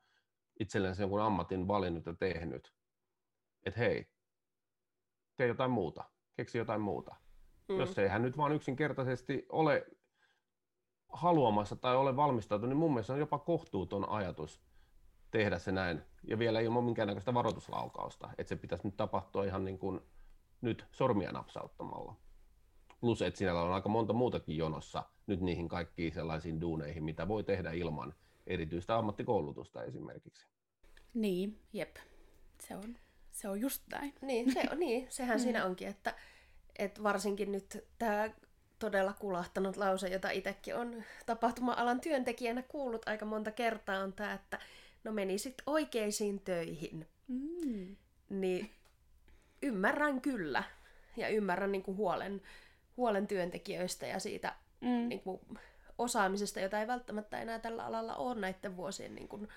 itselleen 0.59 0.95
jonkun 0.99 1.21
ammatin 1.21 1.67
valinnut 1.67 2.05
ja 2.05 2.13
tehnyt, 2.13 2.73
että 3.65 3.79
hei, 3.79 4.07
tee 5.37 5.47
jotain 5.47 5.71
muuta, 5.71 6.03
keksi 6.33 6.57
jotain 6.57 6.81
muuta. 6.81 7.15
Mm. 7.69 7.79
Jos 7.79 7.99
ei 7.99 8.07
hän 8.07 8.21
nyt 8.21 8.37
vaan 8.37 8.51
yksinkertaisesti 8.51 9.45
ole 9.49 9.87
haluamassa 11.09 11.75
tai 11.75 11.95
ole 11.95 12.15
valmistautunut, 12.15 12.69
niin 12.69 12.77
mun 12.77 12.93
mielestä 12.93 13.13
on 13.13 13.19
jopa 13.19 13.39
kohtuuton 13.39 14.09
ajatus 14.09 14.61
tehdä 15.31 15.59
se 15.59 15.71
näin. 15.71 16.01
Ja 16.23 16.39
vielä 16.39 16.59
ilman 16.59 16.83
minkäännäköistä 16.83 17.33
varoituslaukausta, 17.33 18.29
että 18.37 18.49
se 18.49 18.55
pitäisi 18.55 18.87
nyt 18.87 18.97
tapahtua 18.97 19.45
ihan 19.45 19.63
niin 19.63 19.79
kuin 19.79 20.01
nyt 20.61 20.85
sormia 20.91 21.31
napsauttamalla. 21.31 22.15
Plus, 22.99 23.21
että 23.21 23.37
siinä 23.37 23.61
on 23.61 23.73
aika 23.73 23.89
monta 23.89 24.13
muutakin 24.13 24.57
jonossa 24.57 25.03
nyt 25.27 25.41
niihin 25.41 25.69
kaikkiin 25.69 26.13
sellaisiin 26.13 26.61
duuneihin, 26.61 27.03
mitä 27.03 27.27
voi 27.27 27.43
tehdä 27.43 27.71
ilman 27.71 28.13
erityistä 28.47 28.97
ammattikoulutusta 28.97 29.83
esimerkiksi. 29.83 30.47
Niin, 31.13 31.59
jep. 31.73 31.95
Se 32.59 32.75
on, 32.75 32.95
se 33.41 33.49
on 33.49 33.61
just 33.61 33.83
näin. 33.91 34.13
Niin, 34.21 34.53
se 34.53 34.63
on, 34.71 34.79
niin 34.79 35.07
sehän 35.09 35.37
mm. 35.37 35.43
siinä 35.43 35.65
onkin, 35.65 35.87
että, 35.87 36.15
että 36.79 37.03
varsinkin 37.03 37.51
nyt 37.51 37.83
tämä 37.99 38.29
todella 38.79 39.13
kulahtanut 39.13 39.77
lause, 39.77 40.07
jota 40.07 40.29
itsekin 40.29 40.75
on 40.75 41.03
tapahtuma-alan 41.25 42.01
työntekijänä 42.01 42.61
kuullut 42.61 43.07
aika 43.07 43.25
monta 43.25 43.51
kertaa, 43.51 43.99
on 43.99 44.13
tämä, 44.13 44.33
että 44.33 44.59
no 45.03 45.11
menisit 45.11 45.55
oikeisiin 45.65 46.39
töihin. 46.39 47.07
Mm. 47.27 47.95
Niin 48.29 48.69
ymmärrän 49.61 50.21
kyllä. 50.21 50.63
Ja 51.17 51.29
ymmärrän 51.29 51.71
niin 51.71 51.83
kuin 51.83 51.97
huolen, 51.97 52.41
huolen 52.97 53.27
työntekijöistä 53.27 54.07
ja 54.07 54.19
siitä 54.19 54.55
Mm. 54.81 55.09
niin 55.09 55.21
kuin 55.21 55.41
osaamisesta, 55.97 56.59
jota 56.59 56.79
ei 56.79 56.87
välttämättä 56.87 57.41
enää 57.41 57.59
tällä 57.59 57.85
alalla 57.85 58.15
ole 58.15 58.39
näiden 58.39 58.77
vuosien 58.77 59.15
niin 59.15 59.27
kuin 59.27 59.47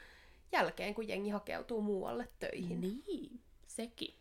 jälkeen, 0.53 0.95
kun 0.95 1.09
jengi 1.09 1.31
hakeutuu 1.31 1.81
muualle 1.81 2.29
töihin. 2.39 2.81
Niin, 2.81 3.41
sekin. 3.75 4.15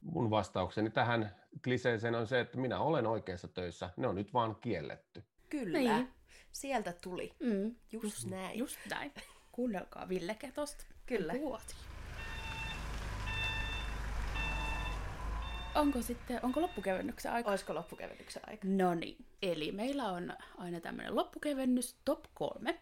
Mun 0.00 0.30
vastaukseni 0.30 0.90
tähän 0.90 1.36
kliseeseen 1.64 2.14
on 2.14 2.26
se, 2.26 2.40
että 2.40 2.58
minä 2.58 2.80
olen 2.80 3.06
oikeassa 3.06 3.48
töissä, 3.48 3.90
ne 3.96 4.06
on 4.06 4.14
nyt 4.14 4.32
vaan 4.34 4.56
kielletty. 4.56 5.24
Kyllä, 5.50 5.78
Niin. 5.78 6.08
sieltä 6.52 6.92
tuli. 7.02 7.32
Mm. 7.40 7.74
Just 7.92 8.24
näin. 8.30 8.58
Just 8.58 8.78
näin. 8.90 9.12
Kuunnelkaa 9.52 10.08
Ville 10.08 10.34
Ketosta. 10.34 10.84
Kyllä. 11.06 11.34
Vuoti. 11.40 11.74
Onko 15.74 16.02
sitten, 16.02 16.40
onko 16.42 16.60
loppukevennyksen 16.60 17.32
aika? 17.32 17.50
Olisiko 17.50 17.74
loppukevennyksen 17.74 18.42
aika? 18.46 18.68
No 18.68 18.94
niin, 18.94 19.26
eli 19.42 19.72
meillä 19.72 20.04
on 20.12 20.36
aina 20.58 20.80
tämmöinen 20.80 21.16
loppukevennys 21.16 21.96
top 22.04 22.24
kolme. 22.34 22.80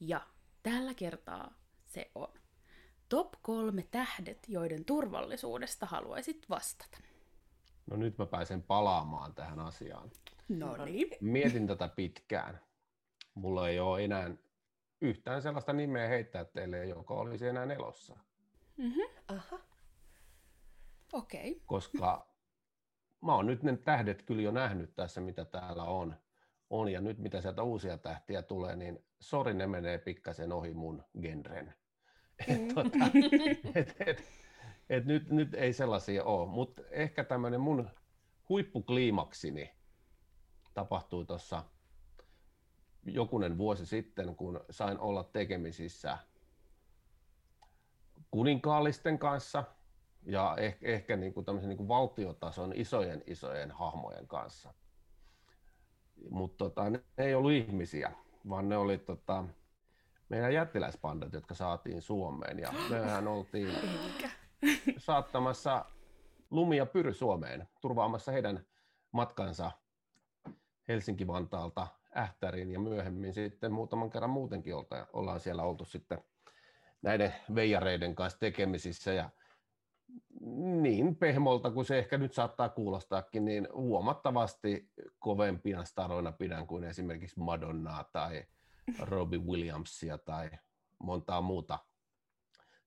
Ja 0.00 0.20
tällä 0.62 0.94
kertaa 0.94 1.54
se 1.86 2.10
on 2.14 2.28
top 3.10 3.32
kolme 3.42 3.84
tähdet, 3.90 4.38
joiden 4.48 4.84
turvallisuudesta 4.84 5.86
haluaisit 5.86 6.46
vastata. 6.50 6.98
No 7.86 7.96
nyt 7.96 8.18
mä 8.18 8.26
pääsen 8.26 8.62
palaamaan 8.62 9.34
tähän 9.34 9.60
asiaan. 9.60 10.10
No 10.48 10.84
niin. 10.84 11.10
Mietin 11.20 11.66
tätä 11.66 11.88
pitkään. 11.88 12.60
Mulla 13.34 13.68
ei 13.68 13.80
ole 13.80 14.04
enää 14.04 14.30
yhtään 15.00 15.42
sellaista 15.42 15.72
nimeä 15.72 16.08
heittää 16.08 16.44
teille, 16.44 16.86
joka 16.86 17.14
olisi 17.14 17.46
enää 17.46 17.64
elossa. 17.64 18.16
Aha. 19.28 19.58
Okei. 21.12 21.62
Koska 21.66 22.30
mä 23.20 23.34
oon 23.34 23.46
nyt 23.46 23.62
ne 23.62 23.76
tähdet 23.76 24.22
kyllä 24.22 24.42
jo 24.42 24.50
nähnyt 24.50 24.94
tässä, 24.94 25.20
mitä 25.20 25.44
täällä 25.44 25.84
on. 25.84 26.16
on 26.70 26.92
ja 26.92 27.00
nyt 27.00 27.18
mitä 27.18 27.40
sieltä 27.40 27.62
uusia 27.62 27.98
tähtiä 27.98 28.42
tulee, 28.42 28.76
niin 28.76 29.04
sori, 29.20 29.54
ne 29.54 29.66
menee 29.66 29.98
pikkasen 29.98 30.52
ohi 30.52 30.74
mun 30.74 31.04
genren. 31.20 31.74
Et, 32.48 32.68
tota, 32.74 32.98
et, 33.80 33.96
et, 34.06 34.24
et 34.90 35.04
nyt, 35.04 35.30
nyt 35.30 35.54
ei 35.54 35.72
sellaisia 35.72 36.24
ole, 36.24 36.48
mutta 36.48 36.82
ehkä 36.90 37.24
tämmöinen 37.24 37.60
mun 37.60 37.90
huippukliimaksini 38.48 39.70
tapahtui 40.74 41.26
tuossa 41.26 41.64
jokunen 43.04 43.58
vuosi 43.58 43.86
sitten, 43.86 44.36
kun 44.36 44.60
sain 44.70 44.98
olla 44.98 45.24
tekemisissä 45.24 46.18
kuninkaallisten 48.30 49.18
kanssa 49.18 49.64
ja 50.22 50.56
ehkä, 50.58 50.86
ehkä 50.86 51.16
niin 51.16 51.34
kuin 51.34 51.46
tämmöisen 51.46 51.68
niin 51.68 51.76
kuin 51.76 51.88
valtiotason 51.88 52.72
isojen 52.76 53.24
isojen 53.26 53.70
hahmojen 53.70 54.26
kanssa. 54.26 54.74
Mutta 56.30 56.64
tota, 56.64 56.90
ne 56.90 57.04
ei 57.18 57.34
ollut 57.34 57.52
ihmisiä, 57.52 58.12
vaan 58.48 58.68
ne 58.68 58.76
oli 58.76 58.98
tota, 58.98 59.44
meidän 60.30 60.54
jättiläispandat, 60.54 61.32
jotka 61.32 61.54
saatiin 61.54 62.02
Suomeen. 62.02 62.58
Ja 62.58 62.72
mehän 62.90 63.28
oltiin 63.28 63.74
saattamassa 64.98 65.84
Lumi 66.50 66.76
ja 66.76 66.86
Pyry 66.86 67.14
Suomeen, 67.14 67.68
turvaamassa 67.80 68.32
heidän 68.32 68.66
matkansa 69.12 69.70
Helsinki-Vantaalta 70.88 71.86
Ähtäriin 72.16 72.70
ja 72.70 72.78
myöhemmin 72.80 73.34
sitten 73.34 73.72
muutaman 73.72 74.10
kerran 74.10 74.30
muutenkin 74.30 74.74
olta, 74.74 75.06
ollaan 75.12 75.40
siellä 75.40 75.62
oltu 75.62 75.84
sitten 75.84 76.18
näiden 77.02 77.34
veijareiden 77.54 78.14
kanssa 78.14 78.38
tekemisissä 78.38 79.12
ja 79.12 79.30
niin 80.82 81.16
pehmolta 81.16 81.70
kuin 81.70 81.86
se 81.86 81.98
ehkä 81.98 82.18
nyt 82.18 82.32
saattaa 82.32 82.68
kuulostaakin, 82.68 83.44
niin 83.44 83.68
huomattavasti 83.74 84.90
kovempina 85.18 85.84
staroina 85.84 86.32
pidän 86.32 86.66
kuin 86.66 86.84
esimerkiksi 86.84 87.40
Madonnaa 87.40 88.04
tai 88.12 88.44
Robbie 88.98 89.38
Williamsia 89.38 90.18
tai 90.18 90.50
montaa 90.98 91.40
muuta 91.40 91.78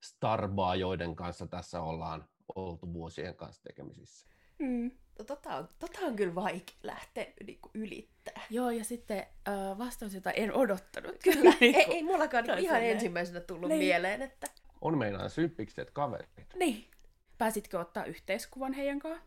starbaa, 0.03 0.75
joiden 0.75 1.15
kanssa 1.15 1.47
tässä 1.47 1.81
ollaan 1.81 2.29
oltu 2.55 2.93
vuosien 2.93 3.35
kanssa 3.35 3.63
tekemisissä. 3.63 4.27
Mm. 4.59 4.91
No, 5.19 5.25
tota, 5.25 5.55
on, 5.55 5.67
tota 5.79 5.99
on 6.01 6.15
kyllä 6.15 6.35
vaikea 6.35 6.75
lähteä 6.83 7.25
niinku 7.47 7.69
ylittää. 7.73 8.41
Joo, 8.49 8.69
ja 8.69 8.83
sitten 8.83 9.17
äh, 9.47 9.77
vastaus, 9.77 10.13
jota 10.13 10.31
en 10.31 10.53
odottanut. 10.53 11.15
Kyllä, 11.23 11.53
Niin 11.59 11.75
ei, 11.75 11.85
kuin- 11.85 11.95
ei 11.95 12.03
mullakaan 12.03 12.59
ihan 12.59 12.83
ensimmäisenä 12.83 13.39
tullut 13.39 13.69
Niin. 13.69 13.79
mieleen, 13.79 14.21
että 14.21 14.47
On 14.81 14.97
meinaan 14.97 15.29
symppikset 15.29 15.91
kaverit. 15.91 16.29
Niin. 16.55 16.91
Pääsitkö 17.37 17.79
ottaa 17.79 18.05
yhteiskuvan 18.05 18.73
heidän 18.73 18.99
kanssa? 18.99 19.23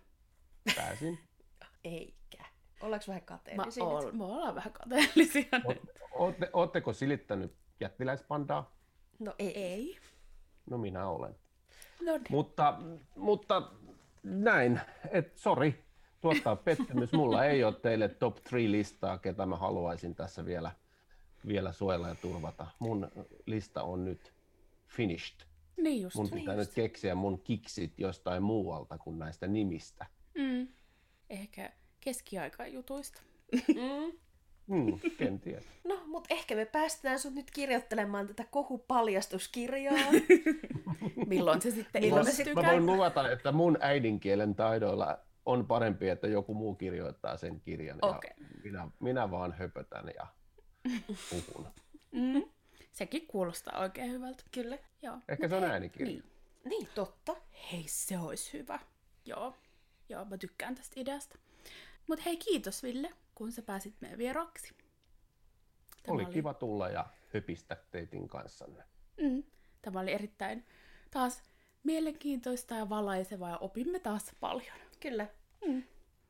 pääsin. 0.76 1.18
Eikä. 1.84 2.15
Ollaanko 2.80 3.04
vähän 3.08 3.22
Mä 3.22 3.26
kateellisia 3.26 3.84
oon, 3.84 4.04
nyt? 4.04 4.14
me 4.14 4.24
ollaan 4.24 4.54
vähän 4.54 4.72
kateellisia 4.72 5.44
nyt. 5.68 5.78
Ootte, 6.12 6.50
ootteko 6.52 6.92
silittänyt 6.92 7.54
jättiläispandaa? 7.80 8.76
No 9.18 9.34
ei. 9.38 9.58
Ei. 9.58 9.98
No 10.70 10.78
minä 10.78 11.08
olen. 11.08 11.36
No 12.02 12.12
niin. 12.16 12.26
Mutta, 12.30 12.78
mutta 13.16 13.70
näin, 14.22 14.80
että 15.10 15.38
sori, 15.38 15.84
tuottaa 16.20 16.56
pettymys. 16.56 17.12
Mulla 17.12 17.44
ei 17.44 17.64
ole 17.64 17.74
teille 17.74 18.08
top 18.08 18.36
3 18.50 18.70
listaa, 18.70 19.18
ketä 19.18 19.46
mä 19.46 19.56
haluaisin 19.56 20.14
tässä 20.14 20.44
vielä, 20.44 20.72
vielä 21.46 21.72
suojella 21.72 22.08
ja 22.08 22.14
turvata. 22.14 22.66
Mun 22.78 23.10
lista 23.46 23.82
on 23.82 24.04
nyt 24.04 24.32
finished. 24.88 25.46
Niin 25.76 26.02
just. 26.02 26.16
Mun 26.16 26.30
pitää 26.30 26.56
nyt 26.56 26.74
keksiä 26.74 27.14
mun 27.14 27.40
kiksit 27.40 27.98
jostain 27.98 28.42
muualta 28.42 28.98
kuin 28.98 29.18
näistä 29.18 29.46
nimistä. 29.46 30.06
Mm. 30.34 30.68
Ehkä 31.30 31.72
keskiaikajutuista. 32.06 33.20
Mm. 33.52 34.18
Hmm, 34.68 35.00
kenties. 35.18 35.64
No, 35.84 36.02
mutta 36.06 36.34
ehkä 36.34 36.54
me 36.54 36.64
päästetään 36.64 37.18
sut 37.18 37.34
nyt 37.34 37.50
kirjoittelemaan 37.50 38.26
tätä 38.26 38.44
kohupaljastuskirjaa. 38.50 39.94
Milloin 41.26 41.62
se 41.62 41.70
sitten 41.70 42.04
ilmestyy? 42.04 42.54
mä 42.54 42.62
voin 42.62 42.86
luvata, 42.86 43.30
että 43.30 43.52
mun 43.52 43.78
äidinkielen 43.80 44.54
taidoilla 44.54 45.18
on 45.46 45.66
parempi, 45.66 46.08
että 46.08 46.26
joku 46.26 46.54
muu 46.54 46.74
kirjoittaa 46.74 47.36
sen 47.36 47.60
kirjan. 47.60 47.98
Okei. 48.02 48.30
Ja 48.38 48.46
minä, 48.64 48.88
minä 49.00 49.30
vaan 49.30 49.52
höpötän 49.52 50.10
ja 50.16 50.26
puhun. 51.30 51.66
Mm. 52.12 52.44
Sekin 52.92 53.26
kuulostaa 53.26 53.80
oikein 53.80 54.10
hyvältä. 54.10 54.44
Kyllä. 54.52 54.78
Joo. 55.02 55.16
Ehkä 55.28 55.48
se 55.48 55.54
on 55.56 55.64
äänikirja. 55.64 56.06
Niin. 56.06 56.24
Niin, 56.64 56.88
totta. 56.94 57.36
Hei, 57.72 57.84
se 57.86 58.18
olisi 58.18 58.52
hyvä. 58.52 58.78
Joo. 59.24 59.54
Joo, 60.08 60.24
mä 60.24 60.38
tykkään 60.38 60.74
tästä 60.74 61.00
ideasta. 61.00 61.38
Mutta 62.08 62.22
hei, 62.24 62.36
kiitos 62.36 62.82
Ville, 62.82 63.10
kun 63.34 63.52
sä 63.52 63.62
pääsit 63.62 63.94
meidän 64.00 64.18
vieraksi. 64.18 64.74
Tämä 66.02 66.14
Oli 66.14 66.26
kiva 66.26 66.54
tulla 66.54 66.88
ja 66.88 67.06
höpistä 67.34 67.76
teitin 67.90 68.28
kanssanne. 68.28 68.84
Mm, 69.20 69.42
tämä 69.82 70.00
oli 70.00 70.12
erittäin 70.12 70.66
taas 71.10 71.42
mielenkiintoista 71.84 72.74
ja 72.74 72.88
valaisevaa 72.88 73.50
ja 73.50 73.58
opimme 73.58 73.98
taas 74.00 74.32
paljon. 74.40 74.76
Kyllä. 75.00 75.26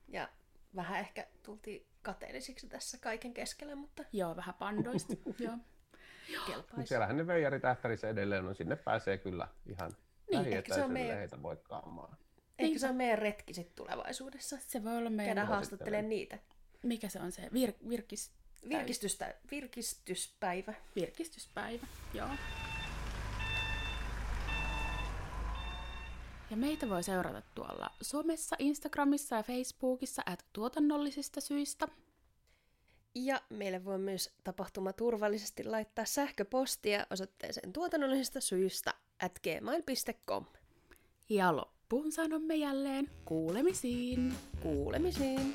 Ja 0.09 0.29
vähän 0.77 1.01
ehkä 1.01 1.27
tultiin 1.43 1.87
kateellisiksi 2.03 2.67
tässä 2.69 2.99
kaiken 3.01 3.35
keskellä, 3.35 3.75
mutta 3.75 4.05
Joo, 4.13 4.37
vähän 4.37 4.55
pandoista. 4.55 5.15
Joo. 5.45 5.57
Kelpaisi. 6.47 6.87
siellähän 6.89 7.17
ne 7.17 7.27
veijaritähtärissä 7.27 8.09
edelleen 8.09 8.47
on, 8.47 8.55
sinne 8.55 8.77
pääsee 8.77 9.19
kyllä 9.19 9.49
ihan 9.67 9.93
Niin, 10.31 10.53
ehkä 10.53 10.75
se 10.75 10.85
on 10.85 10.91
meidän- 10.93 11.17
heitä 11.19 11.43
voikkaamaan. 11.43 12.17
Ehkä 12.59 12.79
se 12.79 12.89
on 12.89 12.97
meidän 12.97 13.19
retki 13.19 13.55
sitten 13.55 13.77
tulevaisuudessa. 13.77 14.59
Se 14.67 14.85
voi 14.85 14.97
olla 14.97 15.11
meidän... 15.11 15.27
Käydään 15.35 15.49
haastattelemaan 15.49 16.09
niitä. 16.09 16.39
Mikä 16.83 17.09
se 17.09 17.21
on 17.21 17.33
se? 17.33 17.43
Vir- 17.43 17.89
virkis... 17.89 18.31
Virkistystä, 18.69 19.35
virkistyspäivä. 19.51 20.75
Virkistyspäivä. 20.97 21.87
Joo. 22.15 22.29
Ja 26.51 26.57
meitä 26.57 26.89
voi 26.89 27.03
seurata 27.03 27.43
tuolla 27.55 27.91
somessa, 28.03 28.57
Instagramissa 28.59 29.37
ja 29.37 29.43
Facebookissa 29.43 30.23
at 30.27 30.45
tuotannollisista 30.53 31.41
syistä. 31.41 31.89
Ja 33.15 33.41
meille 33.51 33.85
voi 33.85 33.99
myös 33.99 34.35
tapahtuma 34.45 34.93
turvallisesti 34.93 35.65
laittaa 35.65 36.05
sähköpostia 36.05 37.07
osoitteeseen 37.11 37.73
tuotannollisista 37.73 38.41
syistä 38.41 38.95
at 39.23 39.39
gmail.com. 39.39 40.45
Ja 41.29 41.67
loppuun 41.93 42.13
sanomme 42.13 42.55
jälleen 42.57 43.11
kuulemisiin. 43.25 44.33
Kuulemisiin! 44.63 45.55